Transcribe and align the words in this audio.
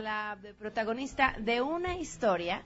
la 0.00 0.36
protagonista 0.58 1.34
de 1.38 1.60
una 1.60 1.96
historia 1.96 2.62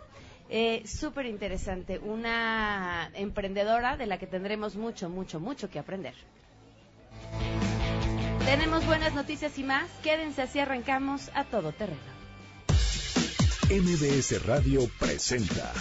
eh, 0.48 0.82
súper 0.86 1.26
interesante, 1.26 1.98
una 1.98 3.10
emprendedora 3.14 3.96
de 3.96 4.06
la 4.06 4.18
que 4.18 4.26
tendremos 4.26 4.76
mucho, 4.76 5.08
mucho, 5.08 5.40
mucho 5.40 5.70
que 5.70 5.78
aprender. 5.78 6.14
Tenemos 8.44 8.84
buenas 8.86 9.14
noticias 9.14 9.58
y 9.58 9.64
más. 9.64 9.88
Quédense 10.02 10.42
así 10.42 10.58
arrancamos 10.60 11.30
a 11.34 11.44
todo 11.44 11.72
terreno. 11.72 12.14
MBS 13.70 14.44
Radio 14.44 14.86
presenta 15.00 15.72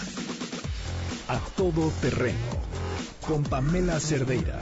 A 1.28 1.38
Todo 1.56 1.90
Terreno 2.00 2.38
con 3.26 3.42
Pamela 3.42 4.00
Cerdeira. 4.00 4.58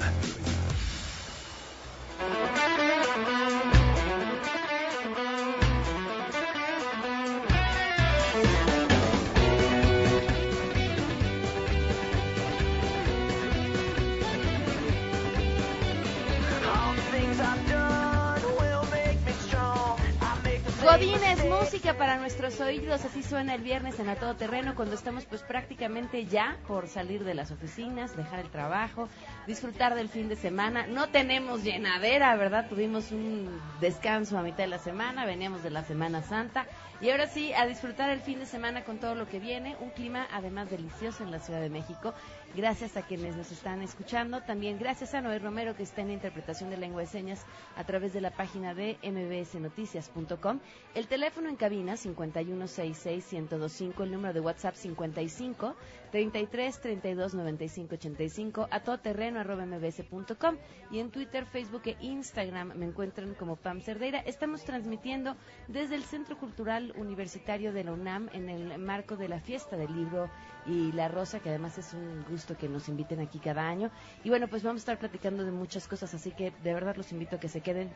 Para 21.90 22.16
nuestros 22.16 22.60
oídos, 22.60 23.04
así 23.04 23.24
suena 23.24 23.56
el 23.56 23.60
viernes 23.60 23.98
en 23.98 24.08
A 24.08 24.14
Todo 24.14 24.36
Terreno 24.36 24.76
cuando 24.76 24.94
estamos 24.94 25.24
pues 25.24 25.42
prácticamente 25.42 26.24
ya 26.26 26.56
por 26.68 26.86
salir 26.86 27.24
de 27.24 27.34
las 27.34 27.50
oficinas, 27.50 28.16
dejar 28.16 28.38
el 28.38 28.50
trabajo, 28.50 29.08
disfrutar 29.48 29.96
del 29.96 30.08
fin 30.08 30.28
de 30.28 30.36
semana. 30.36 30.86
No 30.86 31.08
tenemos 31.08 31.64
llenadera, 31.64 32.36
¿verdad? 32.36 32.68
Tuvimos 32.68 33.10
un 33.10 33.60
descanso 33.80 34.38
a 34.38 34.42
mitad 34.42 34.58
de 34.58 34.68
la 34.68 34.78
semana, 34.78 35.26
veníamos 35.26 35.64
de 35.64 35.70
la 35.70 35.82
Semana 35.82 36.22
Santa 36.22 36.66
y 37.00 37.10
ahora 37.10 37.26
sí 37.26 37.52
a 37.52 37.66
disfrutar 37.66 38.10
el 38.10 38.20
fin 38.20 38.38
de 38.38 38.46
semana 38.46 38.84
con 38.84 38.98
todo 38.98 39.16
lo 39.16 39.26
que 39.26 39.40
viene, 39.40 39.76
un 39.80 39.90
clima 39.90 40.28
además 40.32 40.70
delicioso 40.70 41.24
en 41.24 41.32
la 41.32 41.40
Ciudad 41.40 41.60
de 41.60 41.68
México. 41.68 42.14
Gracias 42.54 42.98
a 42.98 43.02
quienes 43.02 43.34
nos 43.34 43.50
están 43.50 43.80
escuchando, 43.80 44.42
también 44.42 44.78
gracias 44.78 45.14
a 45.14 45.22
Noé 45.22 45.38
Romero 45.38 45.74
que 45.74 45.84
está 45.84 46.02
en 46.02 46.10
interpretación 46.10 46.68
de 46.68 46.76
lengua 46.76 47.00
de 47.00 47.06
señas 47.06 47.46
a 47.76 47.84
través 47.84 48.12
de 48.12 48.20
la 48.20 48.30
página 48.30 48.74
de 48.74 48.98
mbsnoticias.com. 49.02 50.60
El 50.94 51.06
teléfono 51.06 51.48
en 51.48 51.56
cabina 51.56 51.94
5166125, 51.94 54.02
el 54.02 54.12
número 54.12 54.34
de 54.34 54.40
WhatsApp 54.40 54.74
55 54.74 55.74
33 56.10 56.80
32 56.82 57.32
95 57.32 57.94
85, 57.94 58.68
a 58.70 58.80
todoterreno 58.80 59.40
arroba 59.40 59.64
mbs.com 59.64 60.58
y 60.90 60.98
en 60.98 61.10
Twitter, 61.10 61.46
Facebook 61.46 61.84
e 61.86 61.96
Instagram 62.02 62.74
me 62.76 62.84
encuentran 62.84 63.32
como 63.32 63.56
Pam 63.56 63.80
Cerdeira. 63.80 64.20
Estamos 64.20 64.62
transmitiendo 64.62 65.36
desde 65.68 65.94
el 65.94 66.02
Centro 66.02 66.36
Cultural 66.36 66.92
Universitario 66.98 67.72
de 67.72 67.84
la 67.84 67.92
UNAM 67.92 68.28
en 68.34 68.50
el 68.50 68.78
marco 68.78 69.16
de 69.16 69.28
la 69.28 69.40
fiesta 69.40 69.78
del 69.78 69.96
libro 69.96 70.28
y 70.66 70.92
La 70.92 71.08
Rosa, 71.08 71.40
que 71.40 71.48
además 71.48 71.78
es 71.78 71.92
un 71.94 72.24
gusto 72.30 72.56
que 72.56 72.68
nos 72.68 72.88
inviten 72.88 73.20
aquí 73.20 73.38
cada 73.38 73.68
año. 73.68 73.90
Y 74.24 74.28
bueno, 74.28 74.48
pues 74.48 74.62
vamos 74.62 74.80
a 74.80 74.82
estar 74.82 74.98
platicando 74.98 75.44
de 75.44 75.52
muchas 75.52 75.88
cosas, 75.88 76.14
así 76.14 76.30
que 76.32 76.52
de 76.62 76.74
verdad 76.74 76.96
los 76.96 77.12
invito 77.12 77.36
a 77.36 77.40
que 77.40 77.48
se 77.48 77.60
queden 77.60 77.90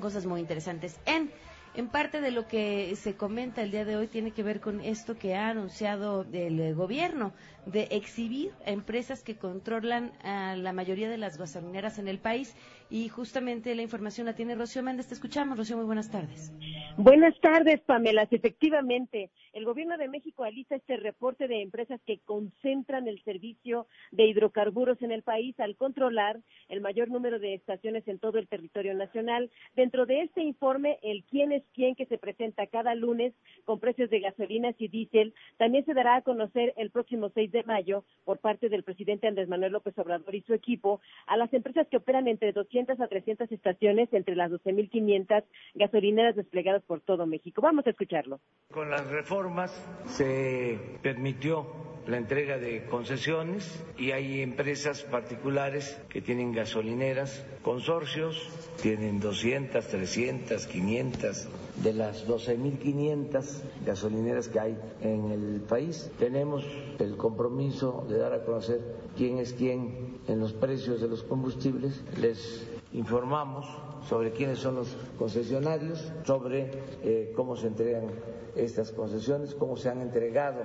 cosas 0.00 0.26
muy 0.26 0.40
interesantes 0.40 0.98
en 1.06 1.30
en 1.74 1.88
parte 1.88 2.20
de 2.20 2.30
lo 2.30 2.46
que 2.46 2.94
se 2.94 3.16
comenta 3.16 3.60
el 3.60 3.72
día 3.72 3.84
de 3.84 3.96
hoy 3.96 4.06
tiene 4.06 4.30
que 4.30 4.44
ver 4.44 4.60
con 4.60 4.80
esto 4.80 5.18
que 5.18 5.34
ha 5.34 5.48
anunciado 5.48 6.24
el 6.32 6.60
eh, 6.60 6.72
gobierno 6.72 7.32
de 7.66 7.88
exhibir 7.90 8.52
a 8.64 8.70
empresas 8.70 9.24
que 9.24 9.36
controlan 9.36 10.12
a 10.22 10.54
la 10.54 10.72
mayoría 10.72 11.10
de 11.10 11.18
las 11.18 11.36
gasolineras 11.36 11.98
en 11.98 12.06
el 12.06 12.20
país 12.20 12.54
y 12.94 13.08
justamente 13.08 13.74
la 13.74 13.82
información 13.82 14.26
la 14.26 14.36
tiene 14.36 14.54
Rocío 14.54 14.80
Méndez. 14.80 15.08
Te 15.08 15.14
escuchamos, 15.14 15.58
Rocío, 15.58 15.76
muy 15.76 15.84
buenas 15.84 16.12
tardes. 16.12 16.52
Buenas 16.96 17.34
tardes, 17.40 17.80
Pamela. 17.80 18.28
Efectivamente, 18.30 19.30
el 19.52 19.64
Gobierno 19.64 19.96
de 19.96 20.06
México 20.06 20.44
alista 20.44 20.76
este 20.76 20.96
reporte 20.98 21.48
de 21.48 21.60
empresas 21.60 22.00
que 22.06 22.20
concentran 22.20 23.08
el 23.08 23.20
servicio 23.24 23.88
de 24.12 24.26
hidrocarburos 24.28 25.02
en 25.02 25.10
el 25.10 25.22
país 25.22 25.58
al 25.58 25.74
controlar 25.74 26.38
el 26.68 26.80
mayor 26.80 27.08
número 27.08 27.40
de 27.40 27.54
estaciones 27.54 28.06
en 28.06 28.20
todo 28.20 28.38
el 28.38 28.46
territorio 28.46 28.94
nacional. 28.94 29.50
Dentro 29.74 30.06
de 30.06 30.22
este 30.22 30.44
informe, 30.44 31.00
el 31.02 31.24
quién 31.24 31.50
es 31.50 31.64
quién 31.74 31.96
que 31.96 32.06
se 32.06 32.18
presenta 32.18 32.68
cada 32.68 32.94
lunes 32.94 33.34
con 33.64 33.80
precios 33.80 34.08
de 34.08 34.20
gasolinas 34.20 34.76
y 34.78 34.86
diésel 34.86 35.34
también 35.56 35.84
se 35.84 35.94
dará 35.94 36.14
a 36.14 36.22
conocer 36.22 36.72
el 36.76 36.90
próximo 36.90 37.32
6 37.34 37.50
de 37.50 37.64
mayo 37.64 38.04
por 38.24 38.38
parte 38.38 38.68
del 38.68 38.84
presidente 38.84 39.26
Andrés 39.26 39.48
Manuel 39.48 39.72
López 39.72 39.98
Obrador 39.98 40.32
y 40.32 40.42
su 40.42 40.54
equipo 40.54 41.00
a 41.26 41.36
las 41.36 41.52
empresas 41.52 41.88
que 41.88 41.96
operan 41.96 42.28
entre 42.28 42.52
200 42.52 42.83
a 42.90 43.08
300 43.08 43.50
estaciones 43.50 44.12
entre 44.12 44.36
las 44.36 44.50
12.500 44.50 45.44
gasolineras 45.74 46.36
desplegadas 46.36 46.82
por 46.82 47.00
todo 47.00 47.26
México. 47.26 47.62
Vamos 47.62 47.86
a 47.86 47.90
escucharlo. 47.90 48.40
Con 48.70 48.90
las 48.90 49.06
reformas 49.08 49.70
se 50.06 50.78
permitió 51.02 51.66
la 52.06 52.18
entrega 52.18 52.58
de 52.58 52.84
concesiones 52.86 53.82
y 53.96 54.10
hay 54.10 54.42
empresas 54.42 55.02
particulares 55.02 56.00
que 56.10 56.20
tienen 56.20 56.52
gasolineras, 56.52 57.46
consorcios, 57.62 58.48
tienen 58.82 59.20
200, 59.20 59.86
300, 59.86 60.66
500 60.66 61.48
de 61.82 61.92
las 61.92 62.28
12.500 62.28 63.62
gasolineras 63.86 64.48
que 64.48 64.60
hay 64.60 64.78
en 65.00 65.30
el 65.30 65.62
país. 65.62 66.10
Tenemos 66.18 66.64
el 66.98 67.16
compromiso 67.16 68.06
de 68.08 68.18
dar 68.18 68.34
a 68.34 68.44
conocer 68.44 68.80
quién 69.16 69.38
es 69.38 69.54
quién 69.54 70.18
en 70.28 70.40
los 70.40 70.52
precios 70.52 71.00
de 71.00 71.08
los 71.08 71.22
combustibles. 71.22 72.04
Les 72.20 72.70
informamos 72.94 73.66
sobre 74.08 74.32
quiénes 74.32 74.58
son 74.58 74.76
los 74.76 74.96
concesionarios, 75.18 76.12
sobre 76.24 76.70
eh, 77.02 77.32
cómo 77.36 77.56
se 77.56 77.66
entregan 77.66 78.10
estas 78.56 78.90
concesiones, 78.92 79.54
cómo 79.54 79.76
se 79.76 79.90
han 79.90 80.00
entregado 80.00 80.62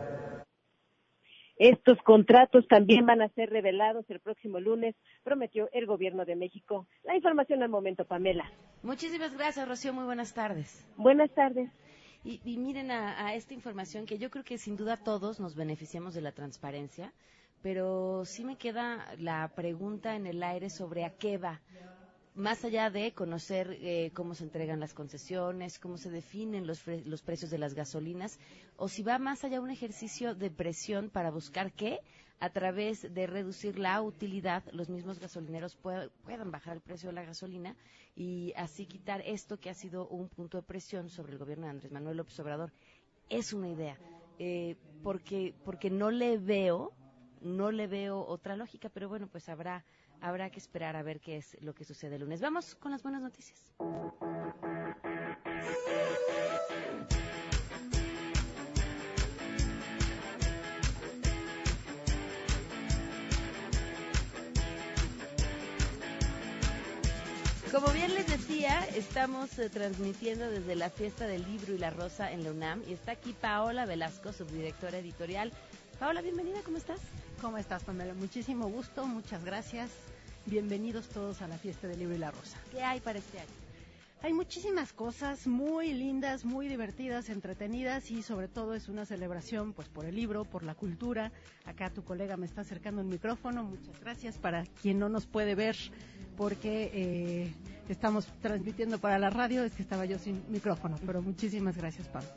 estos 1.60 1.98
contratos 2.04 2.66
también 2.70 3.06
van 3.06 3.22
a 3.22 3.28
ser 3.28 3.50
revelados 3.50 4.10
el 4.10 4.22
próximo 4.22 4.62
lunes, 4.62 4.96
prometió 5.24 5.70
el 5.74 5.86
Gobierno 5.86 6.24
de 6.24 6.38
México. 6.38 6.88
La 7.04 7.18
información 7.18 7.62
al 7.62 7.68
momento, 7.68 8.06
Pamela. 8.06 8.50
Muchísimas 8.82 9.36
gracias, 9.36 9.68
Rocío. 9.68 9.92
Muy 9.92 10.06
buenas 10.06 10.34
tardes. 10.34 10.88
Buenas 10.96 11.30
tardes. 11.32 11.70
Y, 12.24 12.40
y 12.46 12.58
miren 12.58 12.92
a, 12.92 13.28
a, 13.28 13.36
esta 13.36 13.54
información 13.54 14.06
que 14.06 14.18
yo 14.18 14.30
creo 14.30 14.46
que 14.46 14.58
sin 14.58 14.78
duda 14.78 15.04
todos 15.04 15.42
nos 15.42 15.56
beneficiamos 15.56 16.14
de 16.14 16.22
la 16.22 16.32
transparencia, 16.32 17.12
pero 17.62 18.24
sí 18.24 18.46
me 18.46 18.58
queda 18.58 19.06
la 19.20 19.52
pregunta 19.54 20.16
en 20.16 20.28
el 20.28 20.42
aire 20.42 20.70
sobre 20.70 21.04
a 21.04 21.18
qué 21.18 21.38
va 21.38 21.60
más 22.40 22.64
allá 22.64 22.90
de 22.90 23.12
conocer 23.14 23.78
eh, 23.82 24.12
cómo 24.14 24.34
se 24.34 24.46
entregan 24.46 24.80
las 24.80 24.94
concesiones, 24.94 25.78
cómo 25.78 25.98
se 25.98 26.10
definen 26.10 26.66
los, 26.66 26.86
los, 26.88 27.22
precios 27.22 27.52
de 27.52 27.58
las 27.58 27.74
gasolinas, 27.74 28.40
o 28.78 28.88
si 28.88 29.04
va 29.04 29.20
más 29.20 29.44
allá 29.44 29.60
un 29.60 29.70
ejercicio 29.70 30.34
de 30.34 30.50
presión 30.50 31.10
para 31.10 31.32
buscar 31.32 31.74
que, 31.74 32.00
a 32.40 32.50
través 32.52 33.14
de 33.14 33.28
reducir 33.28 33.78
la 33.78 34.02
utilidad, 34.02 34.64
los 34.72 34.90
mismos 34.90 35.20
gasolineros 35.20 35.76
puedan 35.76 36.52
bajar 36.52 36.78
el 36.78 36.82
precio 36.82 37.10
de 37.10 37.16
la 37.16 37.26
gasolina 37.26 37.76
y 38.16 38.54
así 38.56 38.86
quitar 38.86 39.22
esto 39.26 39.60
que 39.60 39.70
ha 39.70 39.74
sido 39.74 40.08
un 40.08 40.30
punto 40.30 40.58
de 40.58 40.64
presión 40.64 41.10
sobre 41.10 41.34
el 41.34 41.38
gobierno 41.38 41.66
de 41.66 41.72
Andrés 41.72 41.92
Manuel 41.92 42.18
López 42.18 42.40
Obrador. 42.40 42.72
Es 43.28 43.52
una 43.52 43.68
idea, 43.68 43.98
eh, 44.40 44.78
porque, 45.04 45.54
porque 45.66 45.90
no 45.90 46.10
le 46.12 46.38
veo, 46.38 46.94
no 47.42 47.72
le 47.72 47.88
veo 47.88 48.26
otra 48.26 48.56
lógica, 48.56 48.90
pero 48.90 49.10
bueno, 49.10 49.28
pues 49.28 49.50
habrá 49.50 49.84
habrá 50.22 50.50
que 50.50 50.60
esperar 50.60 50.96
a 50.96 51.04
ver 51.04 51.20
qué 51.20 51.38
es 51.38 51.58
lo 51.62 51.74
que 51.74 51.86
sucede 51.86 52.16
el 52.16 52.22
lunes. 52.22 52.42
Vamos 52.42 52.76
con 52.76 52.92
las 52.92 53.04
buenas 53.04 53.22
noticias. 53.22 53.74
Como 67.72 67.94
bien 67.94 68.16
les 68.16 68.26
decía, 68.26 68.84
estamos 68.96 69.58
eh, 69.60 69.70
transmitiendo 69.70 70.50
desde 70.50 70.76
la 70.76 70.90
fiesta 70.90 71.28
del 71.28 71.44
libro 71.44 71.74
y 71.74 71.78
la 71.78 71.92
rosa 71.92 72.32
en 72.32 72.44
la 72.44 72.52
UNAM 72.52 72.82
y 72.88 72.94
está 72.94 73.12
aquí 73.12 73.34
Paola 73.34 73.86
Velasco, 73.86 74.34
subdirectora 74.34 74.98
editorial. 74.98 75.54
Paola, 76.00 76.22
bienvenida, 76.22 76.62
¿cómo 76.66 76.78
estás? 76.78 77.00
¿Cómo 77.42 77.58
estás, 77.58 77.84
Pamela? 77.86 78.14
Muchísimo 78.14 78.68
gusto, 78.68 79.08
muchas 79.08 79.46
gracias. 79.46 79.90
Bienvenidos 80.46 81.08
todos 81.08 81.42
a 81.42 81.48
la 81.48 81.58
fiesta 81.58 81.88
del 81.88 82.00
libro 82.00 82.16
y 82.16 82.18
la 82.18 82.32
rosa. 82.32 82.58
¿Qué 82.70 82.84
hay 82.84 83.00
para 83.00 83.20
este 83.20 83.40
año? 83.40 83.50
Hay 84.22 84.34
muchísimas 84.34 84.92
cosas 84.92 85.48
muy 85.48 85.94
lindas, 85.94 86.44
muy 86.44 86.68
divertidas, 86.68 87.30
entretenidas 87.30 88.12
y 88.12 88.24
sobre 88.24 88.50
todo 88.50 88.76
es 88.76 88.90
una 88.90 89.06
celebración 89.06 89.72
pues 89.72 89.88
por 89.88 90.04
el 90.04 90.16
libro, 90.16 90.44
por 90.44 90.64
la 90.64 90.76
cultura. 90.76 91.32
Acá 91.64 91.90
tu 91.90 92.04
colega 92.04 92.36
me 92.36 92.46
está 92.46 92.62
acercando 92.62 93.00
el 93.00 93.08
micrófono, 93.08 93.64
muchas 93.64 93.98
gracias 94.02 94.38
para 94.38 94.66
quien 94.82 95.00
no 95.00 95.08
nos 95.08 95.26
puede 95.26 95.56
ver 95.56 95.78
porque 96.36 96.92
eh, 96.94 97.54
estamos 97.88 98.28
transmitiendo 98.42 98.98
para 98.98 99.18
la 99.18 99.30
radio, 99.30 99.64
es 99.64 99.72
que 99.74 99.82
estaba 99.82 100.06
yo 100.06 100.20
sin 100.20 100.44
micrófono, 100.50 100.98
pero 101.06 101.22
muchísimas 101.22 101.78
gracias 101.78 102.10
Pablo. 102.10 102.30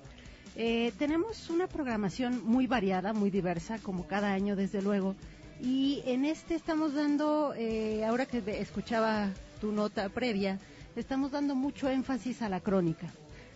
Eh, 0.54 0.92
tenemos 0.98 1.48
una 1.48 1.66
programación 1.66 2.44
muy 2.44 2.66
variada, 2.66 3.12
muy 3.12 3.30
diversa, 3.30 3.78
como 3.78 4.06
cada 4.06 4.32
año 4.32 4.54
desde 4.54 4.82
luego, 4.82 5.14
y 5.60 6.02
en 6.06 6.24
este 6.24 6.54
estamos 6.54 6.94
dando, 6.94 7.54
eh, 7.56 8.04
ahora 8.04 8.26
que 8.26 8.42
escuchaba 8.60 9.30
tu 9.60 9.72
nota 9.72 10.08
previa, 10.08 10.58
estamos 10.96 11.30
dando 11.30 11.54
mucho 11.54 11.88
énfasis 11.88 12.42
a 12.42 12.48
la 12.48 12.60
crónica, 12.60 13.06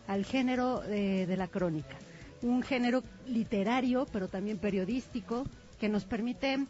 al 0.06 0.24
género 0.24 0.80
de, 0.80 1.26
de 1.26 1.36
la 1.36 1.48
crónica. 1.48 1.96
Un 2.42 2.62
género 2.62 3.02
literario, 3.26 4.06
pero 4.12 4.28
también 4.28 4.58
periodístico, 4.58 5.44
que 5.78 5.88
nos 5.88 6.04
permite 6.04 6.66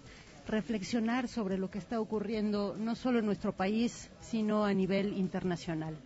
reflexionar 0.49 1.29
sobre 1.29 1.59
lo 1.59 1.71
que 1.71 1.79
está 1.79 2.01
ocurriendo 2.01 2.77
no 2.79 2.95
solo 2.95 3.19
en 3.19 3.27
nuestro 3.27 3.53
país, 3.53 4.11
sino 4.21 4.65
a 4.65 4.73
nivel 4.73 5.17
internacional. 5.17 5.97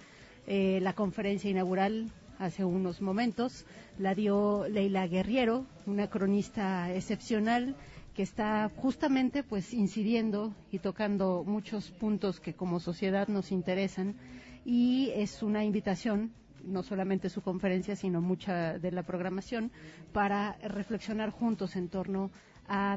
Eh, 0.46 0.80
la 0.82 0.94
conferencia 0.94 1.50
inaugural 1.50 2.10
hace 2.40 2.64
unos 2.64 3.00
momentos 3.02 3.66
la 3.98 4.14
dio 4.14 4.66
Leila 4.66 5.06
Guerriero, 5.06 5.66
una 5.86 6.08
cronista 6.08 6.92
excepcional 6.92 7.76
que 8.14 8.22
está 8.22 8.70
justamente 8.76 9.42
pues 9.44 9.72
incidiendo 9.74 10.54
y 10.72 10.78
tocando 10.78 11.44
muchos 11.46 11.90
puntos 11.90 12.40
que 12.40 12.54
como 12.54 12.80
sociedad 12.80 13.28
nos 13.28 13.52
interesan. 13.52 14.16
Y 14.64 15.10
es 15.14 15.42
una 15.42 15.64
invitación 15.64 16.32
no 16.64 16.82
solamente 16.82 17.28
su 17.30 17.42
conferencia, 17.42 17.96
sino 17.96 18.20
mucha 18.20 18.78
de 18.78 18.92
la 18.92 19.02
programación, 19.02 19.70
para 20.12 20.58
reflexionar 20.62 21.30
juntos 21.30 21.76
en 21.76 21.88
torno 21.88 22.30
a, 22.70 22.96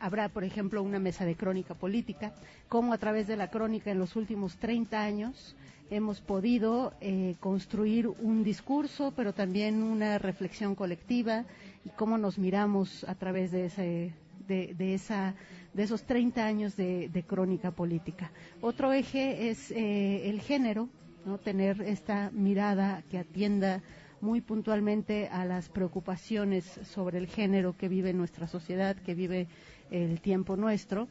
habrá, 0.00 0.28
por 0.28 0.42
ejemplo, 0.42 0.82
una 0.82 0.98
mesa 0.98 1.24
de 1.24 1.36
crónica 1.36 1.74
política, 1.74 2.32
cómo 2.68 2.92
a 2.92 2.98
través 2.98 3.28
de 3.28 3.36
la 3.36 3.48
crónica 3.50 3.92
en 3.92 4.00
los 4.00 4.16
últimos 4.16 4.56
30 4.56 5.00
años 5.00 5.54
hemos 5.90 6.20
podido 6.20 6.92
eh, 7.00 7.36
construir 7.38 8.08
un 8.08 8.42
discurso, 8.42 9.12
pero 9.16 9.32
también 9.32 9.82
una 9.82 10.18
reflexión 10.18 10.74
colectiva 10.74 11.44
y 11.84 11.90
cómo 11.90 12.18
nos 12.18 12.36
miramos 12.36 13.04
a 13.04 13.14
través 13.14 13.52
de 13.52 13.66
ese, 13.66 14.12
de, 14.48 14.94
esa, 14.94 15.34
de 15.72 15.82
esos 15.84 16.02
30 16.02 16.44
años 16.44 16.76
de, 16.76 17.24
crónica 17.26 17.70
política. 17.70 18.32
Otro 18.60 18.92
eje 18.92 19.50
es 19.50 19.70
eh, 19.70 20.28
el 20.28 20.40
género, 20.40 20.88
¿no? 21.24 21.38
tener 21.38 21.80
esta 21.82 22.30
mirada 22.32 23.02
que 23.08 23.18
atienda 23.18 23.82
muy 24.20 24.40
puntualmente 24.40 25.28
a 25.28 25.44
las 25.44 25.68
preocupaciones 25.68 26.64
sobre 26.84 27.18
el 27.18 27.26
género 27.26 27.76
que 27.76 27.88
vive 27.88 28.12
nuestra 28.12 28.46
sociedad, 28.46 28.96
que 28.96 29.14
vive 29.14 29.46
el 29.90 30.20
tiempo 30.20 30.56
nuestro. 30.56 31.08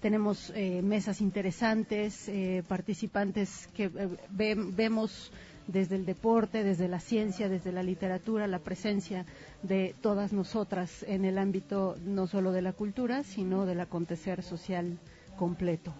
Tenemos 0.00 0.52
eh, 0.54 0.80
mesas 0.82 1.20
interesantes, 1.20 2.28
eh, 2.28 2.62
participantes 2.68 3.68
que 3.74 3.90
vemos 4.30 5.32
desde 5.66 5.96
el 5.96 6.06
deporte, 6.06 6.64
desde 6.64 6.88
la 6.88 7.00
ciencia, 7.00 7.48
desde 7.48 7.72
la 7.72 7.82
literatura, 7.82 8.46
la 8.46 8.58
presencia 8.60 9.26
de 9.62 9.94
todas 10.00 10.32
nosotras 10.32 11.04
en 11.06 11.24
el 11.24 11.36
ámbito 11.36 11.96
no 12.04 12.26
solo 12.26 12.52
de 12.52 12.62
la 12.62 12.72
cultura, 12.72 13.22
sino 13.22 13.66
del 13.66 13.80
acontecer 13.80 14.42
social 14.42 14.98
completo. 15.36 15.92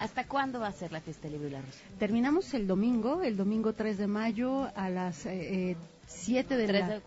¿Hasta 0.00 0.24
cuándo 0.26 0.60
va 0.60 0.68
a 0.68 0.72
ser 0.72 0.92
la 0.92 1.00
fiesta 1.00 1.28
libre 1.28 1.48
y 1.48 1.50
la 1.50 1.60
rosa? 1.60 1.78
Terminamos 1.98 2.54
el 2.54 2.66
domingo, 2.66 3.22
el 3.22 3.36
domingo 3.36 3.74
3 3.74 3.98
de 3.98 4.06
mayo 4.06 4.70
a 4.74 4.88
las 4.88 5.26
eh, 5.26 5.76
7 6.06 6.56
de 6.56 6.72
la... 6.72 7.00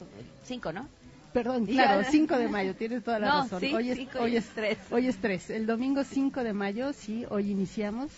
5, 0.43 0.71
¿no? 0.73 0.87
Perdón, 1.33 1.65
claro, 1.65 2.03
5 2.07 2.37
de 2.37 2.47
mayo, 2.47 2.75
tienes 2.75 3.03
toda 3.03 3.17
la 3.17 3.27
razón. 3.41 3.63
hoy, 3.73 3.89
es, 3.89 4.15
hoy, 4.15 4.35
es 4.37 4.47
3. 4.49 4.77
Hoy 4.91 5.07
es 5.07 5.17
3. 5.17 5.49
El 5.49 5.65
domingo 5.65 6.03
5 6.03 6.43
de 6.43 6.53
mayo, 6.53 6.93
sí, 6.93 7.25
hoy 7.31 7.49
iniciamos 7.49 8.11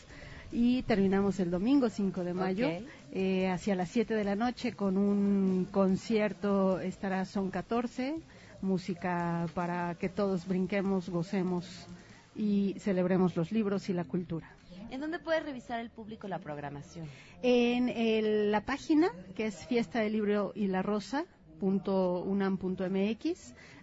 y 0.52 0.84
terminamos 0.84 1.40
el 1.40 1.52
domingo 1.52 1.90
5 1.90 2.24
de 2.26 2.34
mayo 2.34 2.70
eh, 3.14 3.48
hacia 3.50 3.76
las 3.76 3.90
7 3.90 4.14
de 4.14 4.26
la 4.26 4.36
noche 4.36 4.74
con 4.74 4.98
un 4.98 5.68
concierto, 5.72 6.82
estará 6.82 7.24
Son 7.24 7.50
14, 7.50 8.16
música 8.62 9.48
para 9.54 9.96
que 9.96 10.10
todos 10.10 10.46
brinquemos, 10.46 11.08
gocemos 11.08 11.88
y 12.36 12.76
celebremos 12.80 13.36
los 13.36 13.52
libros 13.52 13.90
y 13.90 13.94
la 13.94 14.04
cultura. 14.04 14.50
¿En 14.92 15.02
dónde 15.02 15.20
puede 15.20 15.40
revisar 15.40 15.80
el 15.80 15.90
público 15.90 16.28
la 16.28 16.40
programación? 16.40 17.08
En 17.42 18.52
la 18.52 18.62
página 18.62 19.10
que 19.36 19.48
es 19.48 19.66
Fiesta 19.66 20.00
del 20.00 20.14
Libro 20.14 20.52
y 20.56 20.68
la 20.68 20.82
Rosa. 20.82 21.26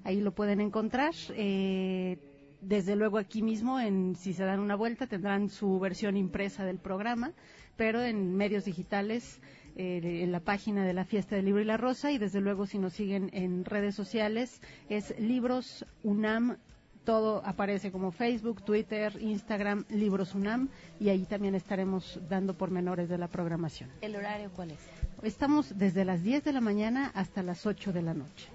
ahí 0.04 0.20
lo 0.20 0.32
pueden 0.32 0.60
encontrar. 0.60 1.14
Eh, 1.30 2.18
desde 2.62 2.94
luego 2.94 3.18
aquí 3.18 3.42
mismo, 3.42 3.80
en, 3.80 4.14
si 4.14 4.32
se 4.32 4.44
dan 4.44 4.60
una 4.60 4.76
vuelta, 4.76 5.06
tendrán 5.08 5.48
su 5.50 5.80
versión 5.80 6.16
impresa 6.16 6.64
del 6.64 6.78
programa, 6.78 7.32
pero 7.76 8.00
en 8.02 8.36
medios 8.36 8.64
digitales, 8.64 9.40
eh, 9.74 10.00
en 10.22 10.30
la 10.30 10.40
página 10.40 10.84
de 10.86 10.92
la 10.94 11.04
Fiesta 11.04 11.34
del 11.34 11.46
Libro 11.46 11.60
y 11.60 11.64
la 11.64 11.76
Rosa, 11.76 12.12
y 12.12 12.18
desde 12.18 12.40
luego 12.40 12.66
si 12.66 12.78
nos 12.78 12.92
siguen 12.92 13.30
en 13.32 13.64
redes 13.64 13.96
sociales, 13.96 14.60
es 14.88 15.18
Libros 15.18 15.84
UNAM. 16.04 16.56
Todo 17.04 17.42
aparece 17.44 17.90
como 17.90 18.12
Facebook, 18.12 18.64
Twitter, 18.64 19.16
Instagram, 19.20 19.84
Libros 19.88 20.34
UNAM, 20.34 20.68
y 21.00 21.08
ahí 21.08 21.24
también 21.24 21.54
estaremos 21.54 22.20
dando 22.28 22.54
pormenores 22.54 23.08
de 23.08 23.18
la 23.18 23.28
programación. 23.28 23.90
¿El 24.00 24.16
horario 24.16 24.50
cuál 24.54 24.70
es? 24.70 24.80
Estamos 25.22 25.78
desde 25.78 26.04
las 26.04 26.22
10 26.22 26.44
de 26.44 26.52
la 26.52 26.60
mañana 26.60 27.10
hasta 27.14 27.42
las 27.42 27.66
8 27.66 27.92
de 27.92 28.02
la 28.02 28.14
noche 28.14 28.48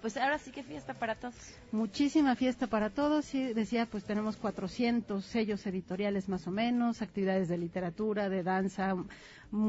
pues 0.00 0.16
ahora 0.16 0.38
sí 0.38 0.50
que 0.50 0.62
fiesta 0.62 0.94
para 0.94 1.14
todos. 1.14 1.34
Muchísima 1.70 2.36
fiesta 2.36 2.66
para 2.66 2.90
todos. 2.90 3.34
Y 3.34 3.52
decía, 3.52 3.86
pues 3.86 4.04
tenemos 4.04 4.36
400 4.36 5.22
sellos 5.24 5.66
editoriales 5.66 6.28
más 6.28 6.46
o 6.46 6.50
menos, 6.50 7.02
actividades 7.02 7.48
de 7.48 7.58
literatura, 7.58 8.28
de 8.28 8.42
danza, 8.42 8.94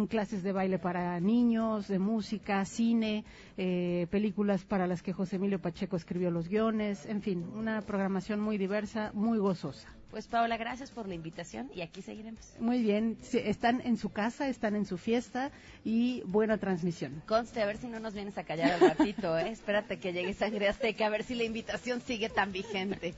clases 0.09 0.43
de 0.43 0.51
baile 0.51 0.79
para 0.79 1.19
niños, 1.19 1.87
de 1.87 1.99
música, 1.99 2.63
cine, 2.65 3.23
eh, 3.57 4.07
películas 4.09 4.63
para 4.63 4.87
las 4.87 5.01
que 5.01 5.13
José 5.13 5.37
Emilio 5.37 5.59
Pacheco 5.59 5.95
escribió 5.95 6.31
los 6.31 6.47
guiones, 6.49 7.05
en 7.05 7.21
fin, 7.21 7.45
una 7.53 7.81
programación 7.81 8.39
muy 8.39 8.57
diversa, 8.57 9.11
muy 9.13 9.37
gozosa. 9.37 9.87
Pues 10.15 10.27
Paola, 10.27 10.55
gracias 10.55 10.91
por 10.91 11.09
la 11.09 11.13
invitación 11.13 11.69
y 11.75 11.81
aquí 11.81 12.01
seguiremos. 12.01 12.39
Muy 12.61 12.81
bien, 12.81 13.17
están 13.33 13.81
en 13.81 13.97
su 13.97 14.13
casa, 14.13 14.47
están 14.47 14.77
en 14.77 14.85
su 14.85 14.97
fiesta 14.97 15.51
y 15.83 16.21
buena 16.21 16.57
transmisión. 16.57 17.21
Conste, 17.27 17.61
a 17.61 17.65
ver 17.65 17.75
si 17.75 17.87
no 17.87 17.99
nos 17.99 18.13
vienes 18.13 18.37
a 18.37 18.45
callar 18.45 18.71
al 18.71 18.79
ratito, 18.79 19.37
¿eh? 19.37 19.49
espérate 19.49 19.99
que 19.99 20.13
llegue 20.13 20.33
Sangre 20.33 20.69
Azteca, 20.69 21.07
a 21.07 21.09
ver 21.09 21.23
si 21.23 21.35
la 21.35 21.43
invitación 21.43 21.99
sigue 21.99 22.29
tan 22.29 22.53
vigente. 22.53 23.13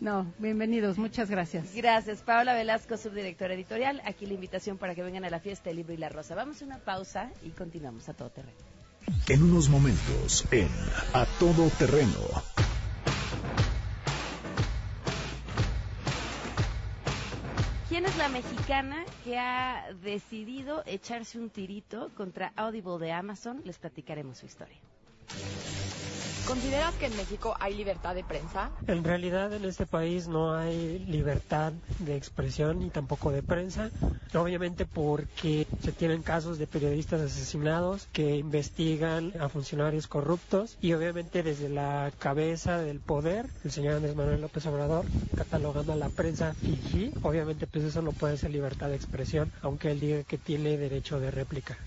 No, 0.00 0.30
bienvenidos, 0.38 0.98
muchas 0.98 1.30
gracias. 1.30 1.74
Gracias, 1.74 2.20
Paola 2.20 2.52
Velasco, 2.52 2.98
subdirectora 2.98 3.54
editorial. 3.54 4.02
Aquí 4.04 4.26
la 4.26 4.34
invitación 4.34 4.76
para 4.76 4.94
que 4.94 5.02
vengan 5.02 5.24
a 5.24 5.30
la 5.30 5.40
fiesta 5.40 5.70
del 5.70 5.76
libro 5.76 5.94
y 5.94 5.96
la 5.96 6.10
rosa. 6.12 6.34
Vamos 6.34 6.62
a 6.62 6.64
una 6.64 6.78
pausa 6.78 7.30
y 7.42 7.50
continuamos 7.50 8.08
a 8.08 8.14
todo 8.14 8.30
terreno. 8.30 8.56
En 9.28 9.42
unos 9.42 9.68
momentos, 9.68 10.44
en 10.52 10.68
A 11.12 11.26
Todo 11.38 11.68
Terreno. 11.70 12.20
¿Quién 17.88 18.06
es 18.06 18.16
la 18.16 18.28
mexicana 18.28 19.04
que 19.22 19.38
ha 19.38 19.92
decidido 20.02 20.82
echarse 20.86 21.38
un 21.38 21.50
tirito 21.50 22.10
contra 22.16 22.52
Audible 22.56 22.98
de 22.98 23.12
Amazon? 23.12 23.60
Les 23.64 23.76
platicaremos 23.76 24.38
su 24.38 24.46
historia. 24.46 24.78
¿Consideras 26.46 26.94
que 26.94 27.06
en 27.06 27.16
México 27.16 27.54
hay 27.60 27.74
libertad 27.74 28.14
de 28.16 28.24
prensa? 28.24 28.70
En 28.88 29.04
realidad 29.04 29.52
en 29.52 29.64
este 29.64 29.86
país 29.86 30.26
no 30.26 30.54
hay 30.54 30.98
libertad 30.98 31.72
de 32.00 32.16
expresión 32.16 32.82
y 32.82 32.90
tampoco 32.90 33.30
de 33.30 33.42
prensa, 33.42 33.90
obviamente 34.34 34.84
porque 34.84 35.66
se 35.80 35.92
tienen 35.92 36.22
casos 36.22 36.58
de 36.58 36.66
periodistas 36.66 37.20
asesinados 37.20 38.08
que 38.12 38.36
investigan 38.36 39.32
a 39.40 39.48
funcionarios 39.48 40.08
corruptos 40.08 40.76
y 40.80 40.92
obviamente 40.94 41.42
desde 41.44 41.68
la 41.68 42.10
cabeza 42.18 42.78
del 42.78 42.98
poder, 43.00 43.46
el 43.64 43.70
señor 43.70 43.94
Andrés 43.94 44.16
Manuel 44.16 44.40
López 44.40 44.66
Obrador, 44.66 45.06
catalogando 45.36 45.92
a 45.92 45.96
la 45.96 46.08
prensa 46.08 46.54
fiji, 46.54 47.12
obviamente 47.22 47.66
pues 47.66 47.84
eso 47.84 48.02
no 48.02 48.12
puede 48.12 48.36
ser 48.36 48.50
libertad 48.50 48.88
de 48.88 48.96
expresión, 48.96 49.50
aunque 49.62 49.92
él 49.92 50.00
diga 50.00 50.22
que 50.24 50.38
tiene 50.38 50.76
derecho 50.76 51.20
de 51.20 51.30
réplica. 51.30 51.78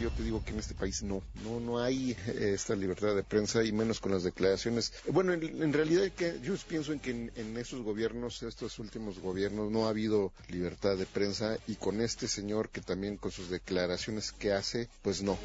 Yo 0.00 0.10
te 0.10 0.22
digo 0.22 0.42
que 0.44 0.52
en 0.52 0.58
este 0.58 0.74
país 0.74 1.02
no, 1.02 1.22
no, 1.44 1.60
no 1.60 1.78
hay 1.78 2.16
eh, 2.26 2.52
esta 2.54 2.74
libertad 2.74 3.14
de 3.14 3.22
prensa 3.22 3.62
y 3.62 3.72
menos 3.72 4.00
con 4.00 4.12
las 4.12 4.24
declaraciones. 4.24 4.92
Bueno, 5.08 5.32
en, 5.32 5.72
realidad 5.72 6.10
que 6.10 6.40
yo 6.42 6.54
pienso 6.68 6.92
en 6.92 7.00
que 7.00 7.10
en, 7.10 7.32
en, 7.36 7.56
esos 7.56 7.82
gobiernos, 7.82 8.42
estos 8.42 8.78
últimos 8.78 9.18
gobiernos, 9.20 9.70
no 9.70 9.86
ha 9.86 9.90
habido 9.90 10.32
libertad 10.48 10.96
de 10.96 11.06
prensa 11.06 11.58
y 11.66 11.76
con 11.76 12.00
este 12.00 12.28
señor 12.28 12.70
que 12.70 12.80
también 12.80 13.16
con 13.16 13.30
sus 13.30 13.50
declaraciones 13.50 14.32
que 14.32 14.52
hace, 14.52 14.88
pues 15.02 15.22
no. 15.22 15.38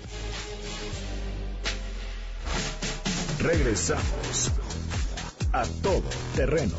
Regresamos 3.39 4.51
a 5.53 5.65
todo 5.81 6.03
terreno 6.35 6.75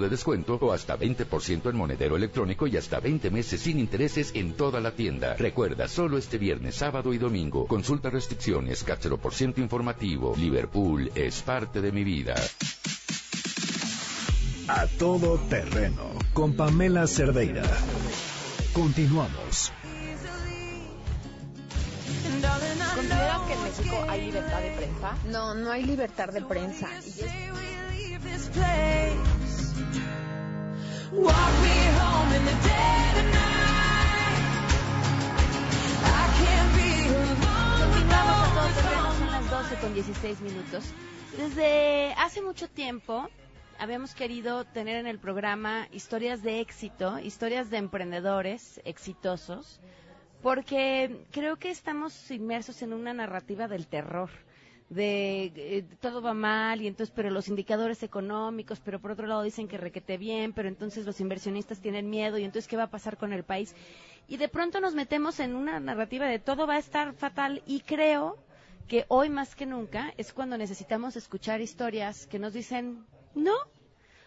de 0.00 0.08
descuento 0.08 0.58
o 0.60 0.72
hasta 0.72 0.98
20% 0.98 1.70
en 1.70 1.76
monedero 1.76 2.16
electrónico 2.16 2.66
y 2.66 2.76
hasta 2.76 3.00
20 3.00 3.30
meses 3.30 3.60
sin 3.60 3.78
intereses 3.78 4.32
en 4.34 4.54
toda 4.54 4.80
la 4.80 4.92
tienda. 4.92 5.34
Recuerda, 5.34 5.88
solo 5.88 6.18
este 6.18 6.38
viernes, 6.38 6.76
sábado 6.76 7.12
y 7.12 7.18
domingo. 7.18 7.66
Consulta 7.66 8.10
restricciones, 8.10 8.84
cáchero 8.84 9.18
por 9.18 9.34
ciento 9.34 9.60
informativo. 9.60 10.34
Liverpool 10.36 11.10
es 11.14 11.42
parte 11.42 11.80
de 11.80 11.92
mi 11.92 12.04
vida. 12.04 12.34
A 14.68 14.86
todo 14.98 15.38
terreno 15.48 16.12
con 16.32 16.54
Pamela 16.54 17.06
Cerdeira. 17.06 17.62
Continuamos. 18.72 19.72
¿Consideras 22.94 23.40
que 23.46 23.52
en 23.52 23.62
México 23.64 23.96
hay 24.08 24.26
libertad 24.26 24.60
de 24.60 24.70
prensa? 24.70 25.16
No, 25.30 25.54
no 25.54 25.70
hay 25.70 25.84
libertad 25.84 26.28
de 26.28 26.42
prensa. 26.42 26.88
las 28.22 28.54
12 28.54 29.61
con 39.80 39.94
16 39.94 40.40
minutos. 40.42 40.84
Desde 41.36 42.12
hace 42.14 42.40
mucho 42.40 42.68
tiempo 42.68 43.28
habíamos 43.78 44.14
querido 44.14 44.64
tener 44.64 44.96
en 44.96 45.06
el 45.06 45.18
programa 45.18 45.88
historias 45.92 46.42
de 46.42 46.60
éxito, 46.60 47.18
historias 47.18 47.68
de 47.68 47.78
emprendedores 47.78 48.80
exitosos, 48.84 49.80
porque 50.40 51.24
creo 51.32 51.56
que 51.56 51.70
estamos 51.70 52.30
inmersos 52.30 52.82
en 52.82 52.92
una 52.92 53.12
narrativa 53.12 53.66
del 53.66 53.86
terror 53.86 54.30
de 54.92 55.52
eh, 55.56 55.84
todo 56.00 56.20
va 56.20 56.34
mal 56.34 56.82
y 56.82 56.86
entonces 56.86 57.12
pero 57.16 57.30
los 57.30 57.48
indicadores 57.48 58.02
económicos 58.02 58.78
pero 58.84 59.00
por 59.00 59.12
otro 59.12 59.26
lado 59.26 59.42
dicen 59.42 59.66
que 59.66 59.78
requete 59.78 60.18
bien 60.18 60.52
pero 60.52 60.68
entonces 60.68 61.06
los 61.06 61.18
inversionistas 61.20 61.80
tienen 61.80 62.10
miedo 62.10 62.36
y 62.36 62.44
entonces 62.44 62.68
qué 62.68 62.76
va 62.76 62.84
a 62.84 62.90
pasar 62.90 63.16
con 63.16 63.32
el 63.32 63.42
país 63.42 63.74
y 64.28 64.36
de 64.36 64.48
pronto 64.48 64.80
nos 64.80 64.94
metemos 64.94 65.40
en 65.40 65.54
una 65.54 65.80
narrativa 65.80 66.26
de 66.26 66.38
todo 66.38 66.66
va 66.66 66.74
a 66.74 66.78
estar 66.78 67.14
fatal 67.14 67.62
y 67.66 67.80
creo 67.80 68.36
que 68.86 69.06
hoy 69.08 69.30
más 69.30 69.54
que 69.54 69.64
nunca 69.64 70.12
es 70.18 70.34
cuando 70.34 70.58
necesitamos 70.58 71.16
escuchar 71.16 71.62
historias 71.62 72.26
que 72.26 72.38
nos 72.38 72.52
dicen 72.52 73.06
no 73.34 73.54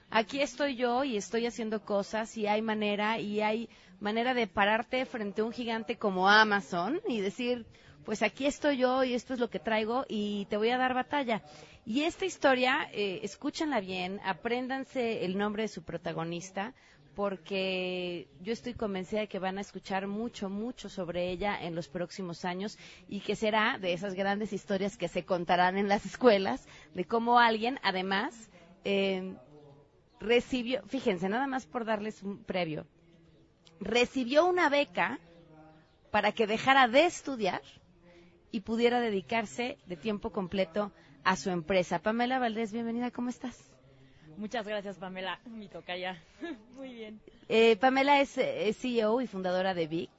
aquí 0.10 0.41
estoy 0.41 0.77
yo 0.77 1.03
y 1.03 1.15
estoy 1.15 1.45
haciendo 1.45 1.86
cosas 1.86 2.36
y 2.38 2.48
hay 2.48 2.63
manera 2.63 3.19
y 3.19 3.41
hay 3.41 3.69
manera 4.00 4.34
de 4.34 4.48
pararte 4.48 5.05
frente 5.05 5.41
a 5.41 5.45
un 5.45 5.51
gigante 5.51 6.00
como 6.00 6.27
Amazon 6.27 7.01
y 7.07 7.22
decir 7.22 7.67
pues 8.05 8.21
aquí 8.21 8.45
estoy 8.45 8.77
yo 8.77 9.03
y 9.03 9.13
esto 9.15 9.33
es 9.33 9.39
lo 9.39 9.50
que 9.50 9.59
traigo 9.59 10.05
y 10.07 10.45
te 10.45 10.57
voy 10.57 10.69
a 10.69 10.77
dar 10.77 10.93
batalla. 10.93 11.41
Y 11.85 12.03
esta 12.03 12.25
historia, 12.25 12.88
eh, 12.93 13.19
escúchenla 13.24 13.79
bien, 13.79 14.21
apréndanse 14.24 15.25
el 15.25 15.38
nombre 15.38 15.63
de 15.63 15.67
su 15.67 15.83
protagonista, 15.83 16.74
porque 17.15 18.27
yo 18.41 18.53
estoy 18.53 18.74
convencida 18.74 19.21
de 19.21 19.27
que 19.27 19.39
van 19.39 19.57
a 19.57 19.62
escuchar 19.62 20.05
mucho, 20.05 20.50
mucho 20.50 20.89
sobre 20.89 21.31
ella 21.31 21.57
en 21.62 21.74
los 21.74 21.88
próximos 21.88 22.45
años 22.45 22.77
y 23.07 23.21
que 23.21 23.35
será 23.35 23.77
de 23.79 23.93
esas 23.93 24.13
grandes 24.13 24.51
historias 24.53 24.97
que 24.97 25.07
se 25.07 25.24
contarán 25.24 25.77
en 25.77 25.88
las 25.88 26.05
escuelas, 26.05 26.67
de 26.93 27.05
cómo 27.05 27.39
alguien, 27.39 27.79
además, 27.83 28.50
eh, 28.83 29.33
recibió, 30.19 30.83
fíjense, 30.88 31.29
nada 31.29 31.47
más 31.47 31.65
por 31.65 31.85
darles 31.85 32.21
un 32.21 32.43
previo, 32.43 32.85
recibió 33.79 34.45
una 34.45 34.69
beca 34.69 35.19
para 36.12 36.33
que 36.33 36.47
dejara 36.47 36.88
de 36.88 37.05
estudiar 37.05 37.62
y 38.55 38.62
pudiera 38.62 39.01
dedicarse 39.01 39.77
de 39.85 39.97
tiempo 39.97 40.29
completo 40.29 40.93
a 41.25 41.35
su 41.35 41.50
empresa. 41.50 42.00
Pamela 42.00 42.39
Valdés, 42.39 42.71
bienvenida, 42.71 43.12
¿cómo 43.12 43.27
estás? 43.27 43.69
Muchas 44.38 44.65
gracias, 44.65 44.97
Pamela, 44.97 45.41
mi 45.45 45.67
tocaya. 45.67 46.24
Muy 46.77 46.93
bien. 46.93 47.19
Eh, 47.50 47.75
Pamela 47.75 48.21
es, 48.21 48.39
CEO 48.77 49.19
y 49.19 49.27
fundadora 49.27 49.74
de 49.74 49.88
Vic. 49.88 50.09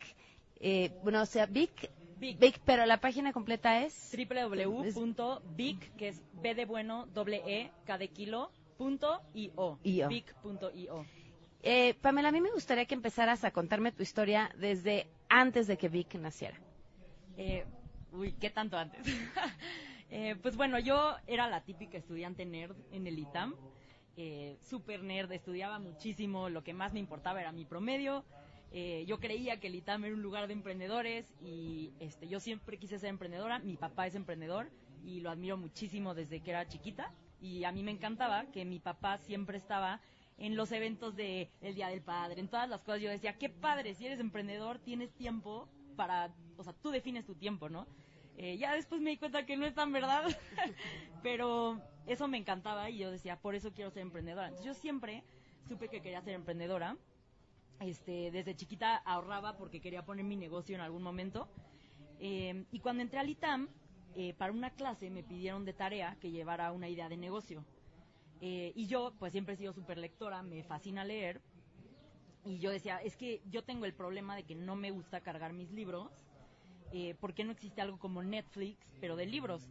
Eh, 0.60 0.90
bueno, 1.02 1.22
o 1.22 1.24
sea, 1.24 1.46
Vic, 1.46 1.90
Vic, 2.18 2.60
pero 2.66 2.84
la 2.84 2.98
página 2.98 3.32
completa 3.32 3.82
es 3.82 4.14
www.vic, 4.14 5.96
que 5.96 6.08
es 6.08 6.20
B 6.34 6.54
de 6.54 6.66
bueno, 6.66 7.06
doble 7.06 7.42
E, 7.46 7.70
K 7.86 7.96
de 7.96 8.08
kilo, 8.08 8.50
punto 8.76 9.22
io. 9.32 9.78
Vic.io. 9.82 11.06
Eh, 11.62 11.94
Pamela, 12.02 12.28
a 12.28 12.32
mí 12.32 12.42
me 12.42 12.52
gustaría 12.52 12.84
que 12.84 12.94
empezaras 12.94 13.44
a 13.44 13.50
contarme 13.50 13.92
tu 13.92 14.02
historia 14.02 14.50
desde 14.58 15.06
antes 15.30 15.66
de 15.66 15.78
que 15.78 15.88
Vic 15.88 16.16
naciera. 16.16 16.58
Eh, 17.38 17.64
Uy, 18.12 18.32
¿qué 18.32 18.50
tanto 18.50 18.76
antes? 18.76 19.06
Eh, 20.08 20.36
pues 20.40 20.56
bueno, 20.56 20.78
yo 20.78 21.16
era 21.26 21.48
la 21.48 21.64
típica 21.64 21.98
estudiante 21.98 22.44
nerd 22.46 22.76
en 22.92 23.08
el 23.08 23.18
ITAM. 23.18 23.56
Eh, 24.16 24.56
super 24.62 25.02
nerd, 25.02 25.32
estudiaba 25.32 25.80
muchísimo, 25.80 26.48
lo 26.48 26.62
que 26.62 26.72
más 26.72 26.92
me 26.92 27.00
importaba 27.00 27.40
era 27.40 27.50
mi 27.50 27.64
promedio. 27.64 28.24
Eh, 28.70 29.04
yo 29.08 29.18
creía 29.18 29.58
que 29.58 29.66
el 29.66 29.74
ITAM 29.74 30.04
era 30.04 30.14
un 30.14 30.22
lugar 30.22 30.46
de 30.46 30.52
emprendedores 30.52 31.26
y 31.42 31.92
este, 31.98 32.28
yo 32.28 32.38
siempre 32.38 32.78
quise 32.78 33.00
ser 33.00 33.10
emprendedora. 33.10 33.58
Mi 33.58 33.76
papá 33.76 34.06
es 34.06 34.14
emprendedor 34.14 34.70
y 35.04 35.20
lo 35.20 35.30
admiro 35.30 35.56
muchísimo 35.56 36.14
desde 36.14 36.38
que 36.40 36.50
era 36.50 36.68
chiquita. 36.68 37.12
Y 37.40 37.64
a 37.64 37.72
mí 37.72 37.82
me 37.82 37.90
encantaba 37.90 38.46
que 38.52 38.64
mi 38.64 38.78
papá 38.78 39.18
siempre 39.18 39.58
estaba 39.58 40.00
en 40.38 40.54
los 40.54 40.70
eventos 40.70 41.16
de 41.16 41.50
el 41.62 41.74
Día 41.74 41.88
del 41.88 42.00
Padre, 42.00 42.40
en 42.40 42.48
todas 42.48 42.68
las 42.68 42.80
cosas. 42.82 43.02
Yo 43.02 43.10
decía, 43.10 43.38
qué 43.38 43.48
padre, 43.48 43.94
si 43.94 44.06
eres 44.06 44.20
emprendedor, 44.20 44.78
tienes 44.78 45.10
tiempo 45.14 45.68
para, 45.96 46.32
o 46.56 46.62
sea, 46.62 46.72
tú 46.74 46.90
defines 46.90 47.24
tu 47.24 47.34
tiempo, 47.34 47.68
¿no? 47.68 47.86
Eh, 48.38 48.58
ya 48.58 48.74
después 48.74 49.00
me 49.00 49.10
di 49.10 49.16
cuenta 49.16 49.46
que 49.46 49.56
no 49.56 49.64
es 49.64 49.74
tan 49.74 49.92
verdad, 49.92 50.24
pero 51.22 51.80
eso 52.06 52.28
me 52.28 52.36
encantaba 52.36 52.90
y 52.90 52.98
yo 52.98 53.10
decía, 53.10 53.36
por 53.36 53.54
eso 53.54 53.72
quiero 53.72 53.90
ser 53.90 54.02
emprendedora. 54.02 54.48
Entonces 54.48 54.66
yo 54.66 54.74
siempre 54.74 55.24
supe 55.66 55.88
que 55.88 56.02
quería 56.02 56.20
ser 56.20 56.34
emprendedora. 56.34 56.96
Este, 57.80 58.30
desde 58.30 58.56
chiquita 58.56 58.96
ahorraba 58.96 59.56
porque 59.56 59.80
quería 59.80 60.04
poner 60.04 60.24
mi 60.24 60.36
negocio 60.36 60.74
en 60.74 60.82
algún 60.82 61.02
momento. 61.02 61.48
Eh, 62.20 62.64
y 62.70 62.80
cuando 62.80 63.02
entré 63.02 63.18
al 63.18 63.28
ITAM, 63.28 63.68
eh, 64.14 64.34
para 64.34 64.52
una 64.52 64.70
clase 64.70 65.10
me 65.10 65.22
pidieron 65.22 65.64
de 65.64 65.74
tarea 65.74 66.16
que 66.20 66.30
llevara 66.30 66.72
una 66.72 66.88
idea 66.88 67.08
de 67.08 67.16
negocio. 67.16 67.64
y 68.40 68.86
yo, 68.86 69.14
pues 69.18 69.32
siempre 69.32 69.54
he 69.54 69.56
sido 69.56 69.72
súper 69.72 69.96
lectora, 69.96 70.42
me 70.42 70.62
fascina 70.62 71.04
leer. 71.04 71.40
Y 72.46 72.58
yo 72.58 72.70
decía, 72.70 72.98
es 73.02 73.16
que 73.16 73.42
yo 73.50 73.62
tengo 73.62 73.84
el 73.84 73.92
problema 73.92 74.36
de 74.36 74.44
que 74.44 74.54
no 74.54 74.76
me 74.76 74.90
gusta 74.90 75.20
cargar 75.20 75.52
mis 75.52 75.70
libros 75.72 76.10
eh, 76.92 77.14
¿por 77.20 77.34
qué 77.34 77.44
no 77.44 77.52
existe 77.52 77.80
algo 77.80 77.98
como 77.98 78.22
Netflix, 78.22 78.78
pero 79.00 79.16
de 79.16 79.26
libros? 79.26 79.68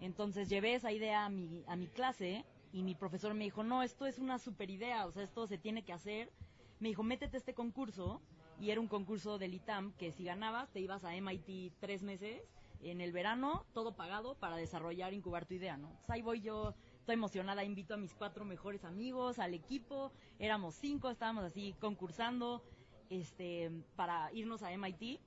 Entonces 0.00 0.48
llevé 0.48 0.74
esa 0.74 0.92
idea 0.92 1.24
a 1.24 1.28
mi, 1.28 1.64
a 1.66 1.76
mi 1.76 1.86
clase 1.86 2.44
y 2.72 2.82
mi 2.82 2.94
profesor 2.94 3.34
me 3.34 3.44
dijo, 3.44 3.62
no, 3.62 3.82
esto 3.82 4.06
es 4.06 4.18
una 4.18 4.38
super 4.38 4.70
idea, 4.70 5.06
o 5.06 5.12
sea, 5.12 5.22
esto 5.22 5.46
se 5.46 5.58
tiene 5.58 5.84
que 5.84 5.92
hacer. 5.92 6.32
Me 6.80 6.88
dijo, 6.88 7.02
métete 7.02 7.36
este 7.36 7.54
concurso 7.54 8.20
y 8.60 8.70
era 8.70 8.80
un 8.80 8.88
concurso 8.88 9.38
del 9.38 9.54
ITAM 9.54 9.92
que 9.92 10.12
si 10.12 10.24
ganabas 10.24 10.70
te 10.70 10.80
ibas 10.80 11.04
a 11.04 11.14
MIT 11.14 11.74
tres 11.80 12.02
meses 12.02 12.42
en 12.80 13.00
el 13.00 13.12
verano, 13.12 13.64
todo 13.72 13.94
pagado 13.94 14.34
para 14.34 14.56
desarrollar, 14.56 15.12
incubar 15.12 15.46
tu 15.46 15.54
idea, 15.54 15.76
¿no? 15.76 15.88
Entonces 15.88 16.10
ahí 16.10 16.22
voy 16.22 16.40
yo, 16.40 16.74
estoy 17.02 17.14
emocionada, 17.14 17.64
invito 17.64 17.94
a 17.94 17.96
mis 17.96 18.14
cuatro 18.14 18.44
mejores 18.44 18.84
amigos, 18.84 19.40
al 19.40 19.54
equipo, 19.54 20.12
éramos 20.38 20.76
cinco, 20.76 21.10
estábamos 21.10 21.42
así 21.42 21.74
concursando 21.80 22.62
este, 23.10 23.72
para 23.96 24.32
irnos 24.32 24.62
a 24.62 24.70
MIT 24.70 25.20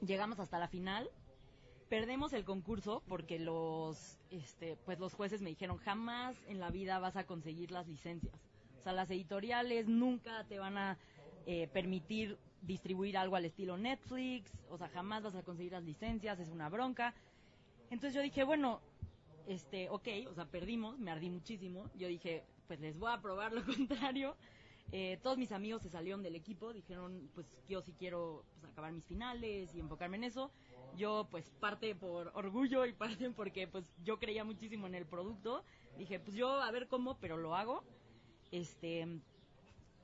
llegamos 0.00 0.40
hasta 0.40 0.58
la 0.58 0.68
final, 0.68 1.10
perdemos 1.90 2.32
el 2.32 2.44
concurso 2.44 3.02
porque 3.08 3.38
los, 3.38 4.18
este, 4.30 4.76
pues 4.84 4.98
los 4.98 5.12
jueces 5.12 5.42
me 5.42 5.50
dijeron 5.50 5.76
jamás 5.76 6.34
en 6.48 6.60
la 6.60 6.70
vida 6.70 6.98
vas 6.98 7.16
a 7.16 7.24
conseguir 7.24 7.70
las 7.70 7.86
licencias. 7.86 8.34
O 8.80 8.82
sea, 8.82 8.92
las 8.92 9.10
editoriales 9.10 9.88
nunca 9.88 10.44
te 10.44 10.58
van 10.58 10.78
a 10.78 10.98
eh, 11.46 11.68
permitir 11.68 12.38
distribuir 12.62 13.18
algo 13.18 13.36
al 13.36 13.44
estilo 13.44 13.76
Netflix, 13.76 14.50
o 14.70 14.78
sea, 14.78 14.88
jamás 14.88 15.22
vas 15.22 15.34
a 15.34 15.42
conseguir 15.42 15.72
las 15.72 15.84
licencias, 15.84 16.38
es 16.40 16.48
una 16.48 16.68
bronca. 16.70 17.14
Entonces 17.90 18.14
yo 18.14 18.22
dije, 18.22 18.42
bueno, 18.44 18.80
este, 19.46 19.88
ok, 19.90 20.08
o 20.28 20.34
sea, 20.34 20.46
perdimos, 20.46 20.98
me 20.98 21.10
ardí 21.10 21.30
muchísimo. 21.30 21.90
Yo 21.94 22.08
dije, 22.08 22.44
pues 22.66 22.80
les 22.80 22.98
voy 22.98 23.12
a 23.12 23.20
probar 23.20 23.52
lo 23.52 23.64
contrario. 23.66 24.36
Eh, 24.92 25.18
todos 25.22 25.36
mis 25.38 25.52
amigos 25.52 25.82
se 25.82 25.90
salieron 25.90 26.22
del 26.22 26.36
equipo, 26.36 26.72
dijeron, 26.72 27.30
pues 27.34 27.46
yo 27.68 27.82
sí 27.82 27.92
quiero 27.98 28.44
pues, 28.60 28.72
acabar 28.72 28.92
mis 28.92 29.04
finales 29.06 29.74
y 29.74 29.80
enfocarme 29.80 30.16
en 30.16 30.24
eso. 30.24 30.50
Yo, 30.96 31.28
pues 31.30 31.50
parte 31.60 31.94
por 31.94 32.30
orgullo 32.34 32.86
y 32.86 32.92
parte 32.92 33.30
porque 33.36 33.66
pues 33.68 33.84
yo 34.04 34.18
creía 34.18 34.44
muchísimo 34.44 34.86
en 34.86 34.94
el 34.94 35.06
producto. 35.06 35.64
Dije, 35.96 36.20
pues 36.20 36.36
yo 36.36 36.60
a 36.60 36.70
ver 36.70 36.88
cómo, 36.88 37.18
pero 37.18 37.36
lo 37.36 37.54
hago. 37.56 37.84
Este, 38.50 39.06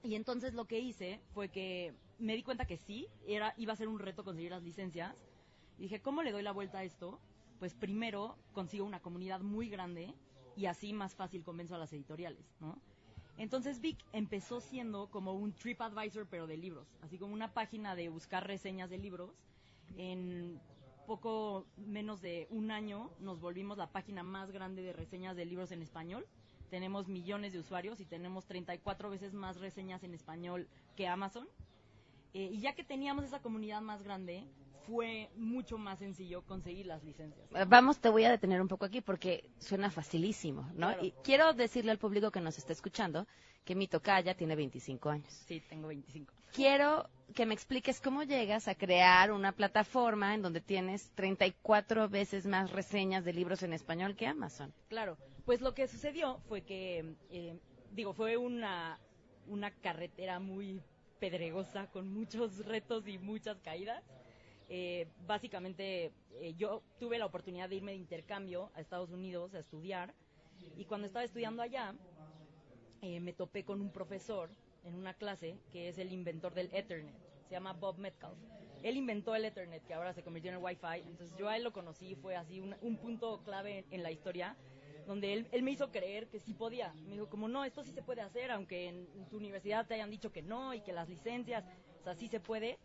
Y 0.02 0.14
entonces 0.16 0.54
lo 0.54 0.66
que 0.66 0.80
hice 0.80 1.20
fue 1.34 1.48
que 1.50 1.94
me 2.18 2.34
di 2.36 2.42
cuenta 2.42 2.66
que 2.66 2.76
sí, 2.76 3.08
era, 3.26 3.54
iba 3.56 3.72
a 3.72 3.76
ser 3.76 3.88
un 3.88 3.98
reto 3.98 4.24
conseguir 4.24 4.50
las 4.50 4.62
licencias. 4.62 5.14
Dije, 5.78 6.00
¿cómo 6.02 6.22
le 6.22 6.32
doy 6.32 6.42
la 6.42 6.52
vuelta 6.52 6.78
a 6.78 6.84
esto? 6.84 7.20
Pues 7.62 7.74
primero 7.74 8.34
consigo 8.54 8.84
una 8.84 8.98
comunidad 8.98 9.40
muy 9.40 9.68
grande 9.68 10.12
y 10.56 10.66
así 10.66 10.92
más 10.92 11.14
fácil 11.14 11.44
convenzo 11.44 11.76
a 11.76 11.78
las 11.78 11.92
editoriales. 11.92 12.44
Entonces 13.38 13.80
Vic 13.80 13.98
empezó 14.12 14.60
siendo 14.60 15.08
como 15.12 15.34
un 15.34 15.52
TripAdvisor 15.52 16.26
pero 16.26 16.48
de 16.48 16.56
libros, 16.56 16.88
así 17.02 17.18
como 17.18 17.32
una 17.32 17.54
página 17.54 17.94
de 17.94 18.08
buscar 18.08 18.44
reseñas 18.44 18.90
de 18.90 18.98
libros. 18.98 19.30
En 19.96 20.60
poco 21.06 21.64
menos 21.76 22.20
de 22.20 22.48
un 22.50 22.72
año 22.72 23.12
nos 23.20 23.38
volvimos 23.38 23.78
la 23.78 23.92
página 23.92 24.24
más 24.24 24.50
grande 24.50 24.82
de 24.82 24.92
reseñas 24.92 25.36
de 25.36 25.44
libros 25.44 25.70
en 25.70 25.82
español. 25.82 26.26
Tenemos 26.68 27.06
millones 27.06 27.52
de 27.52 27.60
usuarios 27.60 28.00
y 28.00 28.06
tenemos 28.06 28.44
34 28.46 29.08
veces 29.08 29.34
más 29.34 29.60
reseñas 29.60 30.02
en 30.02 30.14
español 30.14 30.66
que 30.96 31.06
Amazon. 31.06 31.46
Eh, 32.34 32.50
y 32.54 32.58
ya 32.58 32.74
que 32.74 32.82
teníamos 32.82 33.24
esa 33.24 33.40
comunidad 33.40 33.82
más 33.82 34.02
grande, 34.02 34.48
fue 34.86 35.30
mucho 35.36 35.78
más 35.78 35.98
sencillo 35.98 36.42
conseguir 36.42 36.86
las 36.86 37.02
licencias. 37.04 37.46
Vamos, 37.68 37.98
te 37.98 38.08
voy 38.08 38.24
a 38.24 38.30
detener 38.30 38.60
un 38.60 38.68
poco 38.68 38.84
aquí 38.84 39.00
porque 39.00 39.50
suena 39.58 39.90
facilísimo, 39.90 40.62
¿no? 40.74 40.88
Claro. 40.88 41.04
Y 41.04 41.12
quiero 41.22 41.52
decirle 41.52 41.90
al 41.90 41.98
público 41.98 42.30
que 42.30 42.40
nos 42.40 42.58
está 42.58 42.72
escuchando 42.72 43.26
que 43.64 43.74
mi 43.74 43.86
tocaya 43.86 44.34
tiene 44.34 44.56
25 44.56 45.10
años. 45.10 45.32
Sí, 45.46 45.60
tengo 45.68 45.88
25. 45.88 46.32
Quiero 46.52 47.08
que 47.34 47.46
me 47.46 47.54
expliques 47.54 48.00
cómo 48.00 48.24
llegas 48.24 48.68
a 48.68 48.74
crear 48.74 49.32
una 49.32 49.52
plataforma 49.52 50.34
en 50.34 50.42
donde 50.42 50.60
tienes 50.60 51.10
34 51.14 52.08
veces 52.08 52.46
más 52.46 52.70
reseñas 52.72 53.24
de 53.24 53.32
libros 53.32 53.62
en 53.62 53.72
español 53.72 54.16
que 54.16 54.26
Amazon. 54.26 54.72
Claro, 54.88 55.16
pues 55.44 55.60
lo 55.60 55.74
que 55.74 55.88
sucedió 55.88 56.38
fue 56.48 56.62
que, 56.62 57.14
eh, 57.30 57.58
digo, 57.92 58.12
fue 58.12 58.36
una, 58.36 58.98
una 59.46 59.70
carretera 59.70 60.40
muy 60.40 60.82
pedregosa 61.20 61.86
con 61.86 62.12
muchos 62.12 62.66
retos 62.66 63.06
y 63.06 63.16
muchas 63.18 63.60
caídas. 63.60 64.02
Eh, 64.74 65.06
básicamente, 65.26 66.12
eh, 66.40 66.54
yo 66.56 66.82
tuve 66.98 67.18
la 67.18 67.26
oportunidad 67.26 67.68
de 67.68 67.74
irme 67.74 67.90
de 67.90 67.98
intercambio 67.98 68.70
a 68.74 68.80
Estados 68.80 69.10
Unidos 69.10 69.52
a 69.52 69.58
estudiar 69.58 70.14
y 70.78 70.86
cuando 70.86 71.06
estaba 71.06 71.26
estudiando 71.26 71.60
allá, 71.60 71.94
eh, 73.02 73.20
me 73.20 73.34
topé 73.34 73.64
con 73.64 73.82
un 73.82 73.90
profesor 73.90 74.48
en 74.84 74.94
una 74.94 75.12
clase 75.12 75.58
que 75.72 75.90
es 75.90 75.98
el 75.98 76.10
inventor 76.10 76.54
del 76.54 76.70
Ethernet. 76.72 77.14
Se 77.48 77.50
llama 77.50 77.74
Bob 77.74 77.98
Metcalf. 77.98 78.38
Él 78.82 78.96
inventó 78.96 79.34
el 79.34 79.44
Ethernet, 79.44 79.84
que 79.84 79.92
ahora 79.92 80.14
se 80.14 80.22
convirtió 80.22 80.50
en 80.50 80.56
el 80.56 80.64
Wi-Fi. 80.64 81.06
Entonces 81.06 81.36
yo 81.36 81.50
a 81.50 81.56
él 81.58 81.64
lo 81.64 81.74
conocí, 81.74 82.14
fue 82.14 82.34
así 82.34 82.58
un, 82.58 82.74
un 82.80 82.96
punto 82.96 83.42
clave 83.44 83.84
en, 83.90 84.02
la 84.02 84.10
historia, 84.10 84.56
donde 85.06 85.34
él, 85.34 85.48
él 85.52 85.62
me 85.62 85.72
hizo 85.72 85.90
creer 85.90 86.28
que 86.28 86.40
sí 86.40 86.54
podía. 86.54 86.94
Me 86.94 87.16
dijo, 87.16 87.28
como 87.28 87.46
no, 87.46 87.66
esto 87.66 87.84
sí 87.84 87.92
se 87.92 88.02
puede 88.02 88.22
hacer, 88.22 88.50
aunque 88.50 88.88
en 88.88 89.28
tu 89.28 89.36
universidad 89.36 89.86
te 89.86 89.92
hayan 89.92 90.10
dicho 90.10 90.32
que 90.32 90.40
no 90.40 90.72
y 90.72 90.80
que 90.80 90.94
las 90.94 91.10
licencias, 91.10 91.62
o 92.00 92.04
sea, 92.04 92.14
sí 92.14 92.28
se 92.28 92.40
puede. 92.40 92.78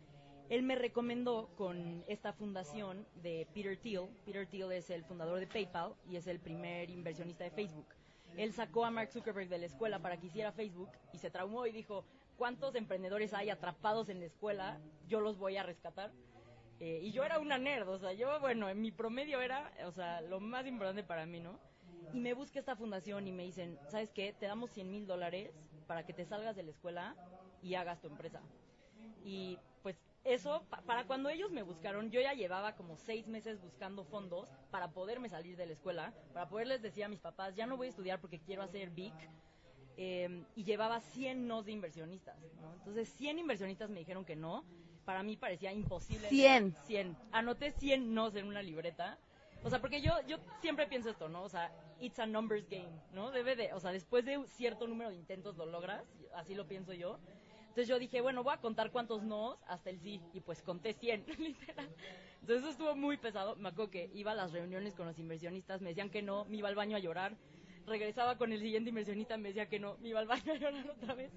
Él 0.48 0.62
me 0.62 0.76
recomendó 0.76 1.50
con 1.56 2.04
esta 2.06 2.32
fundación 2.32 3.06
de 3.22 3.46
Peter 3.52 3.76
Thiel. 3.76 4.08
Peter 4.24 4.46
Thiel 4.46 4.72
es 4.72 4.88
el 4.88 5.04
fundador 5.04 5.38
de 5.40 5.46
PayPal 5.46 5.94
y 6.08 6.16
es 6.16 6.26
el 6.26 6.40
primer 6.40 6.88
inversionista 6.88 7.44
de 7.44 7.50
Facebook. 7.50 7.86
Él 8.36 8.52
sacó 8.54 8.86
a 8.86 8.90
Mark 8.90 9.10
Zuckerberg 9.12 9.48
de 9.48 9.58
la 9.58 9.66
escuela 9.66 9.98
para 9.98 10.16
que 10.16 10.28
hiciera 10.28 10.52
Facebook 10.52 10.90
y 11.12 11.18
se 11.18 11.30
traumó 11.30 11.66
y 11.66 11.72
dijo, 11.72 12.04
¿cuántos 12.38 12.74
emprendedores 12.76 13.34
hay 13.34 13.50
atrapados 13.50 14.08
en 14.08 14.20
la 14.20 14.26
escuela? 14.26 14.80
Yo 15.06 15.20
los 15.20 15.36
voy 15.36 15.58
a 15.58 15.64
rescatar. 15.64 16.12
Eh, 16.80 17.00
y 17.02 17.10
yo 17.10 17.24
era 17.24 17.40
una 17.40 17.58
nerd, 17.58 17.88
o 17.88 17.98
sea, 17.98 18.12
yo, 18.12 18.38
bueno, 18.40 18.68
en 18.68 18.80
mi 18.80 18.92
promedio 18.92 19.40
era, 19.42 19.72
o 19.84 19.90
sea, 19.90 20.20
lo 20.20 20.38
más 20.38 20.64
importante 20.66 21.02
para 21.02 21.26
mí, 21.26 21.40
¿no? 21.40 21.58
Y 22.14 22.20
me 22.20 22.32
busca 22.32 22.60
esta 22.60 22.76
fundación 22.76 23.26
y 23.26 23.32
me 23.32 23.42
dicen, 23.42 23.78
¿sabes 23.88 24.10
qué? 24.12 24.32
Te 24.32 24.46
damos 24.46 24.70
100 24.70 24.90
mil 24.90 25.06
dólares 25.06 25.50
para 25.86 26.06
que 26.06 26.12
te 26.14 26.24
salgas 26.24 26.54
de 26.56 26.62
la 26.62 26.70
escuela 26.70 27.16
y 27.62 27.74
hagas 27.74 28.00
tu 28.00 28.06
empresa. 28.06 28.40
Y 29.24 29.58
eso, 30.24 30.62
pa- 30.68 30.82
para 30.82 31.04
cuando 31.06 31.28
ellos 31.30 31.50
me 31.50 31.62
buscaron, 31.62 32.10
yo 32.10 32.20
ya 32.20 32.34
llevaba 32.34 32.74
como 32.76 32.96
seis 32.96 33.28
meses 33.28 33.60
buscando 33.60 34.04
fondos 34.04 34.48
para 34.70 34.90
poderme 34.90 35.28
salir 35.28 35.56
de 35.56 35.66
la 35.66 35.72
escuela, 35.72 36.12
para 36.32 36.48
poderles 36.48 36.82
decir 36.82 37.04
a 37.04 37.08
mis 37.08 37.20
papás, 37.20 37.54
ya 37.56 37.66
no 37.66 37.76
voy 37.76 37.86
a 37.86 37.90
estudiar 37.90 38.20
porque 38.20 38.38
quiero 38.40 38.62
hacer 38.62 38.90
BIC. 38.90 39.14
eh, 40.00 40.44
y 40.54 40.62
llevaba 40.62 41.00
100 41.00 41.48
nos 41.48 41.64
de 41.66 41.72
inversionistas. 41.72 42.36
¿no? 42.60 42.72
Entonces, 42.74 43.08
100 43.14 43.38
inversionistas 43.40 43.90
me 43.90 43.98
dijeron 43.98 44.24
que 44.24 44.36
no. 44.36 44.64
Para 45.04 45.22
mí 45.24 45.36
parecía 45.36 45.72
imposible. 45.72 46.28
100. 46.28 46.74
100. 46.86 47.16
Anoté 47.32 47.72
100 47.72 48.14
nos 48.14 48.36
en 48.36 48.46
una 48.46 48.62
libreta. 48.62 49.18
O 49.64 49.70
sea, 49.70 49.80
porque 49.80 50.00
yo, 50.00 50.12
yo 50.28 50.36
siempre 50.60 50.86
pienso 50.86 51.10
esto, 51.10 51.28
¿no? 51.28 51.42
O 51.42 51.48
sea, 51.48 51.72
it's 51.98 52.18
a 52.20 52.26
numbers 52.26 52.68
game, 52.68 52.92
¿no? 53.12 53.32
Debe 53.32 53.56
de, 53.56 53.72
o 53.72 53.80
sea, 53.80 53.90
después 53.90 54.24
de 54.24 54.38
un 54.38 54.46
cierto 54.46 54.86
número 54.86 55.10
de 55.10 55.16
intentos 55.16 55.56
lo 55.56 55.66
logras, 55.66 56.04
así 56.36 56.54
lo 56.54 56.68
pienso 56.68 56.92
yo. 56.92 57.18
Entonces 57.78 57.94
yo 57.94 58.00
dije, 58.00 58.20
bueno, 58.20 58.42
voy 58.42 58.54
a 58.54 58.60
contar 58.60 58.90
cuántos 58.90 59.22
nos 59.22 59.56
hasta 59.68 59.90
el 59.90 60.00
sí, 60.00 60.20
y 60.32 60.40
pues 60.40 60.62
conté 60.62 60.94
100, 60.94 61.24
literal. 61.38 61.88
Entonces 62.40 62.58
eso 62.64 62.70
estuvo 62.70 62.96
muy 62.96 63.18
pesado. 63.18 63.54
Me 63.54 63.68
acuerdo 63.68 63.92
que 63.92 64.10
iba 64.14 64.32
a 64.32 64.34
las 64.34 64.50
reuniones 64.50 64.96
con 64.96 65.06
los 65.06 65.16
inversionistas, 65.20 65.80
me 65.80 65.90
decían 65.90 66.10
que 66.10 66.20
no, 66.20 66.44
me 66.46 66.56
iba 66.56 66.68
al 66.68 66.74
baño 66.74 66.96
a 66.96 66.98
llorar. 66.98 67.36
Regresaba 67.86 68.36
con 68.36 68.50
el 68.52 68.58
siguiente 68.58 68.88
inversionista, 68.88 69.36
me 69.36 69.50
decía 69.50 69.68
que 69.68 69.78
no, 69.78 69.96
me 69.98 70.08
iba 70.08 70.18
al 70.18 70.26
baño 70.26 70.54
a 70.54 70.56
llorar 70.56 70.90
otra 70.90 71.14
vez. 71.14 71.30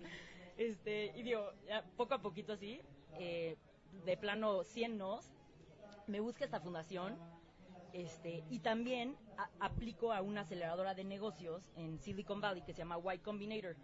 Este, 0.58 1.14
y 1.16 1.22
digo, 1.22 1.48
ya 1.68 1.84
poco 1.96 2.16
a 2.16 2.24
poquito 2.24 2.54
así, 2.54 2.82
eh, 3.20 3.56
de 4.04 4.18
plano 4.18 4.64
100 4.64 4.98
nos, 4.98 5.30
me 6.08 6.22
busca 6.22 6.44
esta 6.44 6.60
fundación, 6.60 7.20
este, 7.94 8.44
y 8.50 8.58
también 8.62 9.16
a- 9.38 9.48
aplico 9.60 10.12
a 10.12 10.24
una 10.24 10.42
aceleradora 10.42 10.96
de 10.96 11.04
negocios 11.04 11.62
en 11.76 12.00
Silicon 12.00 12.42
Valley 12.42 12.64
que 12.64 12.74
se 12.74 12.80
llama 12.80 12.98
Y 13.14 13.20
Combinator. 13.20 13.76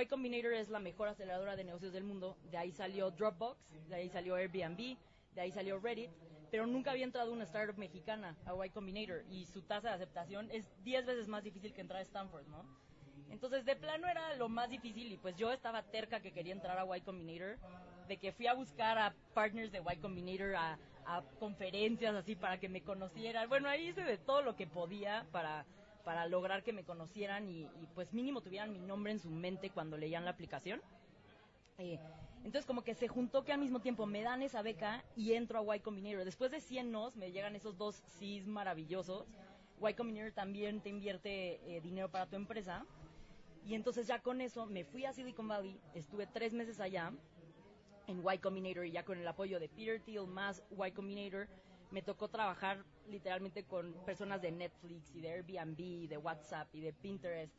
Y 0.00 0.06
Combinator 0.06 0.54
es 0.54 0.70
la 0.70 0.78
mejor 0.78 1.08
aceleradora 1.08 1.54
de 1.54 1.64
negocios 1.64 1.92
del 1.92 2.04
mundo. 2.04 2.36
De 2.50 2.56
ahí 2.56 2.72
salió 2.72 3.10
Dropbox, 3.10 3.58
de 3.88 3.94
ahí 3.94 4.08
salió 4.08 4.36
Airbnb, 4.36 4.96
de 5.34 5.40
ahí 5.40 5.52
salió 5.52 5.78
Reddit, 5.78 6.10
pero 6.50 6.66
nunca 6.66 6.92
había 6.92 7.04
entrado 7.04 7.32
una 7.32 7.44
startup 7.44 7.76
mexicana 7.78 8.36
a 8.46 8.66
Y 8.66 8.70
Combinator 8.70 9.24
y 9.30 9.46
su 9.46 9.62
tasa 9.62 9.88
de 9.88 9.94
aceptación 9.94 10.50
es 10.50 10.66
10 10.84 11.06
veces 11.06 11.28
más 11.28 11.44
difícil 11.44 11.74
que 11.74 11.82
entrar 11.82 12.00
a 12.00 12.02
Stanford, 12.02 12.46
¿no? 12.48 12.64
Entonces, 13.30 13.64
de 13.64 13.76
plano 13.76 14.06
era 14.08 14.34
lo 14.36 14.48
más 14.48 14.68
difícil 14.68 15.10
y 15.12 15.16
pues 15.16 15.36
yo 15.36 15.52
estaba 15.52 15.82
terca 15.82 16.20
que 16.20 16.32
quería 16.32 16.52
entrar 16.52 16.78
a 16.78 16.96
Y 16.96 17.00
Combinator, 17.02 17.58
de 18.08 18.16
que 18.16 18.32
fui 18.32 18.46
a 18.46 18.54
buscar 18.54 18.98
a 18.98 19.14
partners 19.34 19.72
de 19.72 19.80
Y 19.80 19.96
Combinator, 19.98 20.54
a, 20.54 20.78
a 21.06 21.22
conferencias 21.38 22.14
así 22.14 22.34
para 22.34 22.58
que 22.58 22.68
me 22.68 22.82
conocieran. 22.82 23.48
Bueno, 23.48 23.68
ahí 23.68 23.88
hice 23.88 24.02
de 24.02 24.18
todo 24.18 24.42
lo 24.42 24.56
que 24.56 24.66
podía 24.66 25.26
para, 25.32 25.64
para 26.04 26.26
lograr 26.26 26.62
que 26.62 26.72
me 26.72 26.84
conocieran 26.84 27.48
y, 27.48 27.62
y, 27.62 27.88
pues 27.94 28.12
mínimo 28.12 28.40
tuvieran 28.40 28.72
mi 28.72 28.78
nombre 28.78 29.12
en 29.12 29.18
su 29.18 29.30
mente 29.30 29.70
cuando 29.70 29.96
leían 29.96 30.24
la 30.24 30.30
aplicación. 30.32 30.80
Eh, 31.78 31.98
entonces 32.44 32.66
como 32.66 32.82
que 32.82 32.94
se 32.94 33.08
juntó 33.08 33.44
que 33.44 33.52
al 33.52 33.60
mismo 33.60 33.80
tiempo 33.80 34.06
me 34.06 34.22
dan 34.22 34.42
esa 34.42 34.62
beca 34.62 35.04
y 35.16 35.32
entro 35.34 35.70
a 35.70 35.76
Y 35.76 35.80
Combinator. 35.80 36.24
Después 36.24 36.50
de 36.50 36.60
100 36.60 36.90
nos 36.90 37.16
me 37.16 37.30
llegan 37.32 37.54
esos 37.54 37.76
dos 37.76 38.02
sís 38.18 38.46
maravillosos. 38.46 39.26
Y 39.80 39.94
Combinator 39.94 40.32
también 40.32 40.80
te 40.80 40.88
invierte 40.88 41.60
eh, 41.66 41.80
dinero 41.80 42.10
para 42.10 42.26
tu 42.26 42.36
empresa. 42.36 42.84
Y 43.64 43.74
entonces 43.74 44.06
ya 44.06 44.20
con 44.20 44.40
eso 44.40 44.66
me 44.66 44.84
fui 44.84 45.04
a 45.04 45.12
Silicon 45.12 45.46
Valley, 45.46 45.78
estuve 45.94 46.26
tres 46.26 46.52
meses 46.52 46.80
allá 46.80 47.12
en 48.08 48.22
Y 48.28 48.38
Combinator 48.38 48.84
y 48.84 48.90
ya 48.90 49.04
con 49.04 49.18
el 49.18 49.28
apoyo 49.28 49.60
de 49.60 49.68
Peter 49.68 50.00
Thiel 50.00 50.26
más 50.26 50.64
Y 50.70 50.90
Combinator 50.90 51.46
me 51.92 52.02
tocó 52.02 52.28
trabajar 52.28 52.84
literalmente 53.08 53.64
con 53.64 53.92
personas 54.04 54.40
de 54.42 54.50
Netflix 54.50 55.14
y 55.14 55.20
de 55.20 55.32
Airbnb 55.32 55.78
y 55.78 56.06
de 56.08 56.18
WhatsApp 56.18 56.74
y 56.74 56.80
de 56.80 56.92
Pinterest 56.92 57.54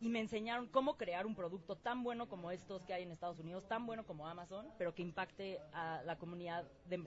y 0.00 0.08
me 0.08 0.20
enseñaron 0.20 0.66
cómo 0.66 0.96
crear 0.96 1.24
un 1.26 1.34
producto 1.34 1.76
tan 1.76 2.02
bueno 2.02 2.28
como 2.28 2.50
estos 2.50 2.84
que 2.84 2.92
hay 2.92 3.04
en 3.04 3.12
Estados 3.12 3.38
Unidos, 3.38 3.66
tan 3.68 3.86
bueno 3.86 4.04
como 4.04 4.28
Amazon, 4.28 4.66
pero 4.76 4.94
que 4.94 5.02
impacte 5.02 5.60
a 5.72 6.02
la 6.04 6.18
comunidad 6.18 6.64
de 6.86 6.98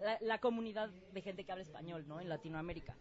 la, 0.00 0.18
la 0.20 0.38
comunidad 0.38 0.88
de 0.88 1.20
gente 1.20 1.44
que 1.44 1.52
habla 1.52 1.62
español, 1.62 2.04
¿no? 2.08 2.20
En 2.20 2.28
Latinoamérica. 2.28 2.96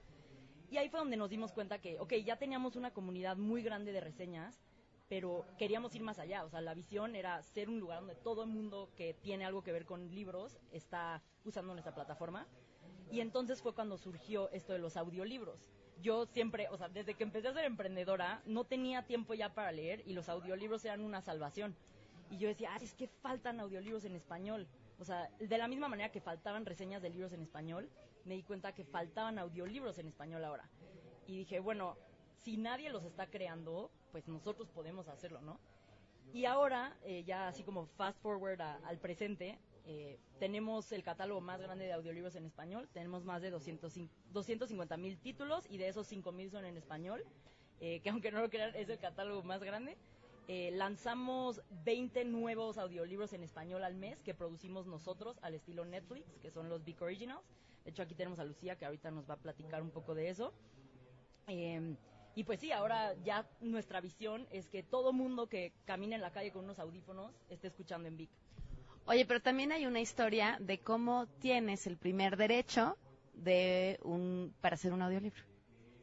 Y 0.70 0.78
ahí 0.78 0.90
fue 0.90 1.00
donde 1.00 1.18
nos 1.18 1.30
dimos 1.30 1.52
cuenta 1.54 1.80
que, 1.80 2.00
ok, 2.00 2.14
ya 2.24 2.38
teníamos 2.38 2.76
una 2.76 2.92
comunidad 2.92 3.36
muy 3.36 3.62
grande 3.64 3.92
de 3.92 4.02
reseñas, 4.02 4.62
pero 5.10 5.46
queríamos 5.58 5.94
ir 5.96 6.04
más 6.04 6.20
allá. 6.20 6.46
O 6.46 6.50
sea, 6.50 6.62
la 6.62 6.74
visión 6.74 7.16
era 7.16 7.42
ser 7.44 7.68
un 7.68 7.80
lugar 7.80 8.00
donde 8.00 8.16
todo 8.16 8.44
el 8.44 8.50
mundo 8.50 8.90
que 8.96 9.14
tiene 9.14 9.44
algo 9.44 9.64
que 9.64 9.74
ver 9.74 9.86
con 9.86 10.14
libros 10.14 10.58
está 10.72 11.22
usando 11.44 11.74
nuestra 11.74 11.94
plataforma. 11.94 12.48
Y 13.12 13.20
entonces 13.20 13.62
fue 13.62 13.76
cuando 13.76 13.98
surgió 13.98 14.50
esto 14.52 14.72
de 14.72 14.80
los 14.80 14.96
audiolibros. 14.96 15.70
Yo 16.02 16.26
siempre, 16.26 16.70
o 16.70 16.78
sea, 16.78 16.88
desde 16.88 17.14
que 17.14 17.24
empecé 17.24 17.50
a 17.50 17.54
ser 17.54 17.66
emprendedora, 17.66 18.42
no 18.46 18.64
tenía 18.64 19.06
tiempo 19.06 19.34
ya 19.34 19.54
para 19.54 19.72
leer 19.72 20.02
y 20.08 20.14
los 20.14 20.30
audiolibros 20.30 20.84
eran 20.86 21.02
una 21.02 21.22
salvación. 21.22 21.76
Y 22.32 22.38
yo 22.38 22.48
decía, 22.48 22.70
ah, 22.72 22.78
es 22.82 22.94
que 22.94 23.08
faltan 23.08 23.60
audiolibros 23.60 24.06
en 24.06 24.16
español. 24.16 24.66
O 24.98 25.04
sea, 25.04 25.30
de 25.40 25.58
la 25.58 25.68
misma 25.68 25.90
manera 25.90 26.12
que 26.12 26.22
faltaban 26.22 26.66
reseñas 26.66 27.02
de 27.02 27.10
libros 27.10 27.34
en 27.34 27.42
español, 27.42 27.90
me 28.24 28.36
di 28.36 28.44
cuenta 28.44 28.74
que 28.74 28.86
faltaban 28.86 29.38
audiolibros 29.38 29.98
en 30.00 30.08
español 30.08 30.46
ahora. 30.46 30.70
Y 31.28 31.40
dije, 31.40 31.60
bueno, 31.60 31.98
si 32.42 32.56
nadie 32.56 32.90
los 32.90 33.04
está 33.04 33.28
creando, 33.28 33.92
pues 34.12 34.28
nosotros 34.28 34.70
podemos 34.70 35.10
hacerlo, 35.10 35.42
¿no? 35.42 35.60
Y 36.34 36.46
ahora, 36.46 36.96
eh, 37.04 37.24
ya 37.26 37.50
así 37.50 37.64
como 37.64 37.88
fast 37.98 38.20
forward 38.22 38.62
al 38.62 38.98
presente, 39.00 39.60
eh, 39.86 40.20
tenemos 40.40 40.92
el 40.92 41.04
catálogo 41.04 41.42
más 41.42 41.62
grande 41.62 41.86
de 41.86 41.94
audiolibros 41.94 42.36
en 42.36 42.46
español. 42.46 42.88
Tenemos 42.94 43.24
más 43.24 43.42
de 43.42 43.50
250 43.52 44.98
mil 44.98 45.18
títulos 45.18 45.66
y 45.70 45.78
de 45.78 45.88
esos 45.88 46.08
5 46.08 46.32
mil 46.32 46.50
son 46.50 46.66
en 46.66 46.78
español, 46.78 47.24
eh, 47.80 48.00
que 48.02 48.10
aunque 48.12 48.32
no 48.32 48.42
lo 48.42 48.50
crean 48.50 48.76
es 48.76 48.90
el 48.90 49.00
catálogo 49.00 49.44
más 49.44 49.64
grande. 49.64 49.98
Eh, 50.48 50.72
lanzamos 50.72 51.62
20 51.86 52.26
nuevos 52.26 52.78
audiolibros 52.78 53.32
en 53.34 53.44
español 53.44 53.84
al 53.84 53.96
mes 53.96 54.22
que 54.22 54.34
producimos 54.34 54.88
nosotros 54.88 55.38
al 55.42 55.56
estilo 55.56 55.86
Netflix, 55.86 56.26
que 56.42 56.52
son 56.52 56.68
los 56.68 56.84
Big 56.84 57.02
Originals. 57.02 57.44
De 57.86 57.92
hecho, 57.92 58.04
aquí 58.04 58.16
tenemos 58.16 58.40
a 58.40 58.44
Lucía, 58.44 58.76
que 58.76 58.86
ahorita 58.86 59.12
nos 59.12 59.30
va 59.30 59.36
a 59.36 59.38
platicar 59.38 59.82
un 59.82 59.92
poco 59.92 60.14
de 60.14 60.30
eso. 60.30 60.54
Eh, 61.48 61.96
y 62.34 62.44
pues 62.44 62.60
sí, 62.60 62.72
ahora 62.72 63.14
ya 63.24 63.46
nuestra 63.60 64.00
visión 64.00 64.48
es 64.52 64.68
que 64.70 64.84
todo 64.84 65.12
mundo 65.12 65.48
que 65.48 65.74
camine 65.86 66.16
en 66.16 66.22
la 66.22 66.32
calle 66.32 66.52
con 66.52 66.64
unos 66.64 66.80
audífonos 66.80 67.34
esté 67.50 67.68
escuchando 67.68 68.08
en 68.08 68.18
Vic. 68.18 68.30
Oye, 69.06 69.26
pero 69.26 69.42
también 69.42 69.72
hay 69.72 69.86
una 69.86 70.00
historia 70.00 70.58
de 70.60 70.80
cómo 70.80 71.28
tienes 71.40 71.88
el 71.88 71.98
primer 71.98 72.38
derecho 72.38 72.98
de 73.34 74.00
un 74.04 74.54
para 74.62 74.76
hacer 74.76 74.94
un 74.94 75.02
audiolibro. 75.02 75.42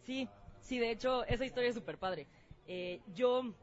Sí, 0.02 0.28
sí, 0.60 0.78
de 0.78 0.90
hecho, 0.90 1.24
esa 1.24 1.44
historia 1.44 1.68
es 1.68 1.74
súper 1.74 1.98
padre. 1.98 2.26
Eh, 2.66 3.00
yo 3.14 3.54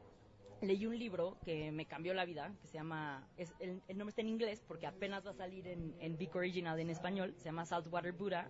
leí 0.62 0.86
un 0.86 0.98
libro 0.98 1.36
que 1.44 1.70
me 1.70 1.86
cambió 1.86 2.14
la 2.14 2.24
vida, 2.24 2.52
que 2.62 2.68
se 2.68 2.74
llama, 2.74 3.28
es, 3.36 3.52
el, 3.60 3.82
nombre 3.88 4.08
está 4.08 4.22
en 4.22 4.28
inglés 4.28 4.62
porque 4.66 4.86
apenas 4.86 5.24
va 5.26 5.30
a 5.30 5.34
salir 5.34 5.66
en, 5.66 5.94
en 6.00 6.18
Original 6.34 6.78
en 6.80 6.90
español, 6.90 7.34
se 7.36 7.44
llama 7.44 7.66
Saltwater 7.66 8.12
Buddha. 8.12 8.48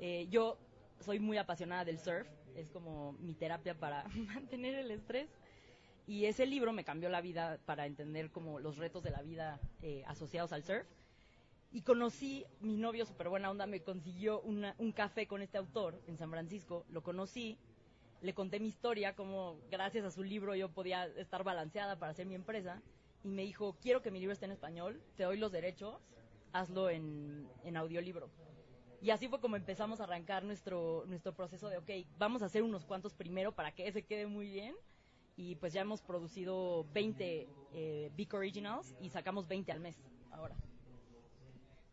Eh, 0.00 0.26
yo 0.30 0.58
soy 1.00 1.18
muy 1.18 1.36
apasionada 1.36 1.84
del 1.84 1.98
surf, 1.98 2.26
es 2.54 2.68
como 2.70 3.12
mi 3.20 3.34
terapia 3.34 3.74
para 3.74 4.04
mantener 4.34 4.74
el 4.76 4.90
estrés. 4.90 5.28
Y 6.06 6.26
ese 6.26 6.46
libro 6.46 6.72
me 6.72 6.84
cambió 6.84 7.08
la 7.08 7.20
vida 7.20 7.58
para 7.66 7.86
entender 7.86 8.30
como 8.30 8.60
los 8.60 8.76
retos 8.76 9.02
de 9.02 9.10
la 9.10 9.22
vida 9.22 9.60
eh, 9.82 10.04
asociados 10.06 10.52
al 10.52 10.62
surf. 10.62 10.86
Y 11.72 11.82
conocí, 11.82 12.46
mi 12.60 12.76
novio 12.76 13.04
súper 13.04 13.28
buena 13.28 13.50
onda 13.50 13.66
me 13.66 13.80
consiguió 13.80 14.40
un 14.40 14.92
café 14.92 15.26
con 15.26 15.42
este 15.42 15.58
autor 15.58 16.00
en 16.06 16.16
San 16.16 16.30
Francisco, 16.30 16.86
lo 16.90 17.02
conocí, 17.02 17.58
le 18.22 18.34
conté 18.34 18.60
mi 18.60 18.68
historia, 18.68 19.14
como 19.14 19.58
gracias 19.70 20.04
a 20.04 20.10
su 20.10 20.22
libro 20.22 20.54
yo 20.54 20.68
podía 20.70 21.06
estar 21.06 21.42
balanceada 21.44 21.98
para 21.98 22.12
hacer 22.12 22.24
mi 22.24 22.34
empresa, 22.34 22.80
y 23.24 23.28
me 23.28 23.42
dijo, 23.42 23.76
quiero 23.82 24.00
que 24.00 24.10
mi 24.10 24.20
libro 24.20 24.32
esté 24.32 24.46
en 24.46 24.52
español, 24.52 25.02
te 25.16 25.24
doy 25.24 25.36
los 25.36 25.52
derechos, 25.52 25.96
hazlo 26.52 26.88
en, 26.88 27.48
en 27.64 27.76
audiolibro. 27.76 28.30
Y 29.02 29.10
así 29.10 29.28
fue 29.28 29.40
como 29.40 29.56
empezamos 29.56 30.00
a 30.00 30.04
arrancar 30.04 30.44
nuestro, 30.44 31.04
nuestro 31.06 31.34
proceso 31.34 31.68
de, 31.68 31.78
ok, 31.78 31.90
vamos 32.16 32.42
a 32.42 32.46
hacer 32.46 32.62
unos 32.62 32.84
cuantos 32.84 33.12
primero 33.12 33.52
para 33.52 33.72
que 33.72 33.86
ese 33.86 34.02
quede 34.02 34.26
muy 34.26 34.48
bien. 34.48 34.74
Y 35.36 35.56
pues 35.56 35.72
ya 35.72 35.82
hemos 35.82 36.00
producido 36.02 36.86
20 36.92 37.48
eh, 37.74 38.10
Big 38.16 38.34
Originals 38.34 38.94
y 39.00 39.10
sacamos 39.10 39.46
20 39.46 39.70
al 39.72 39.80
mes 39.80 39.96
ahora. 40.30 40.56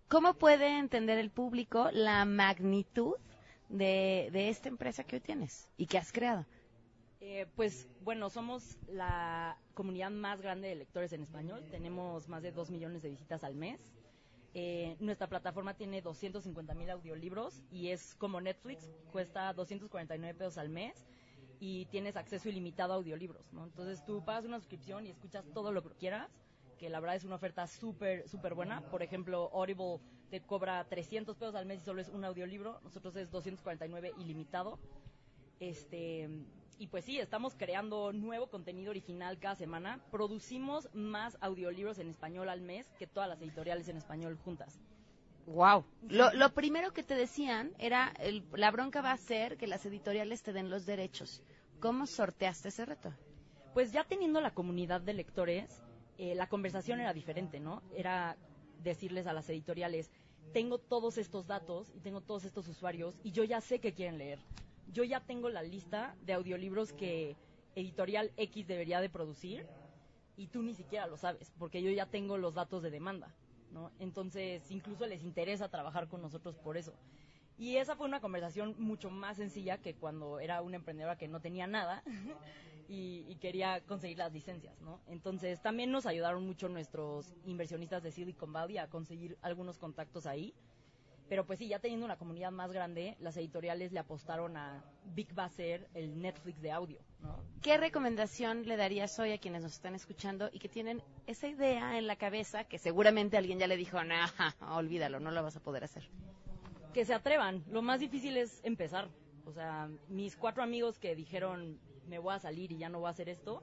¿Cómo 0.07 0.35
puede 0.35 0.79
entender 0.79 1.17
el 1.17 1.29
público 1.29 1.89
la 1.91 2.23
magnitud 2.25 3.15
de, 3.69 4.29
de 4.31 4.49
esta 4.49 4.69
empresa 4.69 5.03
que 5.03 5.17
hoy 5.17 5.21
tienes 5.21 5.67
y 5.77 5.87
que 5.87 5.97
has 5.97 6.11
creado? 6.11 6.45
Eh, 7.19 7.47
pues 7.55 7.87
bueno, 8.01 8.29
somos 8.29 8.77
la 8.87 9.57
comunidad 9.73 10.11
más 10.11 10.41
grande 10.41 10.67
de 10.67 10.75
lectores 10.75 11.13
en 11.13 11.23
español. 11.23 11.65
Tenemos 11.71 12.27
más 12.27 12.43
de 12.43 12.51
2 12.51 12.69
millones 12.69 13.01
de 13.01 13.09
visitas 13.09 13.45
al 13.45 13.55
mes. 13.55 13.79
Eh, 14.53 14.97
nuestra 14.99 15.27
plataforma 15.27 15.73
tiene 15.73 16.01
250 16.01 16.73
mil 16.75 16.89
audiolibros 16.89 17.63
y 17.71 17.89
es 17.89 18.13
como 18.15 18.39
Netflix, 18.39 18.91
cuesta 19.11 19.51
249 19.53 20.37
pesos 20.37 20.57
al 20.57 20.69
mes 20.69 20.93
y 21.65 21.85
tienes 21.85 22.17
acceso 22.17 22.49
ilimitado 22.49 22.91
a 22.91 22.97
audiolibros, 22.97 23.53
¿no? 23.53 23.63
Entonces 23.63 24.03
tú 24.03 24.21
pagas 24.25 24.43
una 24.43 24.59
suscripción 24.59 25.05
y 25.05 25.11
escuchas 25.11 25.45
todo 25.53 25.71
lo 25.71 25.81
que 25.81 25.95
quieras, 25.95 26.29
que 26.77 26.89
la 26.89 26.99
verdad 26.99 27.15
es 27.15 27.23
una 27.23 27.35
oferta 27.35 27.67
súper, 27.67 28.27
súper 28.27 28.53
buena. 28.53 28.81
Por 28.81 29.01
ejemplo, 29.01 29.49
Audible 29.53 30.01
te 30.29 30.41
cobra 30.41 30.83
300 30.83 31.37
pesos 31.37 31.55
al 31.55 31.65
mes 31.65 31.81
y 31.81 31.85
solo 31.85 32.01
es 32.01 32.09
un 32.09 32.25
audiolibro, 32.25 32.81
nosotros 32.83 33.15
es 33.15 33.31
249 33.31 34.11
ilimitado. 34.17 34.77
Este, 35.61 36.29
y 36.79 36.87
pues 36.87 37.05
sí, 37.05 37.17
estamos 37.17 37.55
creando 37.55 38.11
nuevo 38.11 38.47
contenido 38.47 38.89
original 38.89 39.39
cada 39.39 39.55
semana. 39.55 40.03
Producimos 40.11 40.89
más 40.93 41.37
audiolibros 41.39 41.97
en 41.97 42.09
español 42.09 42.49
al 42.49 42.59
mes 42.59 42.85
que 42.99 43.07
todas 43.07 43.29
las 43.29 43.41
editoriales 43.41 43.87
en 43.87 43.95
español 43.95 44.37
juntas. 44.43 44.81
Wow. 45.45 45.83
Lo, 46.09 46.53
primero 46.53 46.93
que 46.93 47.03
te 47.03 47.15
decían 47.15 47.73
era, 47.77 48.13
la 48.53 48.71
bronca 48.71 49.01
va 49.01 49.11
a 49.11 49.17
ser 49.17 49.57
que 49.57 49.67
las 49.67 49.85
editoriales 49.85 50.41
te 50.41 50.53
den 50.53 50.69
los 50.69 50.85
derechos. 50.85 51.43
¿Cómo 51.83 52.07
sorteaste 52.07 52.69
ese 52.69 52.85
reto? 52.85 53.13
Pues 53.75 53.91
ya 53.91 54.03
teniendo 54.05 54.41
la 54.41 54.55
comunidad 54.55 55.01
de 55.01 55.13
lectores, 55.13 55.83
eh, 56.17 56.33
la 56.33 56.47
conversación 56.47 56.99
era 57.01 57.13
diferente, 57.13 57.59
¿no? 57.59 57.83
Era 57.93 58.37
decirles 58.81 59.27
a 59.27 59.33
las 59.33 59.49
editoriales, 59.49 60.09
tengo 60.53 60.79
todos 60.79 61.17
estos 61.17 61.45
datos 61.45 61.91
y 61.93 61.99
tengo 61.99 62.21
todos 62.21 62.45
estos 62.45 62.67
usuarios 62.67 63.19
y 63.21 63.33
yo 63.33 63.43
ya 63.43 63.61
sé 63.61 63.79
que 63.79 63.93
quieren 63.93 64.17
leer 64.17 64.39
yo 64.93 65.03
ya 65.03 65.19
tengo 65.21 65.49
la 65.49 65.63
lista 65.63 66.15
de 66.21 66.33
audiolibros 66.33 66.93
que 66.93 67.35
Editorial 67.75 68.31
X 68.37 68.67
debería 68.67 69.01
de 69.01 69.09
producir 69.09 69.65
y 70.37 70.47
tú 70.47 70.61
ni 70.61 70.73
siquiera 70.73 71.07
lo 71.07 71.17
sabes, 71.17 71.51
porque 71.57 71.81
yo 71.81 71.91
ya 71.91 72.05
tengo 72.05 72.37
los 72.37 72.53
datos 72.53 72.83
de 72.83 72.91
demanda, 72.91 73.33
¿no? 73.71 73.91
Entonces, 73.99 74.69
incluso 74.69 75.05
les 75.07 75.23
interesa 75.23 75.69
trabajar 75.69 76.07
con 76.07 76.21
nosotros 76.21 76.55
por 76.57 76.77
eso. 76.77 76.93
Y 77.63 77.77
esa 77.77 77.95
fue 77.95 78.05
una 78.07 78.19
conversación 78.19 78.75
mucho 78.77 79.09
más 79.09 79.37
sencilla 79.37 79.77
que 79.77 79.95
cuando 79.95 80.41
era 80.41 80.61
una 80.61 80.75
emprendedora 80.75 81.15
que 81.15 81.29
no 81.29 81.39
tenía 81.39 81.65
nada 81.65 82.03
y, 82.89 83.37
quería 83.39 83.79
conseguir 83.87 84.17
las 84.17 84.33
licencias, 84.33 84.77
¿no? 84.81 84.99
Entonces, 85.07 85.61
también 85.61 85.89
nos 85.89 86.05
ayudaron 86.05 86.45
mucho 86.45 86.67
nuestros 86.67 87.33
inversionistas 87.45 88.03
de 88.03 88.11
Silicon 88.11 88.51
Valley 88.51 88.79
a 88.79 88.89
conseguir 88.89 89.37
algunos 89.41 89.77
contactos 89.77 90.25
ahí 90.25 90.53
pero 91.29 91.45
pues 91.45 91.57
sí, 91.57 91.67
ya 91.69 91.79
teniendo 91.79 92.05
una 92.05 92.17
comunidad 92.17 92.51
más 92.51 92.71
grande, 92.71 93.15
las 93.19 93.37
editoriales 93.37 93.93
le 93.93 93.99
apostaron 93.99 94.57
a 94.57 94.83
Big 95.15 95.29
va 95.33 95.49
el 95.57 96.21
Netflix 96.21 96.61
de 96.61 96.71
audio. 96.71 96.99
¿Qué 97.61 97.77
recomendación 97.77 98.67
le 98.67 98.75
darías 98.75 99.17
hoy 99.19 99.31
a 99.31 99.37
quienes 99.37 99.63
nos 99.63 99.71
están 99.71 99.95
escuchando 99.95 100.49
y 100.51 100.59
que 100.59 100.67
tienen 100.67 101.01
esa 101.25 101.47
idea 101.47 101.97
en 101.97 102.07
la 102.07 102.17
cabeza 102.17 102.65
que 102.65 102.77
seguramente 102.77 103.37
alguien 103.37 103.57
ya 103.57 103.67
le 103.67 103.77
dijo, 103.77 104.03
no, 104.03 104.15
olvídalo, 104.75 105.21
no 105.21 105.31
lo 105.31 105.41
vas 105.41 105.55
a 105.55 105.61
poder 105.61 105.85
hacer? 105.85 106.03
Que 106.93 107.05
se 107.05 107.13
atrevan. 107.13 107.63
Lo 107.71 107.81
más 107.81 107.99
difícil 107.99 108.37
es 108.37 108.61
empezar. 108.63 109.09
O 109.45 109.51
sea, 109.51 109.89
mis 110.09 110.35
cuatro 110.35 110.61
amigos 110.61 110.99
que 110.99 111.15
dijeron, 111.15 111.79
me 112.07 112.19
voy 112.19 112.33
a 112.33 112.39
salir 112.39 112.71
y 112.71 112.77
ya 112.77 112.89
no 112.89 112.99
voy 112.99 113.07
a 113.07 113.11
hacer 113.11 113.29
esto, 113.29 113.61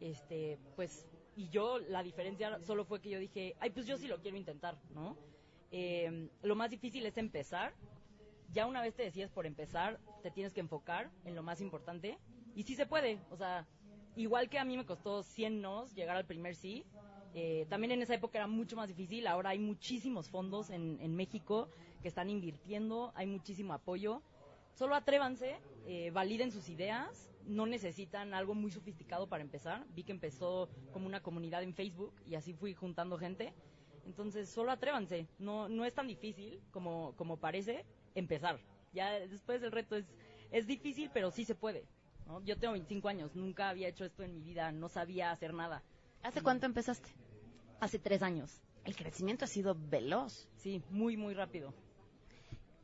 este, 0.00 0.58
pues, 0.76 1.06
y 1.36 1.48
yo, 1.48 1.78
la 1.78 2.02
diferencia 2.02 2.60
solo 2.64 2.84
fue 2.84 3.00
que 3.00 3.10
yo 3.10 3.18
dije, 3.18 3.56
ay, 3.60 3.70
pues 3.70 3.86
yo 3.86 3.96
sí 3.96 4.08
lo 4.08 4.20
quiero 4.20 4.36
intentar, 4.36 4.76
¿no? 4.94 5.16
Eh, 5.70 6.28
lo 6.42 6.54
más 6.54 6.70
difícil 6.70 7.04
es 7.06 7.16
empezar. 7.16 7.74
Ya 8.52 8.66
una 8.66 8.82
vez 8.82 8.94
te 8.94 9.02
decides 9.02 9.30
por 9.30 9.46
empezar, 9.46 9.98
te 10.22 10.30
tienes 10.30 10.52
que 10.52 10.60
enfocar 10.60 11.10
en 11.24 11.34
lo 11.34 11.42
más 11.42 11.60
importante. 11.60 12.18
Y 12.54 12.62
sí 12.62 12.74
se 12.74 12.86
puede. 12.86 13.18
O 13.30 13.36
sea, 13.36 13.66
igual 14.14 14.48
que 14.48 14.58
a 14.58 14.64
mí 14.64 14.76
me 14.76 14.86
costó 14.86 15.22
100 15.22 15.60
nos 15.60 15.94
llegar 15.94 16.16
al 16.16 16.26
primer 16.26 16.54
sí, 16.54 16.84
eh, 17.38 17.66
también 17.68 17.92
en 17.92 18.00
esa 18.00 18.14
época 18.14 18.38
era 18.38 18.46
mucho 18.46 18.76
más 18.76 18.88
difícil. 18.88 19.26
Ahora 19.26 19.50
hay 19.50 19.58
muchísimos 19.58 20.30
fondos 20.30 20.70
en, 20.70 20.98
en 21.02 21.14
México 21.14 21.68
que 22.00 22.08
están 22.08 22.30
invirtiendo, 22.30 23.12
hay 23.14 23.26
muchísimo 23.26 23.74
apoyo. 23.74 24.22
Solo 24.72 24.94
atrévanse, 24.94 25.56
eh, 25.86 26.10
validen 26.12 26.50
sus 26.50 26.70
ideas, 26.70 27.30
no 27.44 27.66
necesitan 27.66 28.32
algo 28.32 28.54
muy 28.54 28.70
sofisticado 28.70 29.26
para 29.28 29.42
empezar. 29.42 29.84
Vi 29.94 30.02
que 30.02 30.12
empezó 30.12 30.70
como 30.94 31.06
una 31.06 31.22
comunidad 31.22 31.62
en 31.62 31.74
Facebook 31.74 32.14
y 32.26 32.36
así 32.36 32.54
fui 32.54 32.72
juntando 32.72 33.18
gente. 33.18 33.52
Entonces, 34.06 34.48
solo 34.48 34.70
atrévanse. 34.70 35.26
No, 35.38 35.68
no 35.68 35.84
es 35.84 35.92
tan 35.92 36.08
difícil 36.08 36.62
como, 36.70 37.12
como 37.16 37.36
parece 37.36 37.84
empezar. 38.14 38.60
Ya 38.94 39.10
después 39.10 39.62
el 39.62 39.72
reto 39.72 39.96
es, 39.96 40.06
es 40.52 40.66
difícil, 40.66 41.10
pero 41.12 41.30
sí 41.30 41.44
se 41.44 41.54
puede. 41.54 41.84
Yo 42.44 42.56
tengo 42.56 42.72
25 42.72 43.08
años, 43.08 43.36
nunca 43.36 43.68
había 43.68 43.88
hecho 43.88 44.06
esto 44.06 44.22
en 44.22 44.32
mi 44.32 44.40
vida, 44.40 44.72
no 44.72 44.88
sabía 44.88 45.30
hacer 45.30 45.52
nada. 45.52 45.82
¿Hace 46.22 46.42
cuánto 46.42 46.66
empezaste? 46.66 47.08
Hace 47.80 47.98
tres 47.98 48.22
años. 48.22 48.60
El 48.84 48.96
crecimiento 48.96 49.44
ha 49.44 49.48
sido 49.48 49.76
veloz. 49.90 50.48
Sí, 50.56 50.82
muy, 50.90 51.16
muy 51.16 51.34
rápido. 51.34 51.74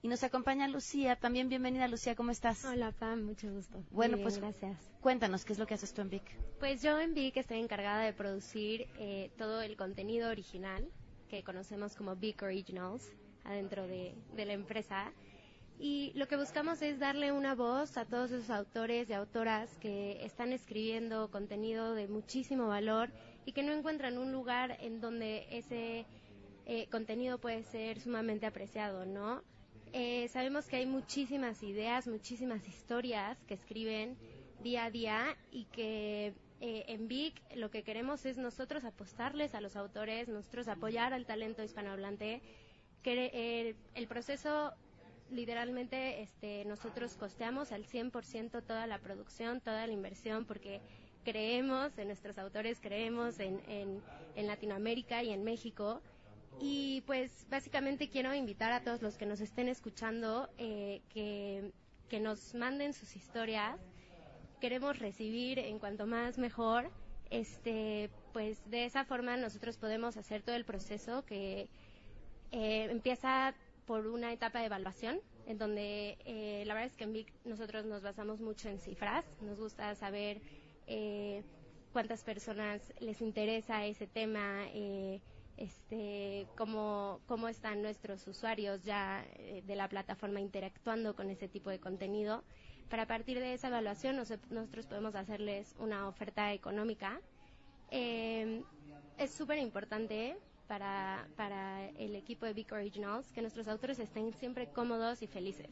Y 0.02 0.08
nos 0.08 0.24
acompaña 0.24 0.66
Lucía. 0.68 1.16
También 1.16 1.48
bienvenida, 1.48 1.86
Lucía. 1.86 2.16
¿Cómo 2.16 2.32
estás? 2.32 2.64
Hola, 2.64 2.92
Pam. 2.92 3.22
Mucho 3.22 3.50
gusto. 3.52 3.82
Bueno, 3.92 4.18
pues 4.20 4.38
gracias. 4.38 4.76
Cuéntanos, 5.00 5.44
¿qué 5.44 5.52
es 5.52 5.58
lo 5.58 5.66
que 5.66 5.74
haces 5.74 5.94
tú 5.94 6.02
en 6.02 6.10
VIC? 6.10 6.22
Pues 6.58 6.82
yo 6.82 6.98
en 6.98 7.14
VIC 7.14 7.36
estoy 7.36 7.60
encargada 7.60 8.02
de 8.02 8.12
producir 8.12 8.88
eh, 8.98 9.30
todo 9.38 9.62
el 9.62 9.76
contenido 9.76 10.28
original 10.28 10.88
que 11.28 11.42
conocemos 11.44 11.94
como 11.96 12.16
Big 12.16 12.42
Originals 12.42 13.10
adentro 13.44 13.86
de, 13.86 14.14
la 14.36 14.52
empresa. 14.52 15.12
Y 15.78 16.12
lo 16.14 16.28
que 16.28 16.36
buscamos 16.36 16.82
es 16.82 16.98
darle 16.98 17.32
una 17.32 17.54
voz 17.54 17.96
a 17.96 18.04
todos 18.04 18.30
esos 18.30 18.50
autores 18.50 19.08
y 19.08 19.14
autoras 19.14 19.70
que 19.78 20.24
están 20.24 20.52
escribiendo 20.52 21.30
contenido 21.30 21.94
de 21.94 22.08
muchísimo 22.08 22.68
valor 22.68 23.10
y 23.44 23.52
que 23.52 23.62
no 23.62 23.72
encuentran 23.72 24.18
un 24.18 24.32
lugar 24.32 24.76
en 24.80 25.00
donde 25.00 25.46
ese 25.50 26.06
eh, 26.64 26.86
contenido 26.90 27.38
puede 27.38 27.64
ser 27.64 28.00
sumamente 28.00 28.46
apreciado, 28.46 29.04
¿no? 29.04 29.42
Eh, 29.92 30.28
sabemos 30.28 30.66
que 30.66 30.76
hay 30.76 30.86
muchísimas 30.86 31.62
ideas, 31.62 32.06
muchísimas 32.06 32.66
historias 32.66 33.42
que 33.44 33.54
escriben 33.54 34.16
día 34.62 34.84
a 34.84 34.90
día 34.90 35.36
y 35.50 35.64
que 35.66 36.34
eh, 36.60 36.84
en 36.86 37.08
VIC 37.08 37.56
lo 37.56 37.70
que 37.70 37.82
queremos 37.82 38.24
es 38.24 38.38
nosotros 38.38 38.84
apostarles 38.84 39.54
a 39.54 39.60
los 39.60 39.74
autores, 39.76 40.28
nosotros 40.28 40.68
apoyar 40.68 41.12
al 41.12 41.26
talento 41.26 41.62
hispanohablante, 41.64 42.40
que 43.02 43.74
el, 43.94 44.06
proceso 44.06 44.72
literalmente 45.30 46.22
este, 46.22 46.64
nosotros 46.64 47.16
costeamos 47.16 47.72
al 47.72 47.84
100% 47.84 48.62
toda 48.64 48.86
la 48.86 48.98
producción, 48.98 49.60
toda 49.60 49.86
la 49.88 49.92
inversión, 49.92 50.44
porque 50.44 50.80
creemos 51.24 51.96
en 51.98 52.08
nuestros 52.08 52.38
autores, 52.38 52.78
creemos 52.80 53.38
en, 53.40 53.60
en, 53.68 54.46
Latinoamérica 54.46 55.22
y 55.22 55.30
en 55.30 55.44
México. 55.44 56.00
Y 56.60 57.02
pues 57.02 57.46
básicamente 57.50 58.08
quiero 58.08 58.34
invitar 58.34 58.72
a 58.72 58.82
todos 58.82 59.02
los 59.02 59.16
que 59.16 59.26
nos 59.26 59.40
estén 59.40 59.68
escuchando 59.68 60.48
eh, 60.58 61.00
que, 61.08 61.72
que 62.08 62.20
nos 62.20 62.54
manden 62.54 62.92
sus 62.92 63.16
historias. 63.16 63.80
Queremos 64.60 64.98
recibir 64.98 65.58
en 65.58 65.78
cuanto 65.78 66.06
más 66.06 66.38
mejor. 66.38 66.90
Este, 67.30 68.10
pues 68.32 68.58
de 68.70 68.84
esa 68.84 69.04
forma 69.04 69.36
nosotros 69.36 69.78
podemos 69.78 70.16
hacer 70.16 70.42
todo 70.42 70.54
el 70.54 70.64
proceso 70.64 71.24
que 71.24 71.68
eh, 72.50 72.88
empieza 72.90 73.54
por 73.86 74.06
una 74.06 74.32
etapa 74.32 74.60
de 74.60 74.66
evaluación, 74.66 75.20
en 75.46 75.58
donde 75.58 76.18
eh, 76.24 76.62
la 76.66 76.74
verdad 76.74 76.90
es 76.90 76.96
que 76.96 77.04
en 77.04 77.12
VIC 77.12 77.32
nosotros 77.44 77.84
nos 77.86 78.02
basamos 78.02 78.40
mucho 78.40 78.68
en 78.68 78.78
cifras, 78.78 79.24
nos 79.40 79.58
gusta 79.58 79.94
saber 79.94 80.40
eh, 80.94 81.42
cuántas 81.94 82.22
personas 82.22 82.92
les 83.00 83.22
interesa 83.22 83.86
ese 83.86 84.06
tema, 84.06 84.66
eh, 84.74 85.22
este, 85.56 86.46
cómo, 86.54 87.20
cómo 87.26 87.48
están 87.48 87.80
nuestros 87.80 88.26
usuarios 88.26 88.82
ya 88.82 89.24
eh, 89.36 89.62
de 89.66 89.74
la 89.74 89.88
plataforma 89.88 90.40
interactuando 90.40 91.16
con 91.16 91.30
ese 91.30 91.48
tipo 91.48 91.70
de 91.70 91.80
contenido. 91.80 92.44
Para 92.90 93.06
partir 93.06 93.40
de 93.40 93.54
esa 93.54 93.68
evaluación 93.68 94.16
nosotros 94.16 94.86
podemos 94.86 95.14
hacerles 95.14 95.74
una 95.78 96.08
oferta 96.08 96.52
económica. 96.52 97.20
es 97.90 99.30
súper 99.30 99.58
importante 99.58 100.36
para, 100.68 101.26
para 101.36 101.88
el 101.88 102.14
equipo 102.16 102.44
de 102.44 102.52
Big 102.52 102.70
Originals 102.70 103.32
que 103.32 103.40
nuestros 103.40 103.66
autores 103.66 103.98
estén 103.98 104.34
siempre 104.34 104.66
cómodos 104.66 105.22
y 105.22 105.26
felices. 105.26 105.70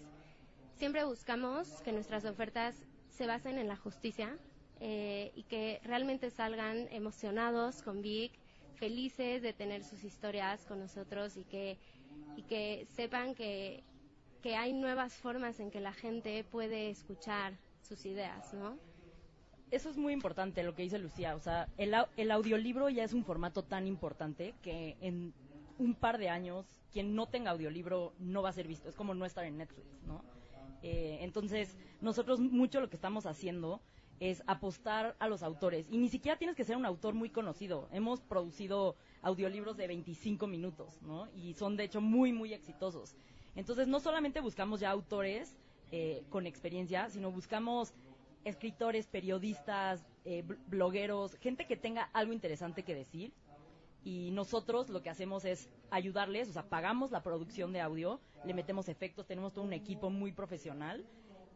Siempre 0.76 1.04
buscamos 1.04 1.68
que 1.82 1.92
nuestras 1.92 2.24
ofertas 2.24 2.74
se 3.10 3.26
basen 3.26 3.58
en 3.58 3.68
la 3.68 3.76
justicia, 3.76 4.38
eh, 4.80 5.32
y 5.34 5.42
que 5.44 5.80
realmente 5.84 6.30
salgan 6.30 6.88
emocionados 6.90 7.82
con 7.82 8.02
Vic, 8.02 8.32
felices 8.74 9.42
de 9.42 9.52
tener 9.52 9.84
sus 9.84 10.04
historias 10.04 10.64
con 10.64 10.78
nosotros 10.78 11.36
y 11.36 11.44
que, 11.44 11.78
y 12.36 12.42
que 12.42 12.86
sepan 12.94 13.34
que, 13.34 13.84
que 14.42 14.56
hay 14.56 14.72
nuevas 14.72 15.14
formas 15.14 15.60
en 15.60 15.70
que 15.70 15.80
la 15.80 15.92
gente 15.92 16.44
puede 16.44 16.88
escuchar 16.88 17.58
sus 17.82 18.06
ideas, 18.06 18.54
¿no? 18.54 18.78
Eso 19.70 19.88
es 19.88 19.96
muy 19.96 20.12
importante 20.12 20.62
lo 20.62 20.74
que 20.74 20.82
dice 20.82 20.98
Lucía, 20.98 21.36
o 21.36 21.40
sea, 21.40 21.68
el, 21.76 21.94
el 22.16 22.30
audiolibro 22.30 22.88
ya 22.88 23.04
es 23.04 23.12
un 23.12 23.24
formato 23.24 23.62
tan 23.62 23.86
importante 23.86 24.54
que 24.62 24.96
en 25.00 25.32
un 25.78 25.94
par 25.94 26.18
de 26.18 26.28
años 26.28 26.66
quien 26.90 27.14
no 27.14 27.26
tenga 27.26 27.52
audiolibro 27.52 28.12
no 28.18 28.42
va 28.42 28.48
a 28.48 28.52
ser 28.52 28.66
visto, 28.66 28.88
es 28.88 28.96
como 28.96 29.14
no 29.14 29.24
estar 29.24 29.44
en 29.44 29.58
Netflix, 29.58 29.86
¿no? 30.06 30.24
Eh, 30.82 31.18
entonces, 31.20 31.76
nosotros 32.00 32.40
mucho 32.40 32.80
lo 32.80 32.88
que 32.88 32.96
estamos 32.96 33.26
haciendo 33.26 33.80
es 34.20 34.42
apostar 34.46 35.16
a 35.18 35.28
los 35.28 35.42
autores. 35.42 35.86
Y 35.90 35.96
ni 35.96 36.08
siquiera 36.08 36.38
tienes 36.38 36.54
que 36.54 36.64
ser 36.64 36.76
un 36.76 36.84
autor 36.84 37.14
muy 37.14 37.30
conocido. 37.30 37.88
Hemos 37.90 38.20
producido 38.20 38.94
audiolibros 39.22 39.78
de 39.78 39.88
25 39.88 40.46
minutos, 40.46 41.00
¿no? 41.02 41.28
Y 41.34 41.54
son 41.54 41.76
de 41.76 41.84
hecho 41.84 42.02
muy, 42.02 42.32
muy 42.32 42.52
exitosos. 42.52 43.16
Entonces, 43.56 43.88
no 43.88 43.98
solamente 43.98 44.40
buscamos 44.40 44.80
ya 44.80 44.90
autores 44.90 45.56
eh, 45.90 46.22
con 46.28 46.46
experiencia, 46.46 47.08
sino 47.08 47.32
buscamos 47.32 47.94
escritores, 48.44 49.06
periodistas, 49.06 50.06
eh, 50.24 50.44
blogueros, 50.66 51.34
gente 51.36 51.66
que 51.66 51.76
tenga 51.76 52.10
algo 52.12 52.34
interesante 52.34 52.82
que 52.82 52.94
decir. 52.94 53.32
Y 54.04 54.30
nosotros 54.32 54.88
lo 54.90 55.02
que 55.02 55.10
hacemos 55.10 55.44
es 55.44 55.68
ayudarles, 55.90 56.48
o 56.48 56.52
sea, 56.52 56.68
pagamos 56.68 57.10
la 57.10 57.22
producción 57.22 57.72
de 57.72 57.80
audio, 57.80 58.20
le 58.44 58.54
metemos 58.54 58.88
efectos, 58.88 59.26
tenemos 59.26 59.52
todo 59.52 59.64
un 59.64 59.74
equipo 59.74 60.08
muy 60.08 60.32
profesional 60.32 61.04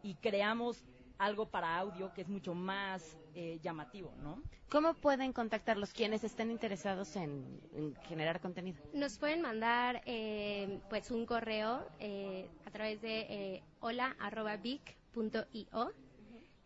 y 0.03 0.14
creamos 0.16 0.85
algo 1.18 1.46
para 1.46 1.77
audio 1.79 2.12
que 2.12 2.22
es 2.22 2.29
mucho 2.29 2.55
más 2.55 3.16
eh, 3.35 3.59
llamativo, 3.62 4.14
¿no? 4.22 4.42
¿Cómo 4.68 4.94
pueden 4.94 5.33
contactarlos 5.33 5.92
quienes 5.92 6.24
estén 6.24 6.50
interesados 6.50 7.16
en, 7.16 7.61
generar 8.09 8.40
contenido? 8.40 8.83
Nos 8.92 9.18
pueden 9.18 9.42
mandar 9.42 10.03
eh, 10.07 10.81
pues 10.88 11.11
un 11.11 11.27
correo 11.27 11.87
eh, 12.00 12.48
a 12.64 12.70
través 12.70 13.00
de 13.03 13.62
hola@vic.io. 13.81 15.03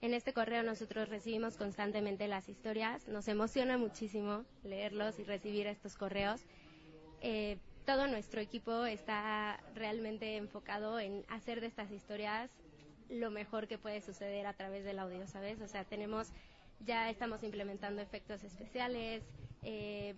En 0.01 0.15
este 0.15 0.33
correo 0.33 0.63
nosotros 0.63 1.09
recibimos 1.09 1.57
constantemente 1.57 2.29
las 2.29 2.49
historias. 2.49 3.09
Nos 3.09 3.27
emociona 3.29 3.77
muchísimo 3.79 4.45
leerlos 4.63 5.19
y 5.19 5.25
recibir 5.25 5.67
estos 5.67 5.97
correos. 5.97 6.41
todo 7.85 8.07
nuestro 8.07 8.41
equipo 8.41 8.85
está 8.85 9.61
realmente 9.75 10.37
enfocado 10.37 11.01
en 11.01 11.25
hacer 11.29 11.61
de 11.61 11.67
estas 11.67 11.91
historias 11.91 12.51
lo 13.09 13.31
mejor 13.31 13.69
que 13.69 13.79
puede 13.79 14.01
suceder 14.01 14.47
a 14.47 14.53
través 14.53 14.85
del 14.85 14.99
audio, 14.99 15.27
¿sabes? 15.27 15.61
O 15.61 15.69
sea, 15.69 15.85
tenemos, 15.85 16.33
ya 16.81 17.11
estamos 17.11 17.43
implementando 17.43 18.03
efectos 18.03 18.43
especiales, 18.45 19.23
eh, 19.63 20.15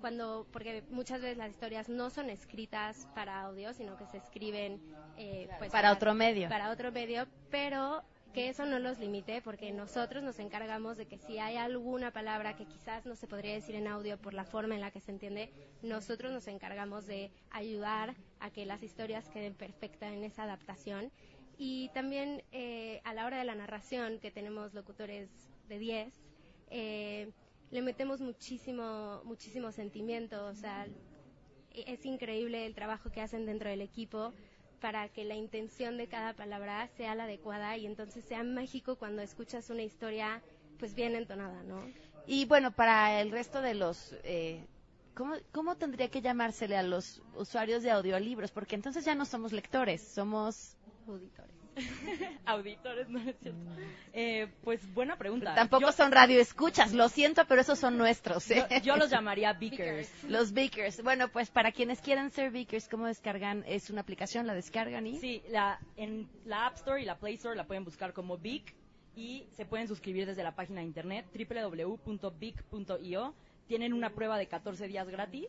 cuando, 0.00 0.46
porque 0.50 0.82
muchas 0.90 1.20
veces 1.20 1.36
las 1.36 1.50
historias 1.50 1.88
no 1.88 2.10
son 2.10 2.30
escritas 2.30 3.06
para 3.14 3.42
audio, 3.42 3.74
sino 3.74 3.96
que 3.96 4.06
se 4.06 4.16
escriben 4.16 4.80
eh, 5.18 5.48
pues, 5.58 5.70
para, 5.70 5.92
otro 5.92 6.14
medio. 6.14 6.48
Para 6.48 6.70
otro 6.70 6.90
medio, 6.90 7.26
pero 7.50 8.02
que 8.32 8.48
eso 8.48 8.64
no 8.64 8.78
los 8.78 8.98
limite, 8.98 9.42
porque 9.42 9.72
nosotros 9.72 10.22
nos 10.22 10.38
encargamos 10.38 10.96
de 10.96 11.06
que 11.06 11.18
si 11.18 11.38
hay 11.38 11.56
alguna 11.56 12.12
palabra 12.12 12.54
que 12.54 12.64
quizás 12.64 13.04
no 13.04 13.16
se 13.16 13.26
podría 13.26 13.54
decir 13.54 13.74
en 13.74 13.88
audio 13.88 14.18
por 14.18 14.34
la 14.34 14.44
forma 14.44 14.74
en 14.74 14.80
la 14.80 14.90
que 14.90 15.00
se 15.00 15.10
entiende, 15.10 15.52
nosotros 15.82 16.32
nos 16.32 16.46
encargamos 16.46 17.06
de 17.06 17.30
ayudar 17.50 18.14
a 18.38 18.50
que 18.50 18.64
las 18.66 18.82
historias 18.82 19.28
queden 19.28 19.54
perfectas 19.54 20.12
en 20.12 20.24
esa 20.24 20.44
adaptación 20.44 21.10
y 21.62 21.90
también 21.90 22.42
eh, 22.52 23.02
a 23.04 23.12
la 23.12 23.26
hora 23.26 23.36
de 23.36 23.44
la 23.44 23.54
narración, 23.54 24.18
que 24.18 24.30
tenemos 24.30 24.72
locutores 24.72 25.28
de 25.68 25.78
10, 25.78 26.14
eh, 26.70 27.30
le 27.70 27.82
metemos 27.82 28.22
muchísimo, 28.22 29.20
muchísimo 29.24 29.70
sentimiento. 29.70 30.46
O 30.46 30.54
sea, 30.54 30.86
es 31.74 32.06
increíble 32.06 32.64
el 32.64 32.74
trabajo 32.74 33.10
que 33.12 33.20
hacen 33.20 33.44
dentro 33.44 33.68
del 33.68 33.82
equipo 33.82 34.32
para 34.80 35.10
que 35.10 35.26
la 35.26 35.34
intención 35.34 35.98
de 35.98 36.06
cada 36.06 36.32
palabra 36.32 36.88
sea 36.96 37.14
la 37.14 37.24
adecuada 37.24 37.76
y 37.76 37.84
entonces 37.84 38.24
sea 38.24 38.42
mágico 38.42 38.96
cuando 38.96 39.20
escuchas 39.20 39.68
una 39.68 39.82
historia 39.82 40.40
pues 40.78 40.94
bien 40.94 41.14
entonada, 41.14 41.62
¿no? 41.64 41.82
Y 42.26 42.46
bueno, 42.46 42.72
para 42.72 43.20
el 43.20 43.30
resto 43.30 43.60
de 43.60 43.74
los... 43.74 44.16
Eh, 44.24 44.66
¿cómo, 45.12 45.34
¿Cómo 45.52 45.76
tendría 45.76 46.08
que 46.08 46.22
llamársele 46.22 46.78
a 46.78 46.82
los 46.82 47.20
usuarios 47.34 47.82
de 47.82 47.90
audiolibros? 47.90 48.50
Porque 48.50 48.76
entonces 48.76 49.04
ya 49.04 49.14
no 49.14 49.26
somos 49.26 49.52
lectores, 49.52 50.00
somos 50.00 50.78
auditores. 51.10 51.60
Auditores, 52.46 53.08
no 53.08 53.18
es 53.20 53.36
cierto. 53.40 53.60
Eh, 54.12 54.48
pues 54.62 54.80
buena 54.92 55.16
pregunta. 55.16 55.54
tampoco 55.54 55.92
son 55.92 56.12
radioescuchas, 56.12 56.92
lo 56.92 57.08
siento, 57.08 57.44
pero 57.46 57.60
esos 57.60 57.78
son 57.78 57.96
nuestros. 57.96 58.50
¿eh? 58.50 58.66
Yo, 58.82 58.96
los 58.96 59.10
llamaría 59.10 59.52
beakers. 59.52 60.10
Los 60.24 60.52
beakers. 60.52 61.02
Bueno, 61.02 61.28
pues 61.28 61.50
para 61.50 61.72
quienes 61.72 62.00
quieran 62.00 62.30
ser 62.30 62.50
beakers, 62.50 62.88
¿cómo 62.88 63.06
descargan? 63.06 63.64
¿Es 63.66 63.90
una 63.90 64.00
aplicación? 64.00 64.46
¿La 64.46 64.54
descargan 64.54 65.06
y? 65.06 65.18
Sí, 65.18 65.42
la, 65.48 65.80
en 65.96 66.28
la 66.44 66.66
App 66.66 66.76
Store 66.76 67.00
y 67.00 67.04
la 67.04 67.18
Play 67.18 67.34
Store 67.34 67.56
la 67.56 67.66
pueden 67.66 67.84
buscar 67.84 68.12
como 68.12 68.38
Beak 68.38 68.74
y 69.16 69.46
se 69.52 69.64
pueden 69.64 69.88
suscribir 69.88 70.26
desde 70.26 70.42
la 70.42 70.54
página 70.54 70.80
de 70.80 70.86
internet 70.86 71.26
www.beak.io. 71.34 73.34
Tienen 73.66 73.92
una 73.92 74.10
prueba 74.10 74.38
de 74.38 74.48
14 74.48 74.88
días 74.88 75.08
gratis. 75.08 75.46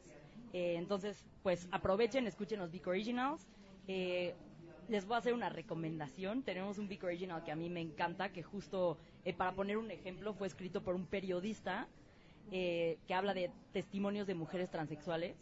Eh, 0.53 0.75
entonces, 0.77 1.23
pues 1.43 1.67
aprovechen, 1.71 2.27
escuchen 2.27 2.59
los 2.59 2.71
Beak 2.71 2.87
Originals. 2.87 3.47
Eh, 3.87 4.35
les 4.91 5.05
voy 5.05 5.15
a 5.15 5.19
hacer 5.19 5.33
una 5.33 5.47
recomendación. 5.47 6.43
Tenemos 6.43 6.77
un 6.77 6.89
Big 6.89 7.01
Original 7.05 7.45
que 7.45 7.51
a 7.53 7.55
mí 7.55 7.69
me 7.69 7.79
encanta, 7.79 8.33
que 8.33 8.43
justo, 8.43 8.97
eh, 9.23 9.33
para 9.33 9.53
poner 9.53 9.77
un 9.77 9.89
ejemplo, 9.89 10.33
fue 10.33 10.47
escrito 10.47 10.83
por 10.83 10.95
un 10.95 11.05
periodista 11.05 11.87
eh, 12.51 12.97
que 13.07 13.13
habla 13.13 13.33
de 13.33 13.51
testimonios 13.71 14.27
de 14.27 14.35
mujeres 14.35 14.69
transexuales, 14.69 15.37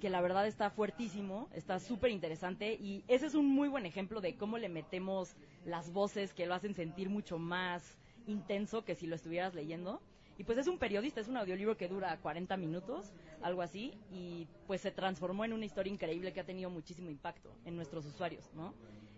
que 0.00 0.08
la 0.08 0.22
verdad 0.22 0.46
está 0.46 0.70
fuertísimo, 0.70 1.50
está 1.52 1.80
súper 1.80 2.10
interesante 2.10 2.72
y 2.72 3.04
ese 3.08 3.26
es 3.26 3.34
un 3.34 3.46
muy 3.46 3.68
buen 3.68 3.84
ejemplo 3.84 4.22
de 4.22 4.36
cómo 4.36 4.56
le 4.56 4.70
metemos 4.70 5.36
las 5.66 5.92
voces 5.92 6.32
que 6.32 6.46
lo 6.46 6.54
hacen 6.54 6.72
sentir 6.72 7.10
mucho 7.10 7.38
más 7.38 7.98
intenso 8.26 8.86
que 8.86 8.94
si 8.94 9.06
lo 9.06 9.16
estuvieras 9.16 9.54
leyendo. 9.54 10.00
Y 10.38 10.44
pues 10.44 10.56
es 10.56 10.68
un 10.68 10.78
periodista, 10.78 11.20
es 11.20 11.26
un 11.28 11.36
audiolibro 11.36 11.76
que 11.76 11.88
dura 11.88 12.16
40 12.18 12.56
minutos, 12.56 13.12
algo 13.42 13.60
así, 13.60 13.92
y 14.12 14.46
pues 14.68 14.80
se 14.80 14.92
transformó 14.92 15.44
en 15.44 15.52
una 15.52 15.64
historia 15.64 15.92
increíble 15.92 16.32
que 16.32 16.40
ha 16.40 16.44
tenido 16.44 16.70
muchísimo 16.70 17.10
impacto 17.10 17.52
en 17.64 17.74
nuestros 17.74 18.06
usuarios, 18.06 18.48
¿no? 18.54 18.72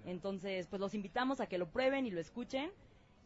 Entonces, 0.07 0.67
pues 0.67 0.81
los 0.81 0.95
invitamos 0.95 1.41
a 1.41 1.47
que 1.47 1.59
lo 1.59 1.69
prueben 1.69 2.07
y 2.07 2.11
lo 2.11 2.21
escuchen, 2.21 2.71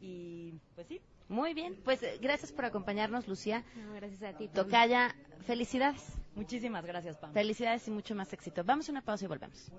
y 0.00 0.54
pues 0.74 0.88
sí. 0.88 1.00
Muy 1.28 1.54
bien, 1.54 1.76
pues 1.84 2.00
gracias 2.20 2.52
por 2.52 2.64
acompañarnos, 2.64 3.28
Lucía. 3.28 3.64
gracias 3.94 4.22
a 4.34 4.36
ti. 4.36 4.48
Tocaya, 4.48 5.14
felicidades. 5.46 6.02
Muchísimas 6.34 6.84
gracias, 6.84 7.16
Pam. 7.16 7.32
Felicidades 7.32 7.86
y 7.86 7.92
mucho 7.92 8.14
más 8.14 8.32
éxito. 8.32 8.64
Vamos 8.64 8.88
a 8.88 8.92
una 8.92 9.02
pausa 9.02 9.24
y 9.24 9.28
volvemos. 9.28 9.70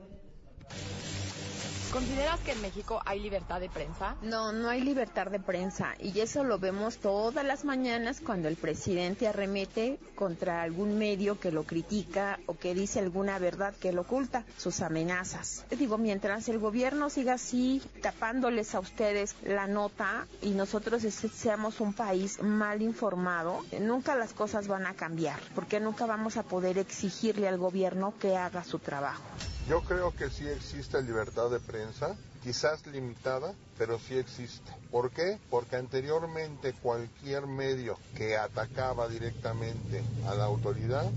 ¿Consideras 1.95 2.41
que 2.41 2.51
en 2.51 2.61
México 2.61 3.01
hay 3.05 3.21
libertad 3.21 3.61
de 3.61 3.69
prensa? 3.69 4.17
No, 4.21 4.51
no 4.51 4.67
hay 4.67 4.81
libertad 4.81 5.27
de 5.27 5.39
prensa 5.39 5.93
y 5.97 6.19
eso 6.19 6.43
lo 6.43 6.59
vemos 6.59 6.97
todas 6.97 7.45
las 7.45 7.63
mañanas 7.63 8.19
cuando 8.19 8.49
el 8.49 8.57
presidente 8.57 9.29
arremete 9.29 9.97
contra 10.13 10.61
algún 10.61 10.97
medio 10.97 11.39
que 11.39 11.53
lo 11.53 11.63
critica 11.63 12.37
o 12.47 12.57
que 12.57 12.73
dice 12.73 12.99
alguna 12.99 13.39
verdad 13.39 13.73
que 13.79 13.93
lo 13.93 14.01
oculta, 14.01 14.43
sus 14.57 14.81
amenazas. 14.81 15.63
Digo, 15.69 15.97
mientras 15.97 16.49
el 16.49 16.59
gobierno 16.59 17.09
siga 17.09 17.35
así 17.35 17.81
tapándoles 18.01 18.75
a 18.75 18.81
ustedes 18.81 19.33
la 19.45 19.65
nota 19.65 20.27
y 20.41 20.49
nosotros 20.49 21.01
seamos 21.01 21.79
un 21.79 21.93
país 21.93 22.41
mal 22.41 22.81
informado, 22.81 23.63
nunca 23.79 24.15
las 24.15 24.33
cosas 24.33 24.67
van 24.67 24.85
a 24.85 24.95
cambiar, 24.95 25.39
porque 25.55 25.79
nunca 25.79 26.05
vamos 26.05 26.35
a 26.35 26.43
poder 26.43 26.77
exigirle 26.77 27.47
al 27.47 27.57
gobierno 27.57 28.13
que 28.19 28.35
haga 28.35 28.65
su 28.65 28.79
trabajo. 28.79 29.23
Yo 29.67 29.81
creo 29.81 30.15
que 30.15 30.29
sí 30.29 30.47
existe 30.47 31.01
libertad 31.01 31.49
de 31.49 31.59
prensa, 31.59 32.15
quizás 32.43 32.85
limitada, 32.85 33.55
pero 33.79 33.97
sí 33.97 34.15
existe. 34.15 34.71
¿Por 34.91 35.09
qué? 35.09 35.39
Porque 35.49 35.75
anteriormente 35.75 36.73
cualquier 36.73 37.47
medio 37.47 37.97
que 38.15 38.37
atacaba 38.37 39.07
directamente 39.07 40.03
a 40.27 40.35
la 40.35 40.45
autoridad, 40.45 41.09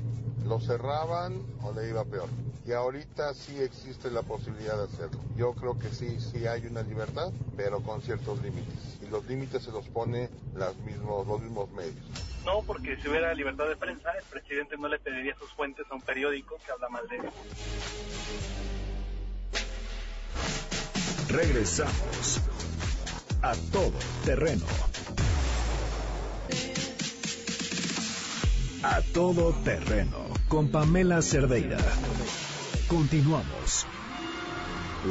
lo 0.46 0.60
cerraban 0.60 1.42
o 1.62 1.72
le 1.72 1.90
iba 1.90 2.04
peor. 2.04 2.30
Y 2.66 2.72
ahorita 2.72 3.34
sí 3.34 3.60
existe 3.60 4.10
la 4.10 4.22
posibilidad 4.22 4.78
de 4.78 4.84
hacerlo. 4.84 5.20
Yo 5.36 5.52
creo 5.52 5.78
que 5.78 5.90
sí, 5.90 6.18
sí 6.18 6.46
hay 6.46 6.66
una 6.66 6.80
libertad, 6.80 7.30
pero 7.54 7.82
con 7.82 8.00
ciertos 8.00 8.42
límites. 8.42 8.98
Y 9.02 9.08
los 9.08 9.26
límites 9.26 9.62
se 9.62 9.72
los 9.72 9.86
pone 9.88 10.30
las 10.54 10.74
mismos, 10.78 11.26
los 11.26 11.42
mismos 11.42 11.70
medios. 11.72 12.06
No, 12.48 12.62
porque 12.62 12.96
si 12.96 13.08
hubiera 13.08 13.34
libertad 13.34 13.68
de 13.68 13.76
prensa, 13.76 14.10
el 14.18 14.24
presidente 14.24 14.78
no 14.78 14.88
le 14.88 14.98
pediría 14.98 15.36
sus 15.38 15.52
fuentes 15.52 15.84
a 15.90 15.94
un 15.94 16.00
periódico 16.00 16.56
que 16.64 16.72
habla 16.72 16.88
mal 16.88 17.06
de 17.06 17.16
él. 17.16 17.22
Regresamos 21.28 22.40
a 23.42 23.52
todo 23.70 23.92
terreno. 24.24 24.64
A 28.82 29.02
todo 29.12 29.52
terreno 29.62 30.24
con 30.48 30.70
Pamela 30.70 31.20
Cerdeira. 31.20 31.76
Continuamos. 32.88 33.86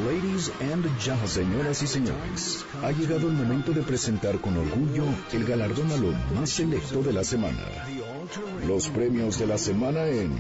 Ladies 0.05 0.51
and 0.61 0.85
gentlemen, 0.99 1.27
señoras 1.27 1.81
y 1.81 1.87
señores, 1.87 2.65
ha 2.83 2.91
llegado 2.91 3.27
el 3.27 3.33
momento 3.33 3.71
de 3.71 3.81
presentar 3.81 4.39
con 4.39 4.55
orgullo 4.55 5.05
el 5.31 5.43
galardón 5.43 5.91
a 5.91 5.97
lo 5.97 6.11
más 6.35 6.51
selecto 6.51 7.01
de 7.01 7.13
la 7.13 7.23
semana. 7.23 7.57
Los 8.67 8.89
premios 8.89 9.39
de 9.39 9.47
la 9.47 9.57
semana 9.57 10.05
en 10.05 10.37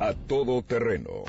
A 0.00 0.14
Todo 0.14 0.62
Terreno. 0.62 1.24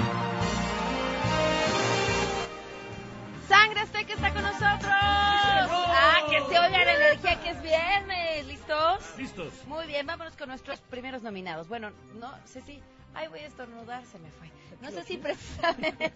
Sangre 3.49 3.81
Azteca 3.81 4.13
está 4.13 4.33
con 4.33 4.43
nosotros. 4.43 4.89
Ah, 4.89 6.27
que 6.29 6.39
se 6.39 6.59
oiga 6.59 6.85
la 6.85 6.93
energía 6.93 7.41
que 7.41 7.49
es 7.49 7.61
viernes. 7.61 8.47
¿Listos? 8.47 9.17
Listos. 9.17 9.53
Muy 9.67 9.85
bien, 9.85 10.07
vámonos 10.07 10.37
con 10.37 10.47
nuestros 10.47 10.79
primeros 10.79 11.23
nominados. 11.23 11.67
Bueno, 11.67 11.91
no 12.17 12.31
sé 12.45 12.61
si... 12.61 12.81
Ay, 13.13 13.27
voy 13.27 13.39
a 13.39 13.47
estornudar, 13.47 14.05
se 14.05 14.19
me 14.19 14.29
fue. 14.31 14.51
No 14.81 14.91
sé 14.91 15.03
si 15.03 15.17
precisamente, 15.17 16.13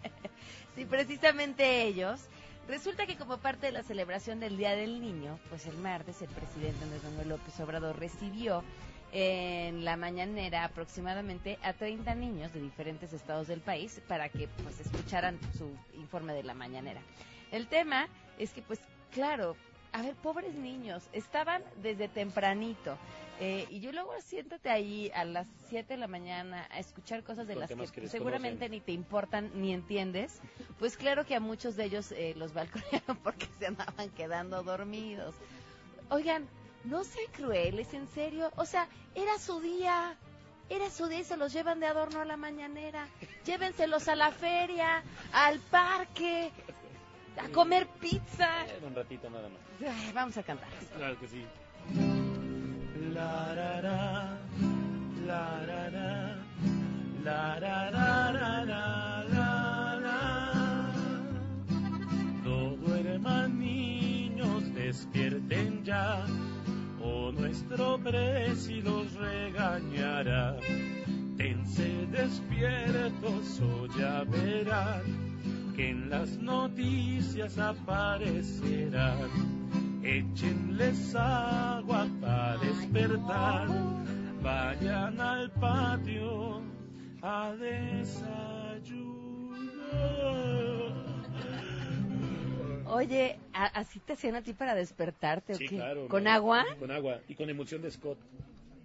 si 0.74 0.84
precisamente 0.84 1.82
ellos. 1.82 2.20
Resulta 2.68 3.04
que 3.04 3.16
como 3.16 3.38
parte 3.38 3.66
de 3.66 3.72
la 3.72 3.82
celebración 3.82 4.38
del 4.38 4.56
Día 4.56 4.76
del 4.76 5.00
Niño, 5.00 5.38
pues 5.48 5.66
el 5.66 5.76
martes 5.76 6.22
el 6.22 6.28
presidente 6.28 6.84
Andrés 6.84 7.02
Manuel 7.02 7.30
López 7.30 7.58
Obrador 7.58 7.98
recibió 7.98 8.62
en 9.12 9.84
la 9.84 9.96
mañanera 9.96 10.64
aproximadamente 10.64 11.58
a 11.62 11.72
30 11.72 12.14
niños 12.14 12.52
de 12.52 12.60
diferentes 12.60 13.12
estados 13.12 13.48
del 13.48 13.60
país 13.60 14.00
para 14.06 14.28
que 14.28 14.48
pues 14.62 14.78
escucharan 14.80 15.38
su 15.58 15.68
informe 15.98 16.32
de 16.32 16.44
la 16.44 16.54
mañanera. 16.54 17.00
El 17.50 17.66
tema 17.66 18.08
es 18.38 18.52
que 18.52 18.62
pues 18.62 18.78
claro, 19.10 19.56
a 19.92 20.02
ver, 20.02 20.14
pobres 20.14 20.54
niños, 20.54 21.08
estaban 21.12 21.62
desde 21.82 22.08
tempranito. 22.08 22.96
Eh, 23.42 23.66
y 23.70 23.80
yo 23.80 23.90
luego 23.90 24.12
siéntate 24.20 24.68
ahí 24.68 25.10
a 25.14 25.24
las 25.24 25.46
7 25.70 25.94
de 25.94 25.96
la 25.98 26.06
mañana 26.06 26.68
a 26.70 26.78
escuchar 26.78 27.24
cosas 27.24 27.46
de 27.46 27.56
las 27.56 27.70
que, 27.70 28.06
seguramente 28.06 28.68
ni 28.68 28.80
te 28.80 28.92
importan 28.92 29.50
ni 29.54 29.72
entiendes. 29.72 30.40
Pues 30.78 30.98
claro 30.98 31.24
que 31.24 31.34
a 31.34 31.40
muchos 31.40 31.74
de 31.74 31.86
ellos 31.86 32.12
eh, 32.12 32.34
los 32.36 32.52
balconearon 32.52 33.16
porque 33.24 33.48
se 33.58 33.66
andaban 33.66 34.10
quedando 34.10 34.62
dormidos. 34.62 35.34
Oigan, 36.10 36.46
no 36.84 37.02
sean 37.02 37.32
crueles, 37.32 37.94
en 37.94 38.08
serio. 38.08 38.50
O 38.56 38.66
sea, 38.66 38.88
era 39.14 39.38
su 39.38 39.60
día. 39.60 40.16
Era 40.68 40.90
su 40.90 41.08
día 41.08 41.20
y 41.20 41.24
se 41.24 41.36
los 41.38 41.52
llevan 41.52 41.80
de 41.80 41.86
adorno 41.86 42.20
a 42.20 42.24
la 42.26 42.36
mañanera. 42.36 43.08
Llévenselos 43.44 44.06
a 44.08 44.16
la 44.16 44.32
feria, 44.32 45.02
al 45.32 45.58
parque, 45.60 46.52
a 47.38 47.48
comer 47.48 47.88
pizza. 48.00 48.66
Eh, 48.66 48.80
un 48.86 48.94
ratito 48.94 49.30
nada 49.30 49.48
más. 49.48 49.60
Ay, 49.80 50.12
vamos 50.12 50.36
a 50.36 50.42
cantar. 50.42 50.68
Claro 50.94 51.18
que 51.18 51.26
sí. 51.26 51.44
La 53.14 53.54
ra 53.54 53.80
ra, 53.80 54.38
la 55.26 55.66
ra 55.66 55.90
ra, 55.90 56.36
la 57.24 57.58
ra 57.58 57.90
ra 57.90 58.30
ra 58.32 58.64
ra, 58.64 59.24
la 59.34 59.98
la. 60.04 60.20
Todo 62.44 62.94
hermaniños 62.94 64.74
despierten 64.74 65.84
ya, 65.84 66.24
o 67.02 67.32
nuestro 67.32 67.98
presi 67.98 68.80
los 68.80 69.12
regañará. 69.14 70.56
Tense 71.36 72.06
despiertos 72.12 73.60
o 73.60 73.86
ya 73.98 74.24
verán 74.24 75.02
que 75.74 75.90
en 75.90 76.10
las 76.10 76.38
noticias 76.38 77.58
aparecerán. 77.58 79.30
Échenles 80.10 81.14
agua 81.14 82.08
para 82.20 82.58
despertar. 82.58 83.68
Vayan 84.42 85.20
al 85.20 85.50
patio 85.52 86.60
a 87.22 87.52
desayunar. 87.54 88.90
Oye, 92.86 93.38
¿a- 93.52 93.66
¿así 93.66 94.00
te 94.00 94.14
hacían 94.14 94.34
a 94.34 94.42
ti 94.42 94.52
para 94.52 94.74
despertarte 94.74 95.52
o 95.52 95.56
Sí, 95.56 95.66
qué? 95.68 95.76
claro. 95.76 96.08
¿Con 96.08 96.24
no, 96.24 96.30
agua? 96.30 96.64
Con 96.80 96.90
agua 96.90 97.20
y 97.28 97.36
con 97.36 97.48
emulsión 97.48 97.80
de 97.82 97.90
Scott. 97.92 98.18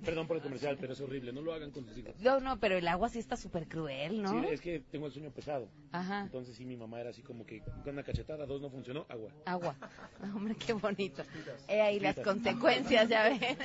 Perdón 0.04 0.28
por 0.28 0.38
el 0.38 0.44
comercial, 0.44 0.78
pero 0.80 0.94
es 0.94 1.02
horrible. 1.02 1.32
No 1.32 1.42
lo 1.42 1.54
hagan 1.54 1.72
con 1.72 1.86
sus 1.86 1.98
hijos. 1.98 2.14
No, 2.20 2.40
no, 2.40 2.60
pero 2.60 2.78
el 2.78 2.88
agua 2.88 3.10
sí 3.10 3.20
está 3.20 3.38
súper 3.38 3.68
cruel, 3.68 4.22
¿no? 4.22 4.42
Sí, 4.42 4.48
es 4.52 4.62
que 4.62 4.80
tengo 4.80 5.08
el 5.08 5.12
sueño 5.12 5.32
pesado. 5.32 5.70
Ajá. 5.92 6.22
Entonces 6.22 6.56
sí, 6.56 6.66
mi 6.66 6.78
mamá 6.78 7.00
era 7.00 7.10
así 7.10 7.22
como 7.22 7.46
que 7.46 7.62
con 7.62 7.94
una 7.94 8.04
cachetada, 8.04 8.46
dos 8.46 8.62
no 8.62 8.70
funcionó, 8.70 9.06
agua. 9.10 9.32
Agua. 9.46 9.76
Hombre, 10.36 10.56
qué 10.56 10.74
bonito. 10.74 11.24
He 11.68 11.82
ahí 11.82 12.00
las 12.00 12.20
consecuencias, 12.20 13.10
ya 13.10 13.24
ven. 13.30 13.58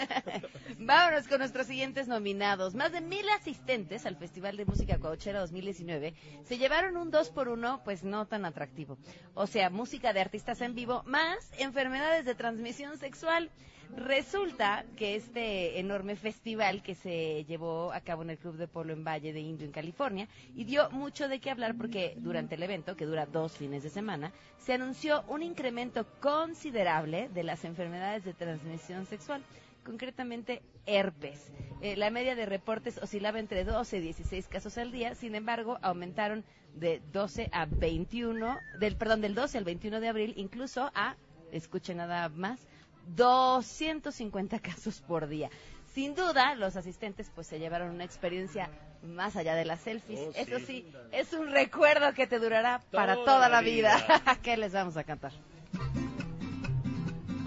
Vámonos 0.79 1.29
con 1.29 1.39
nuestros 1.39 1.67
siguientes 1.67 2.09
nominados. 2.09 2.75
Más 2.75 2.93
de 2.93 3.01
mil 3.01 3.29
asistentes 3.31 4.07
al 4.07 4.17
Festival 4.17 4.57
de 4.57 4.65
Música 4.65 4.99
Coachera 4.99 5.41
2019 5.41 6.15
se 6.45 6.59
llevaron 6.59 6.97
un 6.97 7.11
dos 7.11 7.31
por 7.31 7.49
uno, 7.49 7.83
pues 7.85 8.05
no 8.05 8.27
tan 8.27 8.45
atractivo. 8.45 8.99
O 9.35 9.47
sea, 9.47 9.71
música 9.71 10.13
de 10.13 10.21
artistas 10.21 10.61
en 10.61 10.75
vivo 10.75 11.03
más 11.07 11.53
enfermedades 11.59 12.25
de 12.25 12.35
transmisión 12.35 12.99
sexual. 12.99 13.51
Resulta 13.97 14.85
que 14.97 15.17
este 15.17 15.81
enorme 15.81 16.15
festival 16.15 16.83
que 16.83 16.95
se 16.95 17.45
llevó 17.45 17.93
a 17.93 18.01
cabo 18.01 18.23
en 18.23 18.31
el 18.31 18.39
Club 18.39 18.57
de 18.57 18.69
Polo 18.69 18.93
en 18.93 19.05
Valle 19.05 19.33
de 19.33 19.41
Indio, 19.41 19.67
en 19.67 19.73
California, 19.73 20.29
y 20.55 20.65
dio 20.65 20.91
mucho 20.91 21.29
de 21.29 21.41
qué 21.41 21.51
hablar 21.51 21.75
porque 21.77 22.15
durante 22.19 22.55
el 22.55 22.63
evento, 22.63 22.97
que 22.97 23.07
dura 23.07 23.27
dos 23.27 23.57
fines 23.57 23.83
de 23.83 23.91
semana, 23.91 24.33
se 24.59 24.75
anunció 24.75 25.25
un 25.29 25.43
incremento 25.43 26.07
considerable 26.21 27.29
de 27.31 27.43
las 27.43 27.65
enfermedades 27.65 28.25
de 28.25 28.33
transmisión 28.33 29.07
sexual, 29.07 29.43
concretamente 29.85 30.63
herpes. 30.87 31.51
Eh, 31.81 31.97
la 31.97 32.11
media 32.11 32.35
de 32.35 32.47
reportes 32.47 32.99
oscilaba 32.99 33.41
entre 33.41 33.65
12 33.65 33.99
y 33.99 34.01
16 34.01 34.47
casos 34.49 34.79
al 34.79 34.93
día, 34.93 35.15
sin 35.15 35.35
embargo, 35.35 35.79
aumentaron 35.83 36.45
de 36.75 37.03
12 37.13 37.51
a 37.53 37.67
21, 37.67 38.59
del, 38.79 38.97
perdón, 38.97 39.21
del 39.21 39.35
12 39.35 39.59
al 39.59 39.65
21 39.65 40.01
de 40.01 40.09
abril, 40.09 40.35
incluso 40.37 40.91
a, 40.95 41.17
escuchen 41.51 41.97
nada 41.97 42.29
más, 42.29 42.61
250 43.09 44.59
casos 44.61 45.01
por 45.01 45.29
día. 45.29 45.51
Sin 45.95 46.15
duda, 46.15 46.55
los 46.55 46.77
asistentes 46.77 47.31
pues 47.35 47.47
se 47.49 47.59
llevaron 47.59 47.91
una 47.91 48.05
experiencia 48.05 48.71
más 49.03 49.35
allá 49.37 49.55
de 49.55 49.65
las 49.65 49.81
selfies. 49.81 50.21
Oh, 50.21 50.33
Eso 50.35 50.59
sí. 50.61 50.65
sí, 50.67 50.93
es 51.11 51.33
un 51.33 51.51
recuerdo 51.51 52.13
que 52.15 52.27
te 52.27 52.39
durará 52.39 52.81
para 52.93 53.15
Toda 53.17 53.49
la 53.49 53.61
vida. 53.61 53.97
vida. 53.97 54.39
¿Qué 54.43 54.57
les 54.57 54.73
vamos 54.73 54.97
a 54.97 55.05
cantar? 55.05 55.33